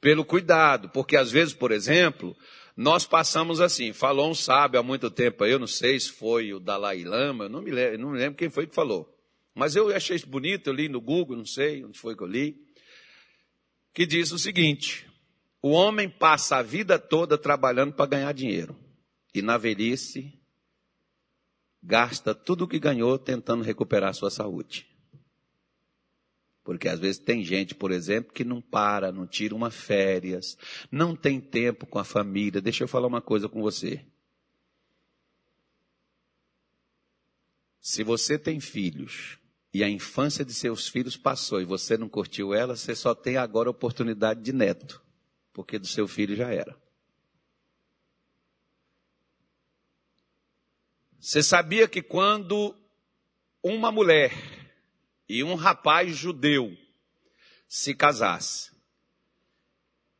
pelo 0.00 0.24
cuidado, 0.24 0.88
porque 0.88 1.18
às 1.18 1.30
vezes, 1.30 1.52
por 1.52 1.70
exemplo, 1.70 2.34
nós 2.76 3.06
passamos 3.06 3.58
assim, 3.58 3.94
falou 3.94 4.30
um 4.30 4.34
sábio 4.34 4.78
há 4.78 4.82
muito 4.82 5.10
tempo, 5.10 5.46
eu 5.46 5.58
não 5.58 5.66
sei 5.66 5.98
se 5.98 6.10
foi 6.10 6.52
o 6.52 6.60
Dalai 6.60 7.04
Lama, 7.04 7.48
não 7.48 7.62
me 7.62 7.70
lembro, 7.70 7.98
não 7.98 8.10
me 8.10 8.18
lembro 8.18 8.36
quem 8.36 8.50
foi 8.50 8.66
que 8.66 8.74
falou. 8.74 9.10
Mas 9.54 9.74
eu 9.74 9.88
achei 9.94 10.16
isso 10.16 10.28
bonito, 10.28 10.66
eu 10.66 10.74
li 10.74 10.86
no 10.86 11.00
Google, 11.00 11.38
não 11.38 11.46
sei 11.46 11.82
onde 11.82 11.98
foi 11.98 12.14
que 12.14 12.22
eu 12.22 12.26
li, 12.26 12.62
que 13.94 14.04
diz 14.04 14.30
o 14.30 14.38
seguinte: 14.38 15.08
o 15.62 15.70
homem 15.70 16.06
passa 16.06 16.58
a 16.58 16.62
vida 16.62 16.98
toda 16.98 17.38
trabalhando 17.38 17.94
para 17.94 18.10
ganhar 18.10 18.32
dinheiro. 18.32 18.76
E 19.34 19.40
na 19.40 19.56
velhice, 19.56 20.38
gasta 21.82 22.34
tudo 22.34 22.64
o 22.64 22.68
que 22.68 22.78
ganhou 22.78 23.18
tentando 23.18 23.64
recuperar 23.64 24.14
sua 24.14 24.30
saúde. 24.30 24.86
Porque 26.66 26.88
às 26.88 26.98
vezes 26.98 27.20
tem 27.20 27.44
gente, 27.44 27.76
por 27.76 27.92
exemplo, 27.92 28.32
que 28.32 28.42
não 28.42 28.60
para, 28.60 29.12
não 29.12 29.24
tira 29.24 29.54
uma 29.54 29.70
férias, 29.70 30.58
não 30.90 31.14
tem 31.14 31.40
tempo 31.40 31.86
com 31.86 31.96
a 31.96 32.04
família. 32.04 32.60
Deixa 32.60 32.82
eu 32.82 32.88
falar 32.88 33.06
uma 33.06 33.22
coisa 33.22 33.48
com 33.48 33.62
você. 33.62 34.04
Se 37.80 38.02
você 38.02 38.36
tem 38.36 38.58
filhos 38.58 39.38
e 39.72 39.84
a 39.84 39.88
infância 39.88 40.44
de 40.44 40.52
seus 40.52 40.88
filhos 40.88 41.16
passou 41.16 41.60
e 41.60 41.64
você 41.64 41.96
não 41.96 42.08
curtiu 42.08 42.52
ela, 42.52 42.74
você 42.74 42.96
só 42.96 43.14
tem 43.14 43.36
agora 43.36 43.70
oportunidade 43.70 44.42
de 44.42 44.52
neto, 44.52 45.00
porque 45.52 45.78
do 45.78 45.86
seu 45.86 46.08
filho 46.08 46.34
já 46.34 46.50
era. 46.52 46.76
Você 51.20 51.44
sabia 51.44 51.86
que 51.86 52.02
quando 52.02 52.74
uma 53.62 53.92
mulher 53.92 54.32
e 55.28 55.42
um 55.42 55.54
rapaz 55.54 56.16
judeu 56.16 56.76
se 57.68 57.94
casasse, 57.94 58.70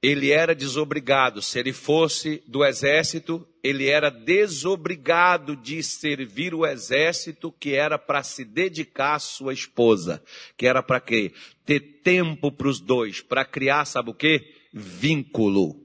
ele 0.03 0.31
era 0.31 0.55
desobrigado. 0.55 1.43
Se 1.43 1.59
ele 1.59 1.73
fosse 1.73 2.43
do 2.47 2.65
exército, 2.65 3.47
ele 3.63 3.89
era 3.89 4.11
desobrigado 4.11 5.57
de 5.57 5.83
servir 5.83 6.55
o 6.55 6.67
exército 6.67 7.51
que 7.51 7.75
era 7.75 7.99
para 7.99 8.23
se 8.23 8.45
dedicar 8.45 9.15
à 9.15 9.19
sua 9.19 9.53
esposa. 9.53 10.23
Que 10.57 10.67
era 10.67 10.83
para 10.83 11.01
quê? 11.01 11.33
Ter 11.65 11.81
tempo 12.03 12.53
para 12.53 12.69
os 12.69 12.79
dois, 12.79 13.21
para 13.21 13.45
criar, 13.45 13.85
sabe 13.85 14.11
o 14.11 14.15
quê? 14.15 14.55
Vínculo. 14.73 15.85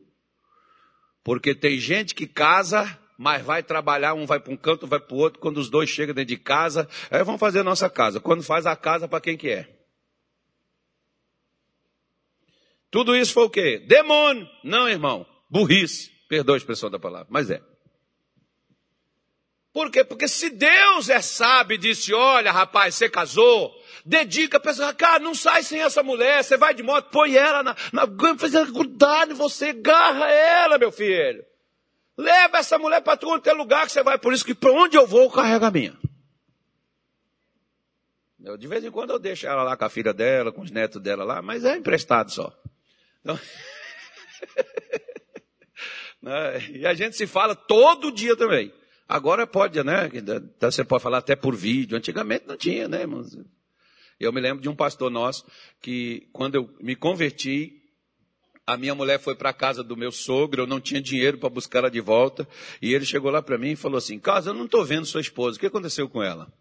Porque 1.23 1.55
tem 1.55 1.79
gente 1.79 2.13
que 2.13 2.27
casa 2.27 2.99
mas 3.21 3.43
vai 3.43 3.61
trabalhar, 3.61 4.15
um 4.15 4.25
vai 4.25 4.39
para 4.39 4.51
um 4.51 4.57
canto, 4.57 4.87
vai 4.87 4.99
para 4.99 5.13
o 5.13 5.19
outro, 5.19 5.39
quando 5.39 5.59
os 5.59 5.69
dois 5.69 5.87
chegam 5.87 6.15
dentro 6.15 6.29
de 6.29 6.37
casa, 6.37 6.89
aí 7.11 7.23
vão 7.23 7.37
fazer 7.37 7.59
a 7.59 7.63
nossa 7.63 7.87
casa. 7.87 8.19
Quando 8.19 8.41
faz 8.41 8.65
a 8.65 8.75
casa, 8.75 9.07
para 9.07 9.21
quem 9.21 9.37
que 9.37 9.47
é? 9.47 9.69
Tudo 12.89 13.15
isso 13.15 13.31
foi 13.31 13.43
o 13.43 13.49
quê? 13.49 13.77
Demônio. 13.77 14.49
Não, 14.63 14.89
irmão. 14.89 15.23
Burrice. 15.47 16.09
Perdoa 16.27 16.55
a 16.55 16.57
expressão 16.57 16.89
da 16.89 16.97
palavra, 16.97 17.27
mas 17.29 17.51
é. 17.51 17.61
Por 19.71 19.91
quê? 19.91 20.03
Porque 20.03 20.27
se 20.27 20.49
Deus 20.49 21.07
é 21.07 21.21
sábio 21.21 21.75
e 21.75 21.77
disse, 21.77 22.11
olha 22.15 22.51
rapaz, 22.51 22.95
você 22.95 23.07
casou, 23.07 23.71
dedica, 24.03 24.59
pensa, 24.59 24.91
cara, 24.95 25.19
não 25.19 25.35
sai 25.35 25.61
sem 25.61 25.79
essa 25.79 26.01
mulher, 26.01 26.43
você 26.43 26.57
vai 26.57 26.73
de 26.73 26.81
moto, 26.81 27.11
põe 27.11 27.35
ela 27.35 27.61
na, 27.61 27.75
na 27.93 28.07
fazendo 28.35 28.73
grudar 28.73 29.29
em 29.29 29.35
você, 29.35 29.67
agarra 29.67 30.27
ela, 30.31 30.79
meu 30.79 30.91
filho. 30.91 31.50
Leva 32.21 32.59
essa 32.59 32.77
mulher 32.77 33.01
para 33.01 33.17
todo 33.17 33.49
é 33.49 33.53
lugar 33.53 33.87
que 33.87 33.91
você 33.91 34.03
vai. 34.03 34.15
Por 34.17 34.31
isso 34.31 34.45
que 34.45 34.53
para 34.53 34.71
onde 34.71 34.95
eu 34.95 35.07
vou, 35.07 35.23
eu 35.23 35.31
carrego 35.31 35.65
a 35.65 35.71
minha. 35.71 35.97
Eu, 38.43 38.55
de 38.57 38.67
vez 38.67 38.83
em 38.83 38.91
quando 38.91 39.09
eu 39.09 39.17
deixo 39.17 39.47
ela 39.47 39.63
lá 39.63 39.75
com 39.75 39.85
a 39.85 39.89
filha 39.89 40.13
dela, 40.13 40.51
com 40.51 40.61
os 40.61 40.69
netos 40.69 41.01
dela 41.01 41.23
lá, 41.23 41.41
mas 41.41 41.65
é 41.65 41.75
emprestado 41.75 42.31
só. 42.31 42.55
Então... 43.21 43.39
Né? 46.21 46.69
e 46.69 46.85
a 46.85 46.93
gente 46.93 47.17
se 47.17 47.25
fala 47.25 47.55
todo 47.55 48.11
dia 48.11 48.35
também. 48.35 48.71
Agora 49.09 49.47
pode, 49.47 49.83
né? 49.83 50.07
Você 50.59 50.83
pode 50.83 51.01
falar 51.01 51.17
até 51.17 51.35
por 51.35 51.55
vídeo. 51.55 51.97
Antigamente 51.97 52.45
não 52.47 52.55
tinha, 52.55 52.87
né, 52.87 53.01
irmãos? 53.01 53.35
Eu 54.19 54.31
me 54.31 54.39
lembro 54.39 54.61
de 54.61 54.69
um 54.69 54.75
pastor 54.75 55.09
nosso 55.09 55.43
que, 55.81 56.29
quando 56.31 56.53
eu 56.53 56.69
me 56.79 56.95
converti, 56.95 57.80
a 58.73 58.77
minha 58.77 58.95
mulher 58.95 59.19
foi 59.19 59.35
para 59.35 59.49
a 59.49 59.53
casa 59.53 59.83
do 59.83 59.97
meu 59.97 60.11
sogro, 60.11 60.63
eu 60.63 60.67
não 60.67 60.79
tinha 60.79 61.01
dinheiro 61.01 61.37
para 61.37 61.49
buscar 61.49 61.79
ela 61.79 61.91
de 61.91 62.01
volta, 62.01 62.47
e 62.81 62.93
ele 62.93 63.05
chegou 63.05 63.29
lá 63.31 63.41
para 63.41 63.57
mim 63.57 63.71
e 63.71 63.75
falou 63.75 63.97
assim: 63.97 64.19
Casa, 64.19 64.51
eu 64.51 64.53
não 64.53 64.65
estou 64.65 64.85
vendo 64.85 65.05
sua 65.05 65.21
esposa, 65.21 65.57
o 65.57 65.59
que 65.59 65.67
aconteceu 65.67 66.07
com 66.07 66.23
ela? 66.23 66.51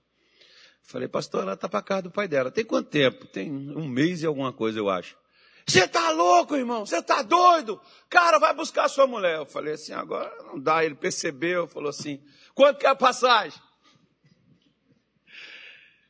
Falei, 0.82 1.06
pastor, 1.06 1.42
ela 1.42 1.52
está 1.52 1.68
para 1.68 1.82
casa 1.82 2.02
do 2.02 2.10
pai 2.10 2.26
dela. 2.26 2.50
Tem 2.50 2.64
quanto 2.64 2.90
tempo? 2.90 3.24
Tem 3.24 3.48
um 3.48 3.86
mês 3.86 4.22
e 4.22 4.26
alguma 4.26 4.52
coisa, 4.52 4.76
eu 4.76 4.90
acho. 4.90 5.16
Você 5.64 5.84
está 5.84 6.10
louco, 6.10 6.56
irmão? 6.56 6.84
Você 6.84 6.98
está 6.98 7.22
doido? 7.22 7.80
Cara, 8.08 8.40
vai 8.40 8.52
buscar 8.52 8.88
sua 8.88 9.06
mulher. 9.06 9.36
Eu 9.36 9.46
falei 9.46 9.74
assim, 9.74 9.92
agora 9.92 10.34
não 10.42 10.58
dá. 10.58 10.84
Ele 10.84 10.96
percebeu, 10.96 11.68
falou 11.68 11.90
assim: 11.90 12.20
quanto 12.54 12.80
que 12.80 12.86
é 12.86 12.88
a 12.88 12.96
passagem? 12.96 13.56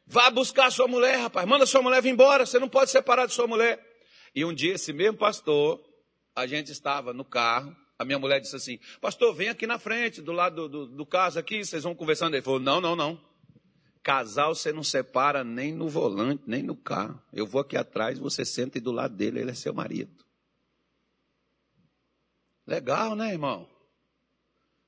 Vá 0.06 0.30
buscar 0.30 0.72
sua 0.72 0.88
mulher, 0.88 1.18
rapaz. 1.18 1.46
Manda 1.46 1.66
sua 1.66 1.82
mulher 1.82 2.00
vir 2.00 2.08
embora. 2.08 2.46
Você 2.46 2.58
não 2.58 2.68
pode 2.68 2.90
separar 2.90 3.26
de 3.26 3.34
sua 3.34 3.46
mulher. 3.46 3.78
E 4.34 4.46
um 4.46 4.54
dia 4.54 4.74
esse 4.76 4.94
mesmo 4.94 5.18
pastor, 5.18 5.78
a 6.40 6.46
gente 6.46 6.72
estava 6.72 7.12
no 7.12 7.24
carro, 7.24 7.76
a 7.98 8.04
minha 8.04 8.18
mulher 8.18 8.40
disse 8.40 8.56
assim, 8.56 8.78
pastor, 9.00 9.34
vem 9.34 9.50
aqui 9.50 9.66
na 9.66 9.78
frente, 9.78 10.22
do 10.22 10.32
lado 10.32 10.68
do, 10.68 10.86
do, 10.86 10.96
do 10.96 11.06
caso 11.06 11.38
aqui, 11.38 11.62
vocês 11.62 11.82
vão 11.82 11.94
conversando. 11.94 12.34
Ele 12.34 12.42
falou, 12.42 12.58
não, 12.58 12.80
não, 12.80 12.96
não. 12.96 13.20
Casal 14.02 14.54
você 14.54 14.72
não 14.72 14.82
separa 14.82 15.44
nem 15.44 15.70
no 15.70 15.86
volante, 15.86 16.42
nem 16.46 16.62
no 16.62 16.74
carro. 16.74 17.20
Eu 17.30 17.46
vou 17.46 17.60
aqui 17.60 17.76
atrás, 17.76 18.18
você 18.18 18.42
senta 18.42 18.78
e 18.78 18.80
do 18.80 18.90
lado 18.90 19.14
dele, 19.14 19.40
ele 19.40 19.50
é 19.50 19.54
seu 19.54 19.74
marido. 19.74 20.24
Legal, 22.66 23.14
né, 23.14 23.32
irmão? 23.32 23.68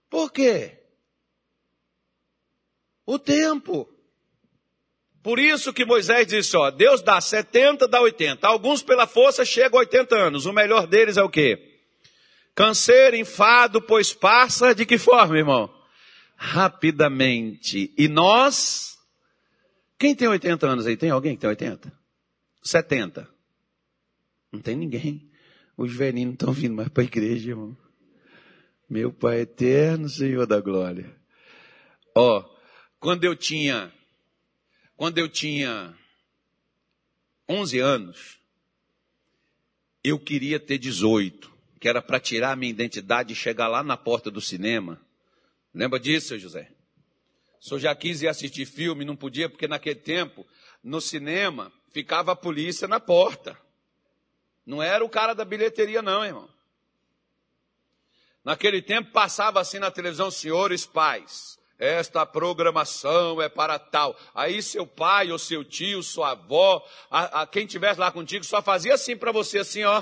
Por 0.08 0.32
quê? 0.32 0.78
O 3.04 3.18
tempo. 3.18 3.91
Por 5.22 5.38
isso 5.38 5.72
que 5.72 5.84
Moisés 5.84 6.26
disse, 6.26 6.56
ó, 6.56 6.70
Deus 6.70 7.00
dá 7.00 7.20
70, 7.20 7.86
dá 7.86 8.00
80. 8.00 8.46
Alguns 8.46 8.82
pela 8.82 9.06
força 9.06 9.44
chegam 9.44 9.78
a 9.78 9.80
80 9.80 10.16
anos. 10.16 10.46
O 10.46 10.52
melhor 10.52 10.86
deles 10.86 11.16
é 11.16 11.22
o 11.22 11.30
quê? 11.30 11.78
Canseiro, 12.54 13.16
enfado, 13.16 13.80
pois 13.80 14.12
passa 14.12 14.74
de 14.74 14.84
que 14.84 14.98
forma, 14.98 15.38
irmão? 15.38 15.72
Rapidamente. 16.36 17.94
E 17.96 18.08
nós? 18.08 18.98
Quem 19.96 20.14
tem 20.14 20.26
80 20.26 20.66
anos 20.66 20.86
aí? 20.86 20.96
Tem 20.96 21.10
alguém 21.10 21.36
que 21.36 21.40
tem 21.40 21.50
80? 21.50 21.92
70. 22.62 23.28
Não 24.50 24.60
tem 24.60 24.74
ninguém. 24.74 25.30
Os 25.76 25.94
velhinhos 25.94 26.26
não 26.26 26.34
estão 26.34 26.52
vindo 26.52 26.74
mais 26.74 26.88
para 26.88 27.04
a 27.04 27.06
igreja, 27.06 27.50
irmão. 27.50 27.76
Meu 28.90 29.12
Pai 29.12 29.40
eterno, 29.40 30.08
Senhor 30.08 30.46
da 30.46 30.60
glória. 30.60 31.14
Ó, 32.14 32.44
quando 32.98 33.24
eu 33.24 33.36
tinha 33.36 33.90
quando 35.02 35.18
eu 35.18 35.28
tinha 35.28 35.92
11 37.48 37.80
anos, 37.80 38.38
eu 40.04 40.16
queria 40.16 40.60
ter 40.60 40.78
18, 40.78 41.52
que 41.80 41.88
era 41.88 42.00
para 42.00 42.20
tirar 42.20 42.52
a 42.52 42.56
minha 42.56 42.70
identidade 42.70 43.32
e 43.32 43.34
chegar 43.34 43.66
lá 43.66 43.82
na 43.82 43.96
porta 43.96 44.30
do 44.30 44.40
cinema. 44.40 45.04
Lembra 45.74 45.98
disso, 45.98 46.28
seu 46.28 46.38
José? 46.38 46.70
O 47.60 47.64
senhor 47.64 47.80
já 47.80 47.96
quis 47.96 48.22
ir 48.22 48.28
assistir 48.28 48.64
filme, 48.64 49.04
não 49.04 49.16
podia, 49.16 49.48
porque 49.48 49.66
naquele 49.66 49.98
tempo, 49.98 50.46
no 50.84 51.00
cinema, 51.00 51.72
ficava 51.90 52.30
a 52.30 52.36
polícia 52.36 52.86
na 52.86 53.00
porta. 53.00 53.58
Não 54.64 54.80
era 54.80 55.04
o 55.04 55.08
cara 55.08 55.34
da 55.34 55.44
bilheteria, 55.44 56.00
não, 56.00 56.24
irmão. 56.24 56.48
Naquele 58.44 58.80
tempo 58.80 59.10
passava 59.10 59.60
assim 59.60 59.80
na 59.80 59.90
televisão, 59.90 60.30
senhores 60.30 60.86
pais, 60.86 61.58
esta 61.82 62.24
programação 62.24 63.42
é 63.42 63.48
para 63.48 63.76
tal. 63.76 64.16
Aí 64.32 64.62
seu 64.62 64.86
pai 64.86 65.32
ou 65.32 65.38
seu 65.38 65.64
tio, 65.64 66.00
sua 66.00 66.30
avó, 66.30 66.86
a, 67.10 67.42
a 67.42 67.46
quem 67.46 67.66
tivesse 67.66 67.98
lá 67.98 68.12
contigo, 68.12 68.44
só 68.44 68.62
fazia 68.62 68.94
assim 68.94 69.16
para 69.16 69.32
você, 69.32 69.58
assim, 69.58 69.82
ó. 69.82 70.00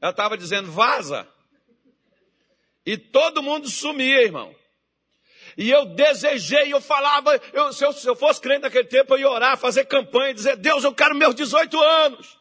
Ela 0.00 0.10
estava 0.10 0.36
dizendo, 0.36 0.72
vaza. 0.72 1.28
E 2.84 2.98
todo 2.98 3.44
mundo 3.44 3.68
sumia, 3.68 4.24
irmão. 4.24 4.52
E 5.56 5.70
eu 5.70 5.84
desejei, 5.86 6.72
eu 6.72 6.80
falava, 6.80 7.40
eu, 7.52 7.72
se, 7.72 7.84
eu, 7.84 7.92
se 7.92 8.08
eu 8.08 8.16
fosse 8.16 8.40
crente 8.40 8.62
naquele 8.62 8.88
tempo, 8.88 9.14
eu 9.14 9.20
ia 9.20 9.30
orar, 9.30 9.56
fazer 9.56 9.84
campanha, 9.84 10.34
dizer, 10.34 10.56
Deus, 10.56 10.82
eu 10.82 10.92
quero 10.92 11.14
meus 11.14 11.34
18 11.34 11.80
anos. 11.80 12.36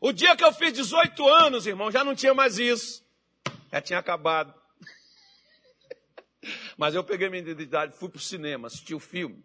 O 0.00 0.12
dia 0.12 0.34
que 0.34 0.44
eu 0.44 0.52
fiz 0.52 0.72
18 0.72 1.28
anos, 1.28 1.66
irmão, 1.66 1.90
já 1.90 2.02
não 2.02 2.14
tinha 2.14 2.32
mais 2.32 2.58
isso. 2.58 3.04
Já 3.70 3.82
tinha 3.82 3.98
acabado. 3.98 4.59
Mas 6.76 6.94
eu 6.94 7.04
peguei 7.04 7.28
minha 7.28 7.42
identidade, 7.42 7.96
fui 7.96 8.08
para 8.08 8.18
o 8.18 8.22
cinema, 8.22 8.68
assisti 8.68 8.94
o 8.94 9.00
filme. 9.00 9.44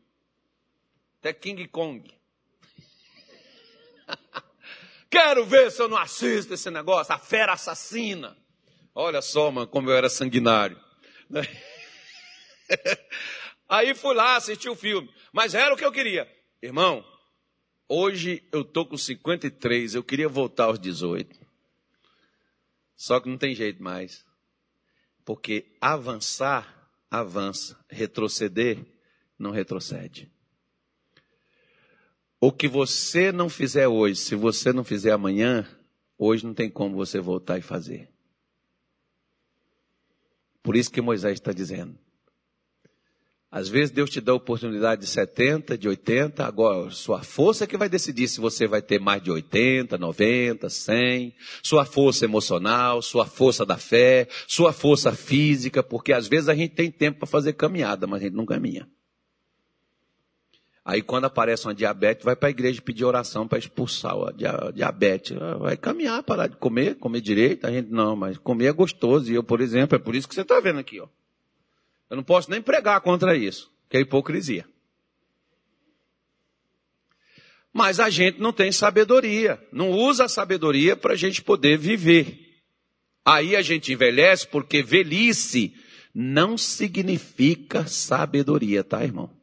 Até 1.20 1.34
King 1.34 1.68
Kong. 1.68 2.10
Quero 5.10 5.46
ver 5.46 5.72
se 5.72 5.82
eu 5.82 5.88
não 5.88 5.98
assisto 5.98 6.54
esse 6.54 6.70
negócio, 6.70 7.14
a 7.14 7.20
fera 7.20 7.54
assassina. 7.54 8.38
Olha 8.94 9.22
só, 9.22 9.52
mano, 9.52 9.68
como 9.68 9.90
eu 9.90 9.96
era 9.96 10.10
sanguinário. 10.10 10.80
Aí 13.68 13.94
fui 13.94 14.16
lá 14.16 14.36
assistir 14.36 14.70
o 14.70 14.76
filme. 14.76 15.14
Mas 15.34 15.54
era 15.54 15.74
o 15.74 15.78
que 15.78 15.84
eu 15.84 15.92
queria. 15.92 16.32
Irmão, 16.62 17.06
hoje 17.90 18.48
eu 18.52 18.64
tô 18.64 18.86
com 18.86 18.98
53, 18.98 19.96
eu 19.96 20.04
queria 20.04 20.30
voltar 20.30 20.66
aos 20.66 20.80
18. 20.80 21.46
Só 22.96 23.20
que 23.20 23.28
não 23.28 23.38
tem 23.38 23.54
jeito 23.54 23.84
mais. 23.84 24.26
Porque 25.26 25.66
avançar, 25.82 26.85
avança. 27.20 27.78
Retroceder, 27.90 28.86
não 29.38 29.52
retrocede. 29.52 30.32
O 32.40 32.52
que 32.52 32.68
você 32.68 33.32
não 33.32 33.50
fizer 33.50 33.88
hoje, 33.88 34.18
se 34.18 34.36
você 34.36 34.72
não 34.72 34.84
fizer 34.84 35.12
amanhã, 35.12 35.68
hoje 36.18 36.46
não 36.46 36.54
tem 36.54 36.70
como 36.70 36.96
você 36.96 37.20
voltar 37.20 37.58
e 37.58 37.62
fazer. 37.62 38.10
Por 40.62 40.76
isso 40.76 40.92
que 40.92 41.02
Moisés 41.02 41.34
está 41.34 41.52
dizendo. 41.52 41.98
Às 43.56 43.70
vezes 43.70 43.90
Deus 43.90 44.10
te 44.10 44.20
dá 44.20 44.34
a 44.34 44.36
oportunidade 44.36 45.00
de 45.00 45.08
70, 45.08 45.78
de 45.78 45.88
80, 45.88 46.46
agora 46.46 46.92
sua 46.92 47.24
força 47.24 47.64
é 47.64 47.68
que 47.68 47.78
vai 47.78 47.88
decidir 47.88 48.28
se 48.28 48.42
você 48.42 48.68
vai 48.68 48.82
ter 48.82 49.00
mais 49.00 49.24
de 49.24 49.32
80, 49.32 49.98
90, 49.98 50.70
100, 50.70 51.34
sua 51.64 51.86
força 51.86 52.26
emocional, 52.26 53.02
sua 53.02 53.26
força 53.26 53.66
da 53.66 53.78
fé, 53.78 54.28
sua 54.46 54.74
força 54.74 55.14
física, 55.14 55.82
porque 55.82 56.12
às 56.12 56.28
vezes 56.28 56.50
a 56.50 56.54
gente 56.54 56.76
tem 56.76 56.92
tempo 56.92 57.20
para 57.20 57.28
fazer 57.30 57.54
caminhada, 57.54 58.06
mas 58.06 58.20
a 58.20 58.26
gente 58.26 58.36
não 58.36 58.46
caminha. 58.46 58.90
Aí 60.84 61.02
quando 61.02 61.24
aparece 61.24 61.66
uma 61.66 61.74
diabetes, 61.74 62.26
vai 62.26 62.36
para 62.36 62.50
a 62.50 62.52
igreja 62.52 62.82
pedir 62.82 63.06
oração 63.06 63.48
para 63.48 63.58
expulsar 63.58 64.16
a 64.18 64.72
diabetes. 64.72 65.38
Ah, 65.40 65.56
vai 65.56 65.78
caminhar, 65.78 66.22
parar 66.24 66.48
de 66.48 66.58
comer, 66.58 66.96
comer 66.96 67.22
direito. 67.22 67.66
A 67.66 67.72
gente 67.72 67.90
não, 67.90 68.18
mas 68.18 68.38
comer 68.38 68.66
é 68.66 68.74
gostoso. 68.74 69.32
E 69.32 69.36
eu, 69.36 69.44
por 69.46 69.62
exemplo, 69.62 69.96
é 69.96 70.00
por 70.00 70.14
isso 70.14 70.28
que 70.28 70.36
você 70.36 70.42
está 70.42 70.60
vendo 70.60 70.80
aqui, 70.80 71.00
ó. 71.00 71.08
Eu 72.10 72.18
não 72.18 72.24
posso 72.24 72.50
nem 72.50 72.62
pregar 72.62 73.02
contra 73.02 73.36
isso, 73.36 73.72
que 73.90 73.98
é 73.98 74.02
hipocrisia. 74.02 74.66
Mas 77.74 78.00
a 78.00 78.10
gente 78.10 78.40
não 78.40 78.54
tem 78.54 78.72
sabedoria, 78.72 79.62
não 79.72 79.92
usa 79.92 80.26
a 80.26 80.30
sabedoria 80.30 80.96
para 80.96 81.14
a 81.14 81.18
gente 81.18 81.42
poder 81.42 81.78
viver. 81.78 82.62
Aí 83.26 83.56
a 83.56 83.62
gente 83.62 83.92
envelhece 83.92 84.48
porque 84.48 84.82
velhice 84.82 85.74
não 86.14 86.58
significa 86.58 87.86
sabedoria, 87.86 88.84
tá, 88.84 89.04
irmão? 89.04 89.35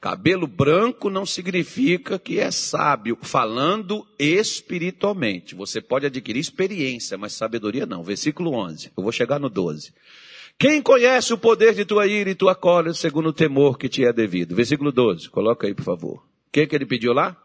Cabelo 0.00 0.46
branco 0.46 1.10
não 1.10 1.26
significa 1.26 2.20
que 2.20 2.38
é 2.38 2.52
sábio, 2.52 3.18
falando 3.20 4.06
espiritualmente. 4.16 5.56
Você 5.56 5.80
pode 5.80 6.06
adquirir 6.06 6.38
experiência, 6.38 7.18
mas 7.18 7.32
sabedoria 7.32 7.84
não. 7.84 8.04
Versículo 8.04 8.54
11. 8.54 8.92
Eu 8.96 9.02
vou 9.02 9.10
chegar 9.10 9.40
no 9.40 9.50
12. 9.50 9.92
Quem 10.56 10.80
conhece 10.80 11.32
o 11.32 11.38
poder 11.38 11.74
de 11.74 11.84
tua 11.84 12.06
ira 12.06 12.30
e 12.30 12.34
tua 12.34 12.54
cólera 12.54 12.94
segundo 12.94 13.30
o 13.30 13.32
temor 13.32 13.76
que 13.76 13.88
te 13.88 14.04
é 14.04 14.12
devido? 14.12 14.54
Versículo 14.54 14.90
12, 14.90 15.30
coloca 15.30 15.66
aí, 15.66 15.74
por 15.74 15.84
favor. 15.84 16.16
O 16.16 16.50
que, 16.52 16.66
que 16.66 16.74
ele 16.74 16.86
pediu 16.86 17.12
lá? 17.12 17.36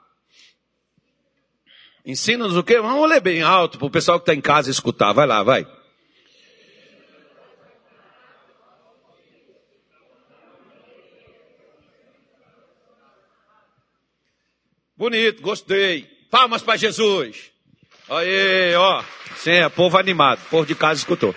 Ensina-nos 2.06 2.58
o 2.58 2.64
quê? 2.64 2.80
Vamos 2.82 3.10
ler 3.10 3.22
bem 3.22 3.42
alto 3.42 3.78
para 3.78 3.88
o 3.88 3.92
pessoal 3.92 4.20
que 4.20 4.24
está 4.24 4.34
em 4.34 4.42
casa 4.42 4.70
escutar. 4.70 5.14
Vai 5.14 5.26
lá, 5.26 5.42
vai. 5.42 5.66
Bonito, 14.96 15.42
gostei. 15.42 16.04
Palmas 16.30 16.62
para 16.62 16.78
Jesus. 16.78 17.52
Aí, 18.10 18.76
ó. 18.76 19.04
Sim, 19.38 19.52
é 19.52 19.70
povo 19.70 19.98
animado. 19.98 20.40
Povo 20.50 20.66
de 20.66 20.76
casa 20.76 21.00
escutou. 21.00 21.36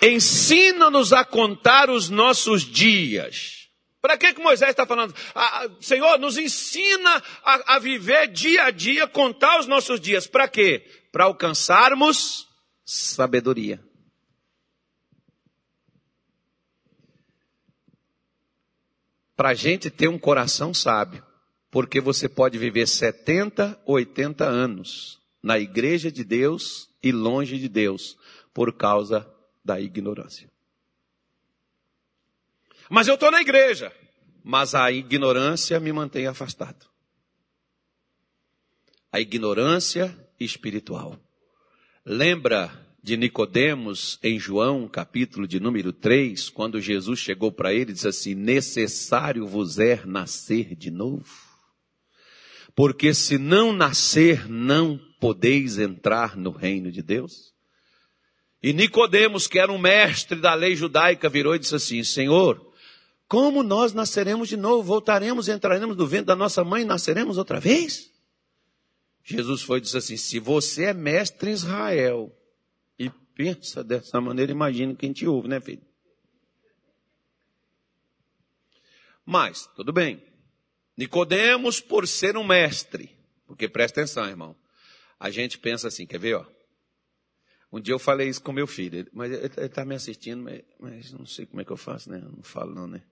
Ensina-nos 0.00 1.12
a 1.12 1.24
contar 1.24 1.90
os 1.90 2.08
nossos 2.08 2.62
dias. 2.62 3.68
Para 4.00 4.16
que, 4.16 4.32
que 4.32 4.40
Moisés 4.40 4.70
está 4.70 4.86
falando? 4.86 5.14
Ah, 5.34 5.68
Senhor, 5.80 6.18
nos 6.18 6.38
ensina 6.38 7.22
a, 7.44 7.74
a 7.74 7.78
viver 7.80 8.28
dia 8.28 8.64
a 8.64 8.70
dia, 8.70 9.08
contar 9.08 9.58
os 9.58 9.66
nossos 9.66 10.00
dias. 10.00 10.26
Para 10.26 10.46
quê? 10.46 10.86
Para 11.10 11.24
alcançarmos 11.24 12.46
sabedoria. 12.84 13.82
Para 19.36 19.50
a 19.50 19.54
gente 19.54 19.90
ter 19.90 20.08
um 20.08 20.18
coração 20.18 20.72
sábio. 20.72 21.27
Porque 21.70 22.00
você 22.00 22.28
pode 22.28 22.58
viver 22.58 22.86
70, 22.86 23.80
80 23.84 24.44
anos 24.44 25.20
na 25.42 25.58
igreja 25.58 26.10
de 26.10 26.24
Deus 26.24 26.88
e 27.02 27.12
longe 27.12 27.58
de 27.58 27.68
Deus 27.68 28.16
por 28.52 28.72
causa 28.72 29.28
da 29.64 29.80
ignorância. 29.80 30.50
Mas 32.88 33.06
eu 33.06 33.14
estou 33.14 33.30
na 33.30 33.40
igreja, 33.40 33.92
mas 34.42 34.74
a 34.74 34.90
ignorância 34.90 35.78
me 35.78 35.92
mantém 35.92 36.26
afastado. 36.26 36.86
A 39.12 39.20
ignorância 39.20 40.14
espiritual. 40.40 41.18
Lembra 42.04 42.72
de 43.02 43.16
Nicodemos 43.16 44.18
em 44.22 44.38
João, 44.38 44.88
capítulo 44.88 45.46
de 45.46 45.60
número 45.60 45.92
3, 45.92 46.48
quando 46.50 46.80
Jesus 46.80 47.18
chegou 47.18 47.52
para 47.52 47.72
ele 47.72 47.90
e 47.90 47.94
disse 47.94 48.08
assim: 48.08 48.34
"Necessário 48.34 49.46
vos 49.46 49.78
é 49.78 50.04
nascer 50.04 50.74
de 50.74 50.90
novo, 50.90 51.47
porque 52.78 53.12
se 53.12 53.38
não 53.38 53.72
nascer, 53.72 54.48
não 54.48 55.00
podeis 55.18 55.80
entrar 55.80 56.36
no 56.36 56.52
reino 56.52 56.92
de 56.92 57.02
Deus." 57.02 57.52
E 58.62 58.72
Nicodemos, 58.72 59.48
que 59.48 59.58
era 59.58 59.72
um 59.72 59.78
mestre 59.78 60.40
da 60.40 60.54
lei 60.54 60.76
judaica, 60.76 61.28
virou 61.28 61.56
e 61.56 61.58
disse 61.58 61.74
assim: 61.74 62.04
Senhor, 62.04 62.72
como 63.26 63.64
nós 63.64 63.92
nasceremos 63.92 64.48
de 64.48 64.56
novo? 64.56 64.84
Voltaremos, 64.84 65.48
entraremos 65.48 65.96
no 65.96 66.06
ventre 66.06 66.26
da 66.26 66.36
nossa 66.36 66.62
mãe 66.62 66.82
e 66.82 66.84
nasceremos 66.84 67.36
outra 67.36 67.58
vez? 67.58 68.12
Jesus 69.24 69.62
foi 69.62 69.78
e 69.78 69.80
disse 69.80 69.96
assim: 69.96 70.16
Se 70.16 70.38
você 70.38 70.84
é 70.84 70.94
mestre 70.94 71.50
em 71.50 71.54
Israel 71.54 72.32
e 72.96 73.10
pensa 73.34 73.82
dessa 73.82 74.20
maneira, 74.20 74.52
imagina 74.52 74.94
quem 74.94 75.12
te 75.12 75.26
ouve, 75.26 75.48
né, 75.48 75.60
filho? 75.60 75.82
Mas, 79.26 79.68
tudo 79.74 79.92
bem. 79.92 80.22
Nicodemos, 80.98 81.80
por 81.80 82.08
ser 82.08 82.36
um 82.36 82.42
mestre, 82.42 83.16
porque 83.46 83.68
presta 83.68 84.00
atenção, 84.00 84.26
irmão. 84.26 84.56
A 85.16 85.30
gente 85.30 85.56
pensa 85.56 85.86
assim, 85.86 86.04
quer 86.04 86.18
ver, 86.18 86.34
ó? 86.34 86.46
Um 87.70 87.80
dia 87.80 87.94
eu 87.94 88.00
falei 88.00 88.28
isso 88.28 88.42
com 88.42 88.50
meu 88.50 88.66
filho, 88.66 89.08
mas 89.12 89.30
ele 89.30 89.46
está 89.46 89.84
me 89.84 89.94
assistindo, 89.94 90.42
mas, 90.42 90.64
mas, 90.80 91.12
não 91.12 91.24
sei 91.24 91.46
como 91.46 91.60
é 91.60 91.64
que 91.64 91.70
eu 91.70 91.76
faço, 91.76 92.10
né? 92.10 92.18
Eu 92.18 92.32
não 92.32 92.42
falo 92.42 92.74
não, 92.74 92.88
né? 92.88 93.04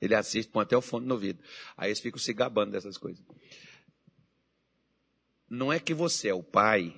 Ele 0.00 0.14
assiste, 0.14 0.48
põe 0.52 0.62
até 0.62 0.76
o 0.76 0.80
fone 0.80 1.04
no 1.04 1.14
ouvido. 1.14 1.42
Aí 1.76 1.88
eles 1.88 1.98
ficam 1.98 2.20
se 2.20 2.32
gabando 2.32 2.70
dessas 2.70 2.96
coisas. 2.96 3.24
Não 5.50 5.72
é 5.72 5.80
que 5.80 5.92
você 5.92 6.28
é 6.28 6.34
o 6.34 6.44
pai 6.44 6.94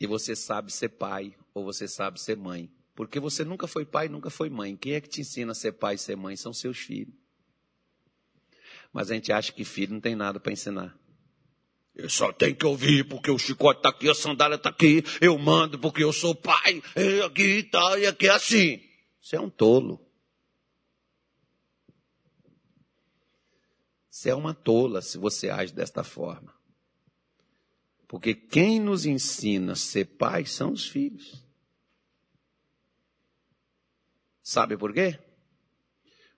e 0.00 0.06
você 0.06 0.34
sabe 0.34 0.72
ser 0.72 0.88
pai 0.88 1.36
ou 1.52 1.62
você 1.62 1.86
sabe 1.86 2.18
ser 2.18 2.38
mãe. 2.38 2.72
Porque 2.98 3.20
você 3.20 3.44
nunca 3.44 3.68
foi 3.68 3.84
pai, 3.84 4.08
nunca 4.08 4.28
foi 4.28 4.50
mãe. 4.50 4.76
Quem 4.76 4.94
é 4.94 5.00
que 5.00 5.08
te 5.08 5.20
ensina 5.20 5.52
a 5.52 5.54
ser 5.54 5.70
pai 5.70 5.94
e 5.94 5.98
ser 5.98 6.16
mãe? 6.16 6.34
São 6.34 6.52
seus 6.52 6.78
filhos. 6.78 7.14
Mas 8.92 9.08
a 9.08 9.14
gente 9.14 9.30
acha 9.30 9.52
que 9.52 9.64
filho 9.64 9.92
não 9.92 10.00
tem 10.00 10.16
nada 10.16 10.40
para 10.40 10.50
ensinar. 10.50 10.98
Eu 11.94 12.10
só 12.10 12.32
tenho 12.32 12.56
que 12.56 12.66
ouvir 12.66 13.06
porque 13.08 13.30
o 13.30 13.38
chicote 13.38 13.78
está 13.78 13.90
aqui, 13.90 14.10
a 14.10 14.14
sandália 14.16 14.56
está 14.56 14.70
aqui, 14.70 15.04
eu 15.20 15.38
mando 15.38 15.78
porque 15.78 16.02
eu 16.02 16.12
sou 16.12 16.34
pai, 16.34 16.82
e 16.96 17.22
aqui 17.22 17.62
tá, 17.62 17.96
e 18.00 18.04
aqui 18.04 18.26
é 18.26 18.32
assim. 18.32 18.82
Você 19.22 19.36
é 19.36 19.40
um 19.40 19.48
tolo. 19.48 20.04
Você 24.10 24.30
é 24.30 24.34
uma 24.34 24.54
tola 24.54 25.02
se 25.02 25.18
você 25.18 25.50
age 25.50 25.72
desta 25.72 26.02
forma. 26.02 26.52
Porque 28.08 28.34
quem 28.34 28.80
nos 28.80 29.06
ensina 29.06 29.74
a 29.74 29.76
ser 29.76 30.04
pai 30.04 30.44
são 30.46 30.72
os 30.72 30.88
filhos. 30.88 31.46
Sabe 34.48 34.78
por 34.78 34.94
quê? 34.94 35.18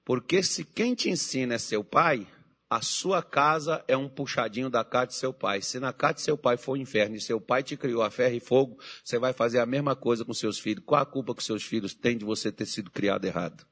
Porque 0.05 0.43
se 0.43 0.65
quem 0.65 0.97
te 0.97 1.09
ensina 1.09 1.55
é 1.55 1.59
seu 1.59 1.85
pai, 1.85 2.27
a 2.69 2.83
sua 2.83 3.23
casa 3.23 3.85
é 3.87 3.97
um 3.97 4.09
puxadinho 4.09 4.69
da 4.69 4.85
casa 4.85 5.07
de 5.07 5.15
seu 5.15 5.33
pai. 5.33 5.63
Se 5.63 5.79
na 5.79 5.93
casa 5.93 6.15
de 6.15 6.23
seu 6.23 6.37
pai 6.37 6.57
for 6.57 6.73
o 6.73 6.77
inferno 6.77 7.15
e 7.15 7.21
seu 7.21 7.41
pai 7.41 7.63
te 7.63 7.77
criou 7.77 8.03
a 8.03 8.11
ferro 8.11 8.35
e 8.35 8.41
fogo, 8.41 8.81
você 9.05 9.17
vai 9.17 9.33
fazer 9.33 9.61
a 9.61 9.65
mesma 9.65 9.95
coisa 9.95 10.25
com 10.25 10.35
seus 10.35 10.59
filhos. 10.59 10.83
Qual 10.85 11.01
a 11.01 11.07
culpa 11.07 11.37
que 11.37 11.45
seus 11.45 11.63
filhos 11.63 11.95
têm 11.95 12.19
de 12.19 12.25
você 12.25 12.51
ter 12.51 12.67
sido 12.67 12.91
criado 12.91 13.25
errado? 13.27 13.65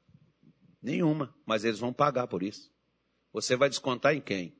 Nenhuma, 0.81 1.35
mas 1.45 1.65
eles 1.65 1.79
vão 1.79 1.91
pagar 1.91 2.27
por 2.27 2.41
isso. 2.41 2.71
Você 3.33 3.57
vai 3.57 3.67
descontar 3.67 4.15
em 4.15 4.21
quem? 4.21 4.57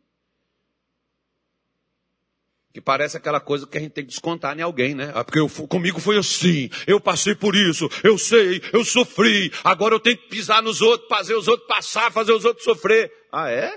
Que 2.72 2.80
parece 2.80 3.18
aquela 3.18 3.40
coisa 3.40 3.66
que 3.66 3.78
a 3.78 3.82
gente 3.82 3.94
tem 3.94 4.04
que 4.04 4.12
descontar 4.12 4.58
em 4.58 4.62
alguém, 4.62 4.94
né? 4.94 5.12
Ah, 5.16 5.24
porque 5.24 5.40
eu, 5.40 5.50
comigo 5.68 6.00
foi 6.00 6.18
assim, 6.18 6.70
eu 6.86 7.00
passei 7.00 7.34
por 7.34 7.56
isso, 7.56 7.90
eu 8.04 8.18
sei, 8.18 8.62
eu 8.72 8.86
sofri, 8.86 9.52
agora 9.64 9.96
eu 9.96 10.00
tenho 10.00 10.18
que 10.18 10.28
pisar 10.28 10.62
nos 10.62 10.80
outros, 10.80 11.10
fazer 11.10 11.34
os 11.34 11.48
outros 11.48 11.68
passar, 11.68 12.12
fazer 12.12 12.32
os 12.32 12.46
outros 12.46 12.64
sofrer. 12.64 13.12
Ah, 13.32 13.50
é? 13.50 13.76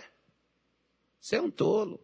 Você 1.18 1.36
é 1.36 1.40
um 1.40 1.50
tolo. 1.50 2.00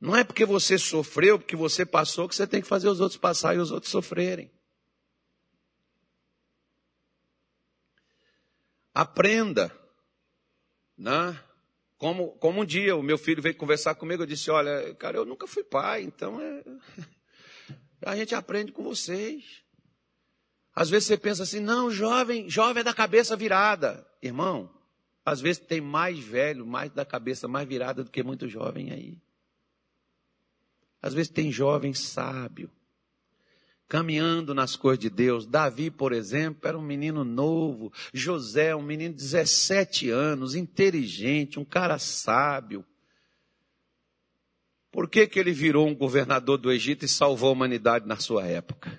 Não 0.00 0.16
é 0.16 0.24
porque 0.24 0.44
você 0.44 0.76
sofreu, 0.78 1.38
porque 1.38 1.56
você 1.56 1.86
passou, 1.86 2.28
que 2.28 2.34
você 2.34 2.46
tem 2.46 2.60
que 2.60 2.68
fazer 2.68 2.88
os 2.88 3.00
outros 3.00 3.18
passar 3.18 3.54
e 3.54 3.58
os 3.58 3.70
outros 3.70 3.90
sofrerem. 3.90 4.52
Aprenda, 8.92 9.72
né? 10.98 11.40
Como, 12.02 12.32
como 12.32 12.62
um 12.62 12.64
dia 12.64 12.96
o 12.96 13.02
meu 13.02 13.16
filho 13.16 13.40
veio 13.40 13.54
conversar 13.54 13.94
comigo, 13.94 14.24
eu 14.24 14.26
disse: 14.26 14.50
Olha, 14.50 14.92
cara, 14.96 15.18
eu 15.18 15.24
nunca 15.24 15.46
fui 15.46 15.62
pai, 15.62 16.02
então 16.02 16.40
é... 16.40 16.64
a 18.04 18.16
gente 18.16 18.34
aprende 18.34 18.72
com 18.72 18.82
vocês. 18.82 19.62
Às 20.74 20.90
vezes 20.90 21.06
você 21.06 21.16
pensa 21.16 21.44
assim: 21.44 21.60
não, 21.60 21.92
jovem, 21.92 22.50
jovem 22.50 22.80
é 22.80 22.84
da 22.84 22.92
cabeça 22.92 23.36
virada. 23.36 24.04
Irmão, 24.20 24.68
às 25.24 25.40
vezes 25.40 25.62
tem 25.64 25.80
mais 25.80 26.18
velho, 26.18 26.66
mais 26.66 26.90
da 26.90 27.04
cabeça 27.04 27.46
mais 27.46 27.68
virada 27.68 28.02
do 28.02 28.10
que 28.10 28.24
muito 28.24 28.48
jovem 28.48 28.90
aí. 28.90 29.22
Às 31.00 31.14
vezes 31.14 31.30
tem 31.30 31.52
jovem 31.52 31.94
sábio, 31.94 32.68
caminhando 33.92 34.54
nas 34.54 34.74
coisas 34.74 34.98
de 34.98 35.10
Deus. 35.10 35.44
Davi, 35.44 35.90
por 35.90 36.14
exemplo, 36.14 36.66
era 36.66 36.78
um 36.78 36.82
menino 36.82 37.24
novo. 37.24 37.92
José, 38.10 38.74
um 38.74 38.80
menino 38.80 39.12
de 39.12 39.20
17 39.20 40.08
anos, 40.08 40.54
inteligente, 40.54 41.60
um 41.60 41.64
cara 41.64 41.98
sábio. 41.98 42.86
Por 44.90 45.10
que, 45.10 45.26
que 45.26 45.38
ele 45.38 45.52
virou 45.52 45.86
um 45.86 45.94
governador 45.94 46.56
do 46.56 46.72
Egito 46.72 47.04
e 47.04 47.08
salvou 47.08 47.50
a 47.50 47.52
humanidade 47.52 48.06
na 48.06 48.16
sua 48.16 48.46
época? 48.46 48.98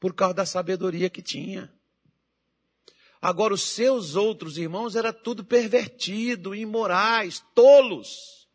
Por 0.00 0.12
causa 0.12 0.34
da 0.34 0.44
sabedoria 0.44 1.08
que 1.08 1.22
tinha. 1.22 1.72
Agora, 3.22 3.54
os 3.54 3.62
seus 3.62 4.16
outros 4.16 4.58
irmãos 4.58 4.96
era 4.96 5.12
tudo 5.12 5.44
pervertido, 5.44 6.52
imorais, 6.52 7.44
tolos. 7.54 8.48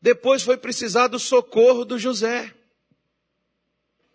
Depois 0.00 0.42
foi 0.42 0.56
precisar 0.56 1.08
do 1.08 1.18
socorro 1.18 1.84
do 1.84 1.98
José. 1.98 2.57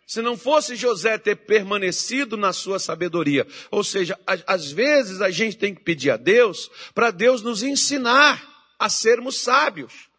Se 0.06 0.22
não 0.22 0.38
fosse 0.38 0.76
José 0.76 1.18
ter 1.18 1.36
permanecido 1.36 2.36
na 2.36 2.52
sua 2.52 2.78
sabedoria, 2.78 3.48
ou 3.72 3.84
seja, 3.84 4.20
às 4.26 4.72
vezes 4.72 5.22
a 5.22 5.32
gente 5.32 5.58
tem 5.58 5.74
que 5.74 5.82
pedir 5.82 6.12
a 6.12 6.18
Deus 6.18 6.70
para 6.94 7.10
Deus 7.10 7.42
nos 7.42 7.64
ensinar 7.64 8.44
a 8.78 8.90
sermos 8.90 9.38
sábios. 9.38 10.10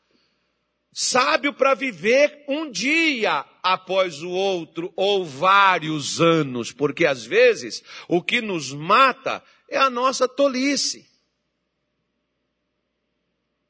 Sábio 0.92 1.52
para 1.52 1.74
viver 1.74 2.44
um 2.48 2.70
dia 2.70 3.44
após 3.62 4.22
o 4.22 4.30
outro 4.30 4.92
ou 4.96 5.24
vários 5.24 6.20
anos, 6.20 6.70
porque 6.70 7.04
às 7.04 7.24
vezes 7.24 7.82
o 8.08 8.22
que 8.22 8.40
nos 8.40 8.72
mata 8.72 9.42
é 9.68 9.76
a 9.76 9.90
nossa 9.90 10.28
tolice. 10.28 11.04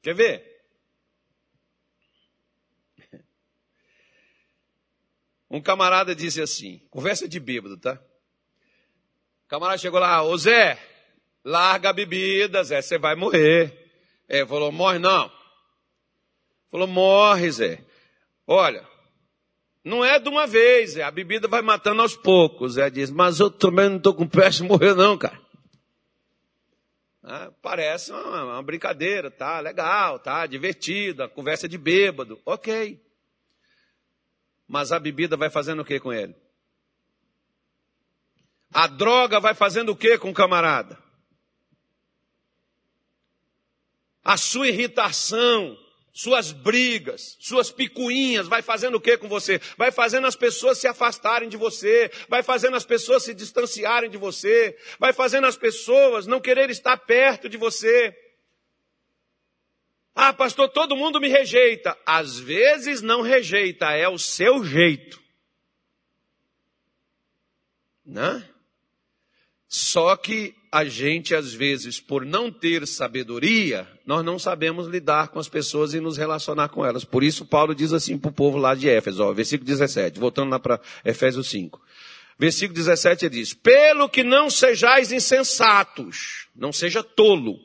Quer 0.03 0.15
ver? 0.15 0.54
Um 5.55 5.61
camarada 5.61 6.17
disse 6.17 6.43
assim, 6.43 6.81
conversa 6.91 7.29
de 7.29 7.39
bêbado, 7.39 7.77
tá? 7.77 7.93
O 9.45 9.49
camarada 9.49 9.79
chegou 9.79 10.01
lá, 10.01 10.21
ô 10.21 10.37
Zé, 10.37 10.77
larga 11.45 11.91
a 11.91 11.93
bebida, 11.93 12.65
Zé, 12.65 12.83
você 12.83 12.99
vai 12.99 13.15
morrer. 13.15 13.73
É, 14.29 14.45
falou, 14.45 14.73
morre 14.73 14.99
não. 14.99 15.31
Falou, 16.73 16.89
morre, 16.89 17.53
Zé. 17.53 17.85
Olha, 18.45 18.85
não 19.85 20.05
é 20.05 20.19
de 20.19 20.29
uma 20.29 20.45
vez, 20.45 20.95
Zé, 20.95 21.05
a 21.05 21.11
bebida 21.13 21.47
vai 21.47 21.63
matando 21.63 22.03
aos 22.03 22.17
poucos. 22.17 22.73
Zé 22.73 22.91
diz, 22.91 23.09
mas 23.09 23.39
eu 23.39 23.49
também 23.49 23.89
não 23.89 23.99
estou 23.99 24.13
com 24.13 24.27
pressa 24.27 24.61
de 24.61 24.69
morrer 24.69 24.93
não, 24.97 25.17
cara. 25.17 25.41
Ah, 27.23 27.53
parece 27.63 28.11
uma, 28.11 28.55
uma, 28.55 28.63
brincadeira, 28.65 29.31
tá 29.31 29.61
legal, 29.61 30.19
tá 30.19 30.45
divertida, 30.47 31.29
conversa 31.29 31.69
de 31.69 31.79
bêbado, 31.79 32.41
ok. 32.45 33.04
Mas 34.67 34.93
a 34.93 34.99
bebida 34.99 35.37
vai 35.37 35.51
fazendo 35.51 35.81
o 35.81 35.85
que 35.85 36.01
com 36.01 36.13
ele? 36.13 36.35
A 38.73 38.87
droga 38.87 39.39
vai 39.39 39.55
fazendo 39.55 39.91
o 39.91 39.97
que 39.97 40.19
com 40.19 40.31
o 40.31 40.35
camarada? 40.35 40.99
A 44.25 44.37
sua 44.37 44.67
irritação, 44.67 45.79
suas 46.13 46.51
brigas, 46.51 47.37
suas 47.41 47.71
picuinhas, 47.71 48.49
vai 48.49 48.63
fazendo 48.63 48.97
o 48.97 49.01
que 49.01 49.19
com 49.19 49.29
você? 49.29 49.61
Vai 49.77 49.93
fazendo 49.93 50.27
as 50.27 50.35
pessoas 50.35 50.79
se 50.79 50.89
afastarem 50.89 51.49
de 51.49 51.57
você, 51.57 52.11
vai 52.29 52.43
fazendo 52.43 52.77
as 52.77 52.87
pessoas 52.87 53.23
se 53.23 53.35
distanciarem 53.35 54.09
de 54.09 54.17
você, 54.17 54.77
vai 54.99 55.13
fazendo 55.13 55.47
as 55.47 55.57
pessoas 55.57 56.27
não 56.27 56.41
querer 56.41 56.71
estar 56.71 56.97
perto 56.97 57.49
de 57.49 57.57
você. 57.57 58.17
Ah, 60.15 60.33
pastor, 60.33 60.69
todo 60.69 60.97
mundo 60.97 61.21
me 61.21 61.29
rejeita. 61.29 61.97
Às 62.07 62.39
vezes 62.39 63.03
não 63.03 63.21
rejeita, 63.21 63.91
é 63.93 64.09
o 64.09 64.19
seu 64.19 64.65
jeito. 64.65 65.21
Né? 68.07 68.49
Só 69.67 70.15
que 70.17 70.55
a 70.71 70.85
gente, 70.85 71.35
às 71.35 71.53
vezes, 71.53 72.01
por 72.01 72.25
não 72.25 72.51
ter 72.51 72.87
sabedoria, 72.87 73.89
nós 74.07 74.25
não 74.25 74.39
sabemos 74.39 74.87
lidar 74.87 75.29
com 75.29 75.41
as 75.41 75.49
pessoas 75.49 75.95
e 75.95 76.01
nos 76.01 76.17
relacionar 76.17 76.69
com 76.69 76.87
elas. 76.87 77.05
Por 77.05 77.25
isso, 77.25 77.45
Paulo 77.45 77.75
diz 77.75 77.93
assim 77.93 78.17
para 78.17 78.29
o 78.29 78.33
povo 78.33 78.57
lá 78.57 78.75
de 78.75 78.89
Éfeso, 78.89 79.25
ó, 79.25 79.33
versículo 79.33 79.67
17, 79.67 80.19
voltando 80.21 80.51
lá 80.51 80.61
para 80.61 80.81
Efésios 81.05 81.49
5. 81.49 81.81
Versículo 82.39 82.75
17 82.75 83.27
ele 83.27 83.35
diz: 83.37 83.55
Pelo 83.55 84.09
que 84.09 84.23
não 84.23 84.51
sejais 84.51 85.13
insensatos, 85.13 86.47
não 86.55 86.73
seja 86.73 87.03
tolo, 87.03 87.59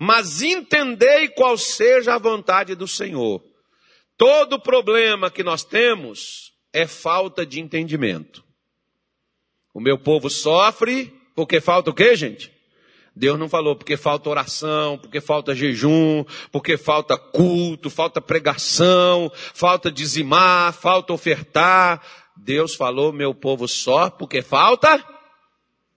mas 0.00 0.40
entendei 0.40 1.28
qual 1.28 1.58
seja 1.58 2.14
a 2.14 2.18
vontade 2.18 2.74
do 2.74 2.88
Senhor. 2.88 3.44
Todo 4.16 4.58
problema 4.58 5.30
que 5.30 5.42
nós 5.42 5.62
temos 5.62 6.52
é 6.72 6.86
falta 6.86 7.44
de 7.44 7.60
entendimento. 7.60 8.42
O 9.74 9.80
meu 9.80 9.98
povo 9.98 10.30
sofre 10.30 11.12
porque 11.36 11.60
falta 11.60 11.90
o 11.90 11.94
quê, 11.94 12.16
gente? 12.16 12.50
Deus 13.14 13.38
não 13.38 13.46
falou 13.46 13.76
porque 13.76 13.94
falta 13.98 14.30
oração, 14.30 14.96
porque 14.96 15.20
falta 15.20 15.54
jejum, 15.54 16.24
porque 16.50 16.78
falta 16.78 17.18
culto, 17.18 17.90
falta 17.90 18.22
pregação, 18.22 19.30
falta 19.34 19.92
dizimar, 19.92 20.72
falta 20.72 21.12
ofertar. 21.12 22.00
Deus 22.34 22.74
falou, 22.74 23.12
meu 23.12 23.34
povo 23.34 23.68
só 23.68 24.08
porque 24.08 24.40
falta 24.40 25.04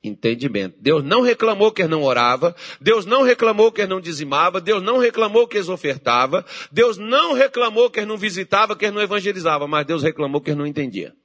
entendimento. 0.03 0.75
Deus 0.79 1.03
não 1.03 1.21
reclamou 1.21 1.71
que 1.71 1.87
não 1.87 2.03
orava, 2.03 2.55
Deus 2.81 3.05
não 3.05 3.23
reclamou 3.23 3.71
que 3.71 3.87
não 3.87 4.01
dizimava, 4.01 4.59
Deus 4.59 4.83
não 4.83 4.97
reclamou 4.97 5.47
que 5.47 5.59
ofertava, 5.59 6.45
Deus 6.71 6.97
não 6.97 7.33
reclamou 7.33 7.89
que 7.89 8.05
não 8.05 8.17
visitava, 8.17 8.75
que 8.75 8.91
não 8.91 9.01
evangelizava, 9.01 9.67
mas 9.67 9.85
Deus 9.85 10.03
reclamou 10.03 10.41
que 10.41 10.53
não 10.53 10.67
entendia. 10.67 11.15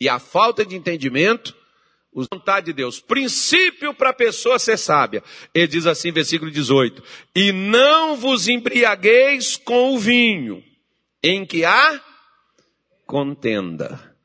E 0.00 0.08
a 0.08 0.18
falta 0.18 0.64
de 0.64 0.74
entendimento, 0.76 1.54
a 2.16 2.24
vontade 2.34 2.66
de 2.66 2.72
Deus, 2.72 2.98
princípio 2.98 3.94
para 3.94 4.10
a 4.10 4.14
pessoa 4.14 4.58
ser 4.58 4.76
sábia. 4.76 5.22
Ele 5.54 5.68
diz 5.68 5.86
assim, 5.86 6.10
versículo 6.10 6.50
18: 6.50 7.02
E 7.34 7.52
não 7.52 8.16
vos 8.16 8.48
embriagueis 8.48 9.56
com 9.56 9.94
o 9.94 9.98
vinho, 9.98 10.62
em 11.22 11.46
que 11.46 11.64
há 11.64 12.00
contenda, 13.06 14.16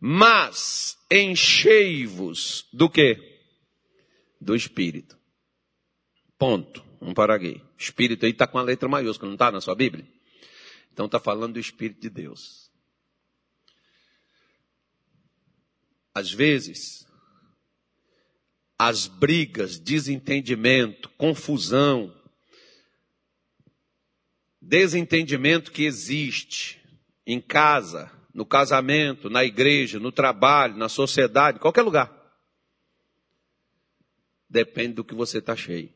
mas 0.00 0.96
enchei-vos 1.10 2.66
do 2.72 2.88
que? 2.88 3.29
Do 4.40 4.56
Espírito. 4.56 5.18
Ponto. 6.38 6.88
Um 7.00 7.14
paraguei. 7.14 7.62
Espírito 7.78 8.24
aí 8.24 8.32
está 8.32 8.46
com 8.46 8.58
a 8.58 8.62
letra 8.62 8.88
maiúscula, 8.88 9.28
não 9.28 9.34
está 9.34 9.50
na 9.50 9.60
sua 9.60 9.74
Bíblia? 9.74 10.06
Então 10.92 11.06
está 11.06 11.18
falando 11.18 11.54
do 11.54 11.60
Espírito 11.60 12.00
de 12.00 12.10
Deus. 12.10 12.70
Às 16.14 16.30
vezes, 16.30 17.06
as 18.78 19.06
brigas, 19.06 19.78
desentendimento, 19.78 21.08
confusão, 21.10 22.14
desentendimento 24.60 25.72
que 25.72 25.84
existe 25.84 26.82
em 27.26 27.40
casa, 27.40 28.10
no 28.34 28.44
casamento, 28.44 29.30
na 29.30 29.44
igreja, 29.44 29.98
no 29.98 30.12
trabalho, 30.12 30.76
na 30.76 30.88
sociedade, 30.88 31.58
qualquer 31.58 31.82
lugar 31.82 32.19
depende 34.50 34.94
do 34.94 35.04
que 35.04 35.14
você 35.14 35.38
está 35.38 35.54
cheio. 35.54 35.94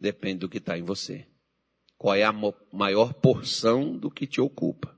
Depende 0.00 0.38
do 0.38 0.48
que 0.48 0.56
está 0.56 0.78
em 0.78 0.82
você. 0.82 1.26
Qual 1.98 2.14
é 2.14 2.22
a 2.22 2.32
maior 2.72 3.12
porção 3.12 3.96
do 3.96 4.10
que 4.10 4.26
te 4.26 4.40
ocupa? 4.40 4.96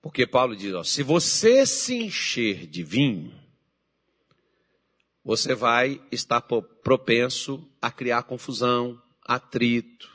Porque 0.00 0.26
Paulo 0.26 0.54
diz: 0.54 0.72
ó, 0.74 0.84
se 0.84 1.02
você 1.02 1.66
se 1.66 1.94
encher 1.94 2.66
de 2.66 2.84
vinho, 2.84 3.34
você 5.24 5.54
vai 5.54 6.00
estar 6.12 6.42
propenso 6.42 7.66
a 7.80 7.90
criar 7.90 8.22
confusão, 8.24 9.02
atrito, 9.22 10.12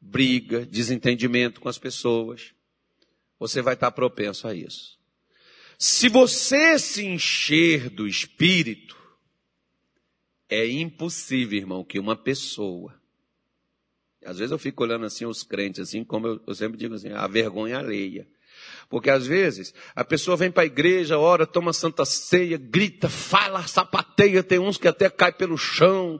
briga, 0.00 0.64
desentendimento 0.64 1.60
com 1.60 1.68
as 1.68 1.78
pessoas. 1.78 2.54
Você 3.38 3.60
vai 3.60 3.74
estar 3.74 3.90
propenso 3.92 4.48
a 4.48 4.54
isso. 4.54 4.98
Se 5.78 6.08
você 6.08 6.78
se 6.78 7.04
encher 7.04 7.90
do 7.90 8.06
Espírito, 8.06 8.96
é 10.48 10.66
impossível, 10.66 11.58
irmão, 11.58 11.84
que 11.84 11.98
uma 11.98 12.16
pessoa. 12.16 12.94
Às 14.24 14.38
vezes 14.38 14.52
eu 14.52 14.58
fico 14.58 14.82
olhando 14.82 15.04
assim 15.04 15.26
os 15.26 15.42
crentes, 15.42 15.80
assim, 15.80 16.04
como 16.04 16.26
eu, 16.26 16.40
eu 16.46 16.54
sempre 16.54 16.78
digo 16.78 16.94
assim, 16.94 17.10
a 17.10 17.26
vergonha 17.26 17.78
alheia. 17.78 18.26
Porque 18.88 19.10
às 19.10 19.26
vezes 19.26 19.74
a 19.94 20.04
pessoa 20.04 20.36
vem 20.36 20.50
para 20.50 20.62
a 20.62 20.66
igreja, 20.66 21.18
ora, 21.18 21.46
toma 21.46 21.72
santa 21.72 22.04
ceia, 22.04 22.58
grita, 22.58 23.08
fala, 23.08 23.66
sapateia, 23.66 24.42
tem 24.42 24.58
uns 24.58 24.76
que 24.76 24.88
até 24.88 25.08
cai 25.10 25.32
pelo 25.32 25.56
chão, 25.56 26.18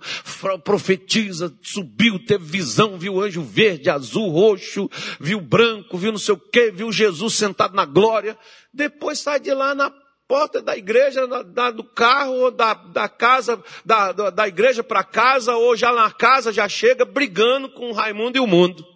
profetiza, 0.62 1.54
subiu, 1.62 2.18
teve 2.18 2.44
visão, 2.44 2.98
viu 2.98 3.20
anjo 3.20 3.42
verde, 3.42 3.90
azul, 3.90 4.28
roxo, 4.30 4.88
viu 5.20 5.40
branco, 5.40 5.98
viu 5.98 6.12
não 6.12 6.18
sei 6.18 6.34
o 6.34 6.38
quê, 6.38 6.70
viu 6.70 6.90
Jesus 6.90 7.34
sentado 7.34 7.74
na 7.74 7.84
glória. 7.84 8.36
Depois 8.72 9.18
sai 9.18 9.40
de 9.40 9.52
lá 9.52 9.74
na 9.74 9.92
porta 10.26 10.62
da 10.62 10.76
igreja, 10.76 11.26
da, 11.26 11.70
do 11.70 11.84
carro, 11.84 12.34
ou 12.34 12.50
da, 12.50 12.74
da 12.74 13.08
casa, 13.08 13.62
da, 13.84 14.12
da 14.12 14.48
igreja 14.48 14.82
para 14.82 15.04
casa, 15.04 15.54
ou 15.54 15.76
já 15.76 15.92
na 15.92 16.10
casa 16.10 16.52
já 16.52 16.68
chega 16.68 17.04
brigando 17.04 17.68
com 17.68 17.90
o 17.90 17.92
Raimundo 17.92 18.36
e 18.36 18.40
o 18.40 18.46
mundo. 18.46 18.93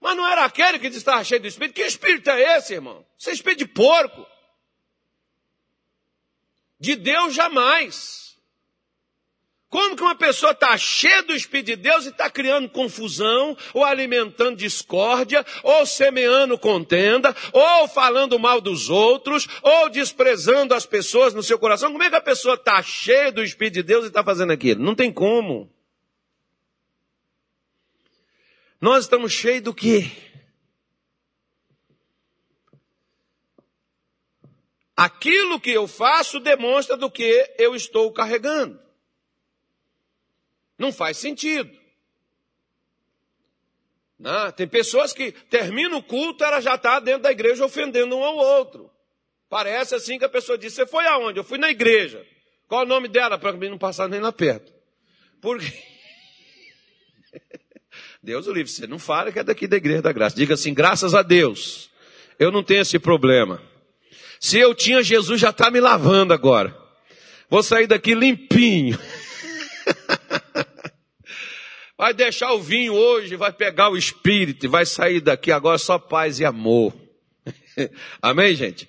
Mas 0.00 0.16
não 0.16 0.26
era 0.26 0.44
aquele 0.44 0.78
que 0.78 0.86
estava 0.86 1.22
cheio 1.22 1.40
do 1.40 1.46
Espírito. 1.46 1.74
Que 1.74 1.82
Espírito 1.82 2.30
é 2.30 2.56
esse, 2.56 2.74
irmão? 2.74 3.04
Isso 3.18 3.28
é 3.28 3.32
Espírito 3.32 3.58
de 3.58 3.66
porco. 3.66 4.26
De 6.78 6.96
Deus 6.96 7.34
jamais. 7.34 8.30
Como 9.68 9.94
que 9.94 10.02
uma 10.02 10.16
pessoa 10.16 10.50
está 10.50 10.76
cheia 10.76 11.22
do 11.22 11.32
Espírito 11.32 11.66
de 11.66 11.76
Deus 11.76 12.04
e 12.04 12.08
está 12.08 12.28
criando 12.28 12.68
confusão, 12.68 13.56
ou 13.72 13.84
alimentando 13.84 14.56
discórdia, 14.56 15.46
ou 15.62 15.86
semeando 15.86 16.58
contenda, 16.58 17.36
ou 17.52 17.86
falando 17.86 18.36
mal 18.36 18.60
dos 18.60 18.90
outros, 18.90 19.46
ou 19.62 19.88
desprezando 19.88 20.74
as 20.74 20.86
pessoas 20.86 21.32
no 21.34 21.42
seu 21.42 21.56
coração? 21.56 21.92
Como 21.92 22.02
é 22.02 22.10
que 22.10 22.16
a 22.16 22.20
pessoa 22.20 22.54
está 22.54 22.82
cheia 22.82 23.30
do 23.30 23.44
Espírito 23.44 23.74
de 23.74 23.82
Deus 23.84 24.04
e 24.04 24.08
está 24.08 24.24
fazendo 24.24 24.52
aquilo? 24.52 24.82
Não 24.82 24.94
tem 24.94 25.12
como. 25.12 25.70
Nós 28.80 29.04
estamos 29.04 29.32
cheios 29.32 29.62
do 29.62 29.74
quê? 29.74 30.10
Aquilo 34.96 35.60
que 35.60 35.70
eu 35.70 35.86
faço 35.86 36.40
demonstra 36.40 36.96
do 36.96 37.10
que 37.10 37.54
eu 37.58 37.74
estou 37.74 38.12
carregando. 38.12 38.80
Não 40.78 40.92
faz 40.92 41.18
sentido. 41.18 41.78
Né? 44.18 44.52
tem 44.52 44.68
pessoas 44.68 45.14
que 45.14 45.32
termina 45.32 45.96
o 45.96 46.02
culto, 46.02 46.44
ela 46.44 46.60
já 46.60 46.74
está 46.74 47.00
dentro 47.00 47.22
da 47.22 47.32
igreja 47.32 47.64
ofendendo 47.64 48.14
um 48.14 48.22
ao 48.22 48.36
outro. 48.36 48.90
Parece 49.48 49.94
assim 49.94 50.18
que 50.18 50.24
a 50.26 50.28
pessoa 50.28 50.58
diz: 50.58 50.74
Você 50.74 50.86
foi 50.86 51.06
aonde? 51.06 51.38
Eu 51.40 51.44
fui 51.44 51.56
na 51.56 51.70
igreja. 51.70 52.26
Qual 52.68 52.82
o 52.82 52.86
nome 52.86 53.08
dela? 53.08 53.38
Para 53.38 53.52
mim 53.52 53.70
não 53.70 53.78
passar 53.78 54.08
nem 54.08 54.20
lá 54.20 54.30
perto. 54.30 54.72
Porque. 55.40 55.66
Deus 58.22 58.46
o 58.46 58.52
livre, 58.52 58.70
você 58.70 58.86
não 58.86 58.98
fala 58.98 59.32
que 59.32 59.38
é 59.38 59.42
daqui 59.42 59.66
da 59.66 59.78
igreja 59.78 60.02
da 60.02 60.12
graça. 60.12 60.36
Diga 60.36 60.54
assim, 60.54 60.74
graças 60.74 61.14
a 61.14 61.22
Deus, 61.22 61.90
eu 62.38 62.52
não 62.52 62.62
tenho 62.62 62.82
esse 62.82 62.98
problema. 62.98 63.62
Se 64.38 64.58
eu 64.58 64.74
tinha, 64.74 65.02
Jesus 65.02 65.40
já 65.40 65.50
está 65.50 65.70
me 65.70 65.80
lavando 65.80 66.34
agora. 66.34 66.76
Vou 67.48 67.62
sair 67.62 67.86
daqui 67.86 68.14
limpinho. 68.14 68.98
Vai 71.96 72.14
deixar 72.14 72.52
o 72.54 72.60
vinho 72.60 72.94
hoje, 72.94 73.36
vai 73.36 73.52
pegar 73.52 73.90
o 73.90 73.96
espírito 73.96 74.70
vai 74.70 74.86
sair 74.86 75.20
daqui 75.20 75.52
agora 75.52 75.76
só 75.76 75.98
paz 75.98 76.40
e 76.40 76.46
amor. 76.46 76.94
Amém, 78.22 78.54
gente? 78.54 78.88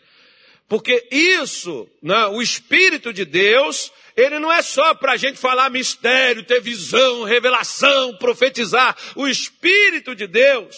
Porque 0.65 1.09
isso, 1.11 1.89
né, 2.01 2.27
o 2.27 2.41
Espírito 2.41 3.11
de 3.11 3.25
Deus, 3.25 3.91
ele 4.15 4.39
não 4.39 4.51
é 4.51 4.61
só 4.61 4.93
para 4.93 5.13
a 5.13 5.17
gente 5.17 5.37
falar 5.37 5.69
mistério, 5.69 6.43
ter 6.43 6.61
visão, 6.61 7.23
revelação, 7.23 8.17
profetizar. 8.17 8.97
O 9.15 9.27
Espírito 9.27 10.15
de 10.15 10.27
Deus, 10.27 10.75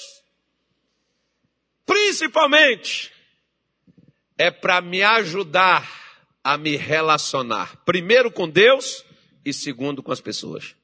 principalmente, 1.85 3.11
é 4.37 4.51
para 4.51 4.81
me 4.81 5.01
ajudar 5.01 6.03
a 6.43 6.57
me 6.57 6.75
relacionar, 6.75 7.77
primeiro 7.85 8.31
com 8.31 8.49
Deus 8.49 9.05
e 9.45 9.53
segundo 9.53 10.03
com 10.03 10.11
as 10.11 10.19
pessoas. 10.19 10.75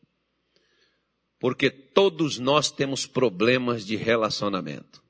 Porque 1.39 1.69
todos 1.69 2.37
nós 2.37 2.71
temos 2.71 3.05
problemas 3.05 3.85
de 3.85 3.95
relacionamento. 3.95 5.01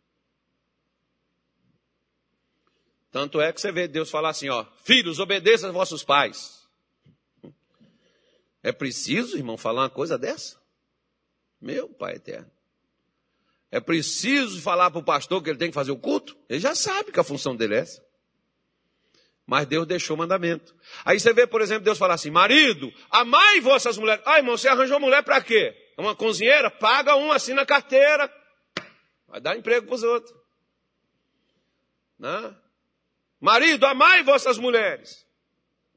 Tanto 3.11 3.41
é 3.41 3.51
que 3.51 3.59
você 3.59 3.71
vê 3.71 3.87
Deus 3.87 4.09
falar 4.09 4.29
assim, 4.29 4.49
ó, 4.49 4.65
filhos, 4.83 5.19
obedeçam 5.19 5.69
a 5.69 5.73
vossos 5.73 6.03
pais. 6.03 6.58
É 8.61 8.71
preciso, 8.71 9.37
irmão, 9.37 9.57
falar 9.57 9.83
uma 9.83 9.89
coisa 9.89 10.17
dessa? 10.17 10.57
Meu 11.61 11.87
Pai 11.89 12.15
eterno. 12.15 12.51
É 13.71 13.79
preciso 13.79 14.61
falar 14.61 14.89
para 14.89 14.99
o 14.99 15.03
pastor 15.03 15.43
que 15.43 15.49
ele 15.49 15.59
tem 15.59 15.69
que 15.69 15.75
fazer 15.75 15.91
o 15.91 15.97
culto? 15.97 16.35
Ele 16.49 16.59
já 16.59 16.73
sabe 16.73 17.11
que 17.11 17.19
a 17.19 17.23
função 17.23 17.55
dele 17.55 17.75
é 17.75 17.79
essa. 17.79 18.03
Mas 19.45 19.67
Deus 19.67 19.87
deixou 19.87 20.15
o 20.15 20.19
mandamento. 20.19 20.75
Aí 21.03 21.19
você 21.19 21.33
vê, 21.33 21.45
por 21.47 21.61
exemplo, 21.61 21.83
Deus 21.83 21.97
falar 21.97 22.15
assim: 22.15 22.29
marido, 22.29 22.91
amai 23.09 23.59
vossas 23.59 23.97
mulheres. 23.97 24.23
Ah, 24.25 24.37
irmão, 24.37 24.57
você 24.57 24.67
arranjou 24.67 24.99
mulher 24.99 25.23
para 25.23 25.41
quê? 25.41 25.75
Uma 25.97 26.15
cozinheira? 26.15 26.69
Paga 26.69 27.15
um, 27.15 27.31
assina 27.31 27.63
a 27.63 27.65
carteira. 27.65 28.31
Vai 29.27 29.39
dar 29.39 29.57
emprego 29.57 29.85
para 29.87 29.95
os 29.95 30.03
outros. 30.03 30.35
Né? 32.17 32.55
Marido, 33.39 33.85
amai 33.85 34.23
vossas 34.23 34.57
mulheres. 34.57 35.25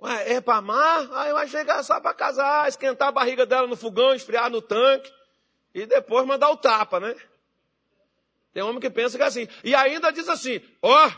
Ué, 0.03 0.33
é 0.33 0.41
para 0.41 0.59
amar? 0.59 1.09
Aí 1.13 1.33
vai 1.33 1.47
chegar 1.47 1.83
só 1.85 2.01
para 2.01 2.13
casar, 2.13 2.69
esquentar 2.69 3.09
a 3.09 3.13
barriga 3.13 3.47
dela 3.47 3.69
no 3.69 3.77
fogão, 3.77 4.13
esfriar 4.13 4.51
no 4.51 4.61
tanque 4.61 5.13
e 5.73 5.87
depois 5.87 6.27
mandar 6.27 6.51
o 6.51 6.57
tapa, 6.57 6.99
né? 6.99 7.15
Tem 8.53 8.65
homem 8.65 8.81
que 8.81 8.91
pensa 8.91 9.17
que 9.17 9.23
é 9.23 9.27
assim. 9.27 9.47
E 9.63 9.75
ainda 9.77 10.11
diz 10.11 10.29
assim: 10.29 10.61
ó, 10.83 11.07
oh, 11.07 11.13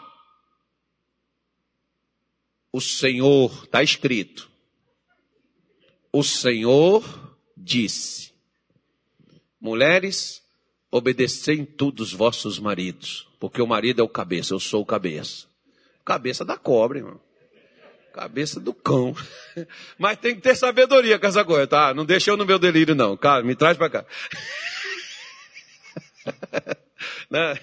o 2.74 2.80
Senhor, 2.80 3.64
está 3.64 3.82
escrito, 3.82 4.50
o 6.12 6.22
Senhor 6.22 7.02
disse: 7.56 8.34
mulheres, 9.58 10.42
obedecei 10.90 11.56
em 11.56 11.64
tudo 11.64 12.02
os 12.02 12.12
vossos 12.12 12.58
maridos, 12.58 13.26
porque 13.40 13.62
o 13.62 13.66
marido 13.66 14.02
é 14.02 14.04
o 14.04 14.08
cabeça, 14.08 14.52
eu 14.52 14.60
sou 14.60 14.82
o 14.82 14.86
cabeça. 14.86 15.46
Cabeça 16.04 16.44
da 16.44 16.58
cobra, 16.58 16.98
irmão. 16.98 17.18
Cabeça 18.14 18.60
do 18.60 18.72
cão. 18.72 19.12
Mas 19.98 20.16
tem 20.18 20.36
que 20.36 20.40
ter 20.40 20.54
sabedoria 20.54 21.18
com 21.18 21.26
essa 21.26 21.44
coisa, 21.44 21.66
tá? 21.66 21.92
Não 21.92 22.04
deixa 22.04 22.30
eu 22.30 22.36
no 22.36 22.46
meu 22.46 22.60
delírio, 22.60 22.94
não. 22.94 23.16
Cara, 23.16 23.42
me 23.42 23.56
traz 23.56 23.76
para 23.76 23.90
cá. 23.90 24.06
Não, 27.28 27.54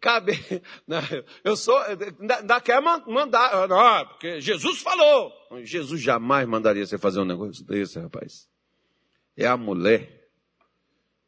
cabe, 0.00 0.32
não, 0.86 1.00
eu 1.42 1.56
sou, 1.56 1.76
ainda 1.78 2.60
quer 2.60 2.80
mandar, 2.80 3.66
não, 3.66 4.06
porque 4.06 4.40
Jesus 4.40 4.80
falou. 4.80 5.32
Jesus 5.62 6.00
jamais 6.00 6.46
mandaria 6.46 6.86
você 6.86 6.98
fazer 6.98 7.18
um 7.20 7.24
negócio 7.24 7.64
desse, 7.64 7.98
rapaz. 7.98 8.48
É 9.36 9.46
a 9.46 9.56
mulher 9.56 10.15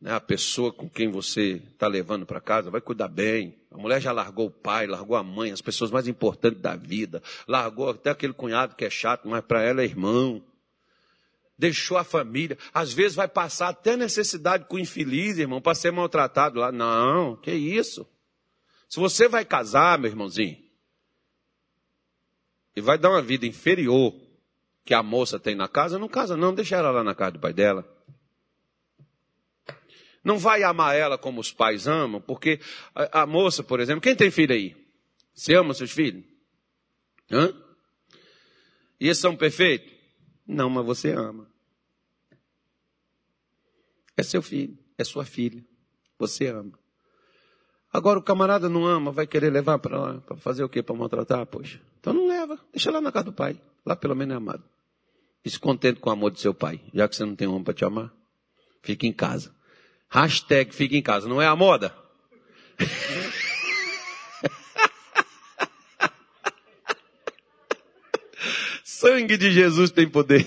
né, 0.01 0.13
a 0.13 0.21
pessoa 0.21 0.73
com 0.73 0.89
quem 0.89 1.11
você 1.11 1.61
está 1.73 1.87
levando 1.89 2.25
para 2.25 2.41
casa, 2.41 2.71
vai 2.71 2.81
cuidar 2.81 3.09
bem. 3.09 3.57
A 3.71 3.77
mulher 3.77 4.01
já 4.01 4.13
largou 4.13 4.47
o 4.47 4.51
pai, 4.51 4.87
largou 4.87 5.17
a 5.17 5.23
mãe, 5.23 5.51
as 5.51 5.61
pessoas 5.61 5.91
mais 5.91 6.07
importantes 6.07 6.61
da 6.61 6.77
vida, 6.77 7.23
largou 7.47 7.91
até 7.91 8.11
aquele 8.11 8.33
cunhado 8.33 8.77
que 8.77 8.85
é 8.85 8.91
chato, 8.91 9.29
mas 9.29 9.45
para 9.45 9.63
ela 9.63 9.83
é 9.83 9.85
irmão. 9.85 10.43
Deixou 11.59 11.99
a 11.99 12.05
família. 12.05 12.57
Às 12.73 12.93
vezes 12.93 13.17
vai 13.17 13.27
passar 13.27 13.69
até 13.69 13.97
necessidade 13.97 14.67
com 14.67 14.77
o 14.77 14.79
infeliz, 14.81 15.39
irmão, 15.39 15.61
para 15.61 15.75
ser 15.75 15.91
maltratado 15.91 16.61
lá. 16.61 16.71
Não, 16.71 17.35
que 17.35 17.51
isso. 17.51 18.07
Se 18.89 19.01
você 19.01 19.29
vai 19.29 19.45
casar, 19.45 19.99
meu 19.99 20.09
irmãozinho, 20.09 20.57
e 22.77 22.81
vai 22.81 22.97
dar 22.97 23.11
uma 23.11 23.21
vida 23.21 23.45
inferior 23.45 24.15
que 24.85 24.95
a 24.95 25.03
moça 25.03 25.41
tem 25.41 25.57
na 25.57 25.67
casa, 25.67 25.99
não 25.99 26.09
casa 26.09 26.37
não, 26.37 26.55
deixa 26.55 26.77
ela 26.77 26.93
lá 26.93 27.03
na 27.03 27.15
casa 27.15 27.33
do 27.33 27.41
pai 27.41 27.53
dela. 27.53 27.98
Não 30.29 30.39
vai 30.39 30.63
amar 30.63 30.95
ela 30.95 31.17
como 31.17 31.41
os 31.41 31.51
pais 31.51 31.89
amam, 31.89 32.21
porque 32.21 32.61
a, 32.95 33.23
a 33.23 33.27
moça, 33.27 33.65
por 33.65 33.81
exemplo, 33.81 34.03
quem 34.03 34.15
tem 34.15 34.31
filho 34.31 34.55
aí? 34.55 34.77
Você 35.33 35.55
ama 35.55 35.73
seus 35.73 35.91
filhos? 35.91 36.23
Hã? 37.33 37.51
E 39.01 39.07
eles 39.07 39.17
são 39.17 39.35
perfeitos? 39.35 39.91
Não, 40.47 40.69
mas 40.69 40.85
você 40.85 41.13
ama. 41.13 41.51
É 44.19 44.23
seu 44.23 44.43
filho, 44.43 44.77
é 44.99 45.03
sua 45.03 45.25
filha. 45.25 45.65
Você 46.19 46.49
ama. 46.49 46.79
Agora 47.91 48.19
o 48.19 48.23
camarada 48.23 48.69
não 48.69 48.85
ama, 48.85 49.11
vai 49.11 49.27
querer 49.27 49.51
levar 49.51 49.79
para 49.79 49.99
lá, 49.99 50.21
para 50.21 50.37
fazer 50.37 50.63
o 50.63 50.69
quê? 50.69 50.83
Para 50.83 50.95
maltratar? 50.95 51.47
Poxa. 51.47 51.81
Então 52.01 52.13
não 52.13 52.29
leva, 52.29 52.61
deixa 52.71 52.91
lá 52.91 53.01
na 53.01 53.11
casa 53.11 53.25
do 53.25 53.33
pai. 53.33 53.59
Lá 53.83 53.97
pelo 53.97 54.15
menos 54.15 54.35
é 54.35 54.37
amado. 54.37 54.65
E 55.43 55.49
se 55.49 55.59
contente 55.59 56.01
com 56.01 56.11
o 56.11 56.13
amor 56.13 56.33
do 56.33 56.39
seu 56.39 56.53
pai, 56.53 56.83
já 56.93 57.09
que 57.09 57.17
você 57.17 57.25
não 57.25 57.35
tem 57.35 57.49
homem 57.49 57.65
para 57.65 57.73
te 57.73 57.87
amar. 57.87 58.13
Fique 58.83 59.07
em 59.07 59.13
casa. 59.15 59.57
Hashtag 60.11 60.75
fica 60.75 60.97
em 60.97 61.03
casa, 61.03 61.29
não 61.29 61.41
é 61.41 61.47
a 61.47 61.55
moda? 61.55 61.95
Sangue 68.83 69.37
de 69.37 69.53
Jesus 69.53 69.91
tem 69.91 70.09
poder. 70.09 70.47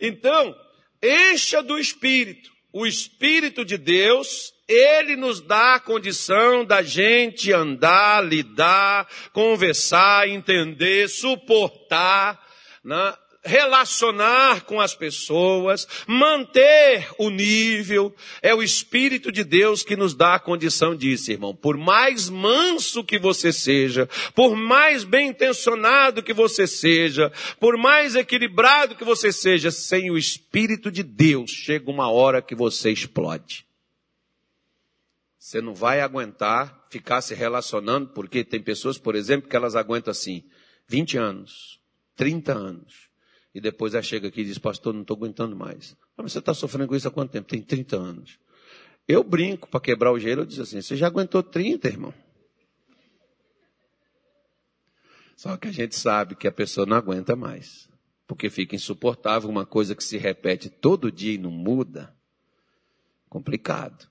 então, 0.00 0.56
encha 1.02 1.62
do 1.62 1.78
Espírito. 1.78 2.50
o 2.72 2.86
Espírito 2.86 3.64
de 3.64 3.76
Deus, 3.76 4.52
ele 4.66 5.14
nos 5.14 5.40
dá 5.40 5.74
a 5.74 5.80
condição 5.80 6.64
da 6.64 6.82
gente 6.82 7.52
andar, 7.52 8.24
lidar, 8.24 9.06
conversar, 9.32 10.28
entender, 10.28 11.08
suportar, 11.08 12.42
né? 12.84 13.14
Relacionar 13.48 14.64
com 14.64 14.80
as 14.80 14.94
pessoas, 14.94 15.88
manter 16.06 17.08
o 17.18 17.30
nível. 17.30 18.14
É 18.42 18.54
o 18.54 18.62
Espírito 18.62 19.32
de 19.32 19.42
Deus 19.42 19.82
que 19.82 19.96
nos 19.96 20.14
dá 20.14 20.34
a 20.34 20.38
condição 20.38 20.94
disso, 20.94 21.32
irmão. 21.32 21.54
Por 21.54 21.76
mais 21.76 22.28
manso 22.28 23.02
que 23.02 23.18
você 23.18 23.52
seja, 23.52 24.08
por 24.34 24.54
mais 24.54 25.02
bem 25.02 25.28
intencionado 25.28 26.22
que 26.22 26.34
você 26.34 26.66
seja, 26.66 27.32
por 27.58 27.76
mais 27.76 28.14
equilibrado 28.14 28.94
que 28.94 29.04
você 29.04 29.32
seja, 29.32 29.70
sem 29.70 30.10
o 30.10 30.18
Espírito 30.18 30.90
de 30.90 31.02
Deus, 31.02 31.50
chega 31.50 31.90
uma 31.90 32.10
hora 32.10 32.42
que 32.42 32.54
você 32.54 32.90
explode. 32.90 33.66
Você 35.38 35.62
não 35.62 35.74
vai 35.74 36.02
aguentar 36.02 36.86
ficar 36.90 37.22
se 37.22 37.34
relacionando, 37.34 38.08
porque 38.08 38.44
tem 38.44 38.60
pessoas, 38.60 38.98
por 38.98 39.14
exemplo, 39.14 39.48
que 39.48 39.56
elas 39.56 39.74
aguentam 39.74 40.10
assim, 40.10 40.44
20 40.86 41.16
anos, 41.16 41.80
30 42.16 42.52
anos 42.52 43.07
e 43.58 43.60
depois 43.60 43.92
ela 43.92 44.02
chega 44.04 44.28
aqui 44.28 44.42
e 44.42 44.44
diz, 44.44 44.56
pastor, 44.56 44.94
não 44.94 45.02
estou 45.02 45.16
aguentando 45.16 45.56
mais. 45.56 45.96
Ah, 46.16 46.22
mas 46.22 46.30
você 46.30 46.38
está 46.38 46.54
sofrendo 46.54 46.86
com 46.86 46.94
isso 46.94 47.08
há 47.08 47.10
quanto 47.10 47.32
tempo? 47.32 47.48
Tem 47.48 47.60
30 47.60 47.96
anos. 47.96 48.38
Eu 49.06 49.24
brinco 49.24 49.68
para 49.68 49.80
quebrar 49.80 50.12
o 50.12 50.18
gelo, 50.20 50.42
eu 50.42 50.46
digo 50.46 50.62
assim, 50.62 50.80
você 50.80 50.96
já 50.96 51.08
aguentou 51.08 51.42
30, 51.42 51.88
irmão? 51.88 52.14
Só 55.36 55.56
que 55.56 55.66
a 55.66 55.72
gente 55.72 55.96
sabe 55.96 56.36
que 56.36 56.46
a 56.46 56.52
pessoa 56.52 56.86
não 56.86 56.96
aguenta 56.96 57.34
mais. 57.34 57.88
Porque 58.28 58.48
fica 58.48 58.76
insuportável 58.76 59.50
uma 59.50 59.66
coisa 59.66 59.96
que 59.96 60.04
se 60.04 60.16
repete 60.16 60.70
todo 60.70 61.10
dia 61.10 61.32
e 61.32 61.38
não 61.38 61.50
muda. 61.50 62.16
Complicado. 63.28 64.08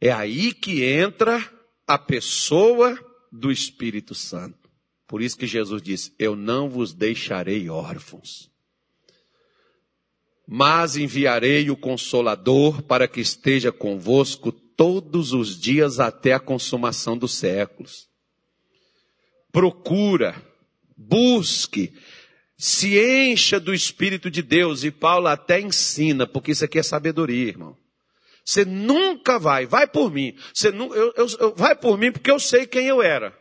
É 0.00 0.10
aí 0.10 0.52
que 0.52 0.82
entra 0.82 1.48
a 1.86 1.96
pessoa 1.96 2.98
do 3.30 3.52
Espírito 3.52 4.16
Santo. 4.16 4.68
Por 5.06 5.22
isso 5.22 5.36
que 5.36 5.46
Jesus 5.46 5.80
disse: 5.80 6.12
Eu 6.18 6.34
não 6.34 6.68
vos 6.68 6.92
deixarei 6.92 7.68
órfãos 7.68 8.52
mas 10.46 10.96
enviarei 10.96 11.70
o 11.70 11.76
Consolador 11.76 12.82
para 12.82 13.08
que 13.08 13.20
esteja 13.20 13.72
convosco 13.72 14.52
todos 14.52 15.32
os 15.32 15.58
dias 15.58 16.00
até 16.00 16.32
a 16.32 16.40
consumação 16.40 17.16
dos 17.16 17.34
séculos. 17.34 18.08
Procura, 19.50 20.34
busque, 20.96 21.92
se 22.56 22.98
encha 22.98 23.58
do 23.58 23.74
Espírito 23.74 24.30
de 24.30 24.42
Deus, 24.42 24.84
e 24.84 24.90
Paulo 24.90 25.28
até 25.28 25.60
ensina, 25.60 26.26
porque 26.26 26.52
isso 26.52 26.64
aqui 26.64 26.78
é 26.78 26.82
sabedoria, 26.82 27.48
irmão. 27.48 27.76
Você 28.44 28.64
nunca 28.64 29.38
vai, 29.38 29.64
vai 29.64 29.86
por 29.86 30.12
mim. 30.12 30.36
Você 30.52 30.70
não, 30.70 30.94
eu, 30.94 31.12
eu, 31.16 31.26
eu, 31.40 31.54
vai 31.54 31.74
por 31.74 31.96
mim 31.96 32.12
porque 32.12 32.30
eu 32.30 32.38
sei 32.38 32.66
quem 32.66 32.86
eu 32.86 33.02
era. 33.02 33.36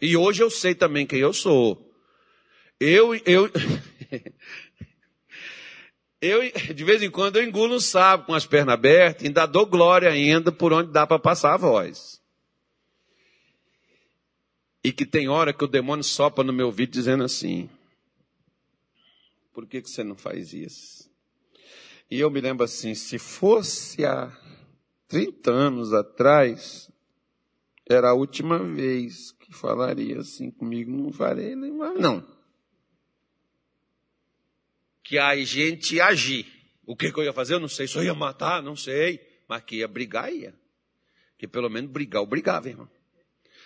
E 0.00 0.16
hoje 0.16 0.42
eu 0.42 0.50
sei 0.50 0.74
também 0.74 1.04
quem 1.04 1.18
eu 1.18 1.32
sou. 1.32 1.84
Eu, 2.78 3.12
eu, 3.26 3.50
Eu, 6.20 6.40
de 6.74 6.84
vez 6.84 7.02
em 7.02 7.10
quando, 7.10 7.36
eu 7.36 7.44
engulo 7.44 7.76
um 7.76 7.80
sapo 7.80 8.26
com 8.26 8.34
as 8.34 8.46
pernas 8.46 8.74
abertas, 8.74 9.24
ainda 9.24 9.46
dou 9.46 9.66
glória 9.66 10.10
ainda 10.10 10.50
por 10.50 10.72
onde 10.72 10.90
dá 10.90 11.06
para 11.06 11.18
passar 11.18 11.54
a 11.54 11.58
voz. 11.58 12.20
E 14.82 14.92
que 14.92 15.04
tem 15.04 15.28
hora 15.28 15.52
que 15.52 15.64
o 15.64 15.68
demônio 15.68 16.04
sopra 16.04 16.44
no 16.44 16.52
meu 16.52 16.66
ouvido 16.66 16.92
dizendo 16.92 17.24
assim, 17.24 17.68
por 19.52 19.66
que, 19.66 19.82
que 19.82 19.90
você 19.90 20.04
não 20.04 20.14
faz 20.14 20.52
isso? 20.52 21.10
E 22.10 22.18
eu 22.20 22.30
me 22.30 22.40
lembro 22.40 22.64
assim, 22.64 22.94
se 22.94 23.18
fosse 23.18 24.04
há 24.04 24.32
30 25.08 25.50
anos 25.50 25.92
atrás, 25.92 26.90
era 27.88 28.10
a 28.10 28.14
última 28.14 28.58
vez 28.58 29.32
que 29.32 29.52
falaria 29.52 30.20
assim 30.20 30.50
comigo, 30.50 30.90
não 30.90 31.12
farei 31.12 31.54
nem 31.54 31.72
mais 31.72 31.98
não 31.98 32.37
que 35.08 35.18
a 35.18 35.34
gente 35.42 35.98
agir. 36.02 36.46
O 36.84 36.94
que, 36.94 37.10
que 37.10 37.18
eu 37.18 37.24
ia 37.24 37.32
fazer? 37.32 37.54
Eu 37.54 37.60
não 37.60 37.68
sei. 37.68 37.88
Se 37.88 37.96
eu 37.96 38.04
ia 38.04 38.12
matar, 38.12 38.62
não 38.62 38.76
sei. 38.76 39.18
Mas 39.48 39.62
que 39.62 39.76
ia 39.76 39.88
brigar, 39.88 40.30
ia. 40.30 40.54
Que 41.38 41.48
pelo 41.48 41.70
menos 41.70 41.90
brigar, 41.90 42.20
eu 42.20 42.26
brigava, 42.26 42.68
irmão. 42.68 42.86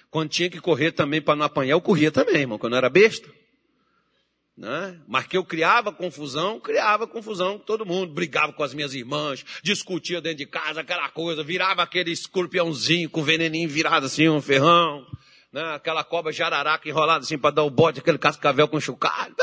Quando 0.09 0.31
tinha 0.31 0.49
que 0.49 0.61
correr 0.61 0.93
também 0.93 1.21
para 1.21 1.35
não 1.35 1.45
apanhar, 1.45 1.73
eu 1.73 1.81
corria 1.81 2.13
também, 2.13 2.43
irmão, 2.43 2.59
quando 2.59 2.75
eu 2.75 2.77
era 2.77 2.89
besta. 2.89 3.29
Né? 4.57 5.01
Mas 5.09 5.27
que 5.27 5.37
eu 5.37 5.45
criava 5.45 5.91
confusão, 5.91 6.61
criava 6.61 7.09
confusão 7.09 7.59
com 7.59 7.65
todo 7.65 7.85
mundo, 7.85 8.13
brigava 8.13 8.53
com 8.53 8.63
as 8.63 8.73
minhas 8.73 8.95
irmãs, 8.95 9.45
discutia 9.65 10.21
dentro 10.21 10.39
de 10.39 10.47
casa, 10.47 10.83
aquela 10.83 11.09
coisa, 11.09 11.43
virava 11.43 11.83
aquele 11.83 12.13
escorpiãozinho 12.13 13.11
com 13.11 13.25
veneninho 13.25 13.69
virado 13.69 14.07
assim, 14.07 14.29
um 14.29 14.41
ferrão, 14.41 15.05
né? 15.53 15.75
aquela 15.75 16.05
cobra 16.05 16.31
jararaca 16.31 16.89
enrolada 16.89 17.25
assim 17.25 17.39
para 17.39 17.55
dar 17.55 17.65
o 17.65 17.71
bote, 17.71 17.99
aquele 17.99 18.19
cascavel 18.19 18.69
com 18.69 18.79
chucalho. 18.79 19.35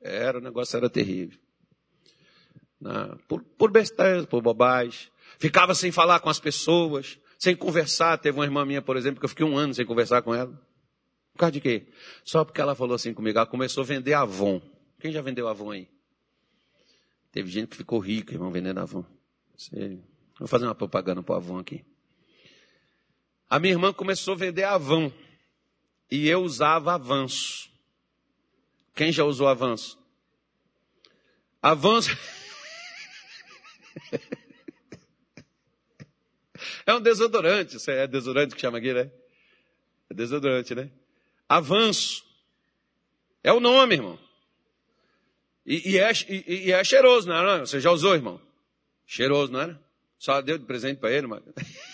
Era, 0.00 0.38
o 0.38 0.40
negócio 0.40 0.76
era 0.76 0.88
terrível. 0.88 1.38
Por, 3.28 3.42
por 3.42 3.70
besteira, 3.70 4.26
por 4.26 4.42
bobagem. 4.42 5.10
Ficava 5.38 5.74
sem 5.74 5.92
falar 5.92 6.20
com 6.20 6.30
as 6.30 6.40
pessoas, 6.40 7.18
sem 7.38 7.54
conversar. 7.54 8.18
Teve 8.18 8.38
uma 8.38 8.44
irmã 8.44 8.64
minha, 8.64 8.80
por 8.80 8.96
exemplo, 8.96 9.20
que 9.20 9.24
eu 9.24 9.28
fiquei 9.28 9.44
um 9.44 9.56
ano 9.56 9.74
sem 9.74 9.84
conversar 9.84 10.22
com 10.22 10.34
ela. 10.34 10.50
Por 11.32 11.38
causa 11.38 11.52
de 11.52 11.60
quê? 11.60 11.86
Só 12.24 12.44
porque 12.44 12.60
ela 12.60 12.74
falou 12.74 12.94
assim 12.94 13.14
comigo. 13.14 13.38
Ela 13.38 13.46
começou 13.46 13.82
a 13.82 13.86
vender 13.86 14.14
Avon. 14.14 14.60
Quem 14.98 15.12
já 15.12 15.22
vendeu 15.22 15.48
Avon 15.48 15.70
aí? 15.70 15.88
Teve 17.32 17.50
gente 17.50 17.68
que 17.68 17.76
ficou 17.76 17.98
rica, 17.98 18.34
irmão, 18.34 18.50
vendendo 18.50 18.80
Avon. 18.80 19.04
Vou 20.38 20.48
fazer 20.48 20.64
uma 20.64 20.74
propaganda 20.74 21.22
para 21.22 21.34
o 21.34 21.36
Avon 21.36 21.58
aqui. 21.58 21.84
A 23.48 23.58
minha 23.58 23.74
irmã 23.74 23.92
começou 23.92 24.34
a 24.34 24.36
vender 24.36 24.64
Avon. 24.64 25.12
E 26.10 26.28
eu 26.28 26.42
usava 26.42 26.94
avanço. 26.94 27.69
Quem 28.94 29.12
já 29.12 29.24
usou 29.24 29.48
avanço? 29.48 29.98
Avanço. 31.62 32.10
é 36.86 36.94
um 36.94 37.00
desodorante. 37.00 37.76
É 37.90 38.06
desodorante 38.06 38.54
que 38.54 38.60
chama 38.60 38.78
aqui, 38.78 38.92
né? 38.92 39.10
É 40.08 40.14
desodorante, 40.14 40.74
né? 40.74 40.90
Avanço. 41.48 42.24
É 43.42 43.52
o 43.52 43.60
nome, 43.60 43.94
irmão. 43.94 44.18
E, 45.64 45.92
e, 45.92 45.98
é, 45.98 46.10
e, 46.28 46.66
e 46.66 46.72
é, 46.72 46.82
cheiroso, 46.82 47.28
não 47.28 47.48
é? 47.48 47.60
Você 47.60 47.80
já 47.80 47.90
usou, 47.90 48.14
irmão? 48.14 48.40
Cheiroso, 49.06 49.52
não 49.52 49.60
era? 49.60 49.80
Só 50.18 50.40
deu 50.40 50.58
de 50.58 50.64
presente 50.64 50.98
para 50.98 51.12
ele, 51.12 51.26
mas. 51.26 51.42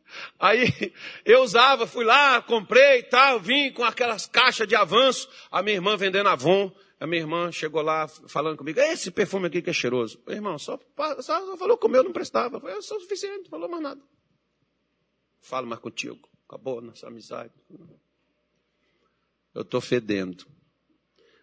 Aí 0.38 0.92
eu 1.24 1.42
usava, 1.42 1.86
fui 1.86 2.04
lá, 2.04 2.40
comprei 2.42 3.00
e 3.00 3.02
tal, 3.04 3.40
vim 3.40 3.72
com 3.72 3.84
aquelas 3.84 4.26
caixas 4.26 4.66
de 4.66 4.74
avanço, 4.74 5.28
a 5.50 5.62
minha 5.62 5.76
irmã 5.76 5.96
vendendo 5.96 6.28
Avon, 6.28 6.72
a 7.02 7.06
minha 7.06 7.20
irmã 7.20 7.50
chegou 7.50 7.82
lá 7.82 8.06
falando 8.06 8.56
comigo, 8.56 8.78
esse 8.78 9.10
perfume 9.10 9.48
aqui 9.48 9.60
que 9.60 9.70
é 9.70 9.72
cheiroso. 9.72 10.22
Meu 10.24 10.36
irmão, 10.36 10.58
só, 10.58 10.78
só, 10.96 11.20
só 11.20 11.56
falou 11.56 11.76
que 11.76 11.86
o 11.86 11.88
meu 11.88 12.04
não 12.04 12.12
prestava. 12.12 12.60
Foi 12.60 12.80
só 12.80 12.96
o 12.96 13.00
suficiente, 13.00 13.50
falou 13.50 13.68
mais 13.68 13.82
nada. 13.82 14.00
Falo 15.40 15.66
mais 15.66 15.80
contigo. 15.80 16.28
Acabou 16.48 16.80
nossa 16.80 17.08
amizade. 17.08 17.52
Eu 19.52 19.62
estou 19.62 19.80
fedendo. 19.80 20.46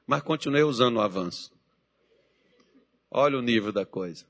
Mas 0.08 0.22
continuei 0.22 0.64
usando 0.64 0.96
o 0.96 1.02
avanço. 1.02 1.52
Olha 3.12 3.38
o 3.38 3.42
nível 3.42 3.74
da 3.74 3.86
coisa. 3.86 4.26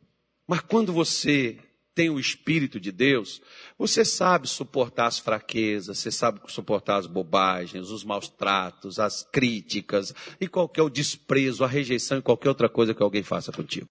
Mas 0.48 0.62
quando 0.62 0.92
você 0.92 1.60
tem 1.96 2.10
o 2.10 2.20
Espírito 2.20 2.80
de 2.80 2.92
Deus, 2.92 3.42
você 3.78 4.04
sabe 4.04 4.48
suportar 4.48 5.08
as 5.08 5.20
fraquezas, 5.20 5.98
você 5.98 6.12
sabe 6.12 6.40
suportar 6.48 6.98
as 6.98 7.08
bobagens, 7.08 7.90
os 7.90 8.04
maus 8.04 8.28
tratos, 8.28 9.00
as 9.00 9.24
críticas 9.24 10.14
e 10.40 10.48
qualquer 10.48 10.82
o 10.82 10.90
desprezo, 10.90 11.64
a 11.64 11.68
rejeição 11.68 12.18
e 12.18 12.22
qualquer 12.22 12.50
outra 12.50 12.70
coisa 12.70 12.94
que 12.94 13.04
alguém 13.04 13.24
faça 13.24 13.52
contigo. 13.52 13.88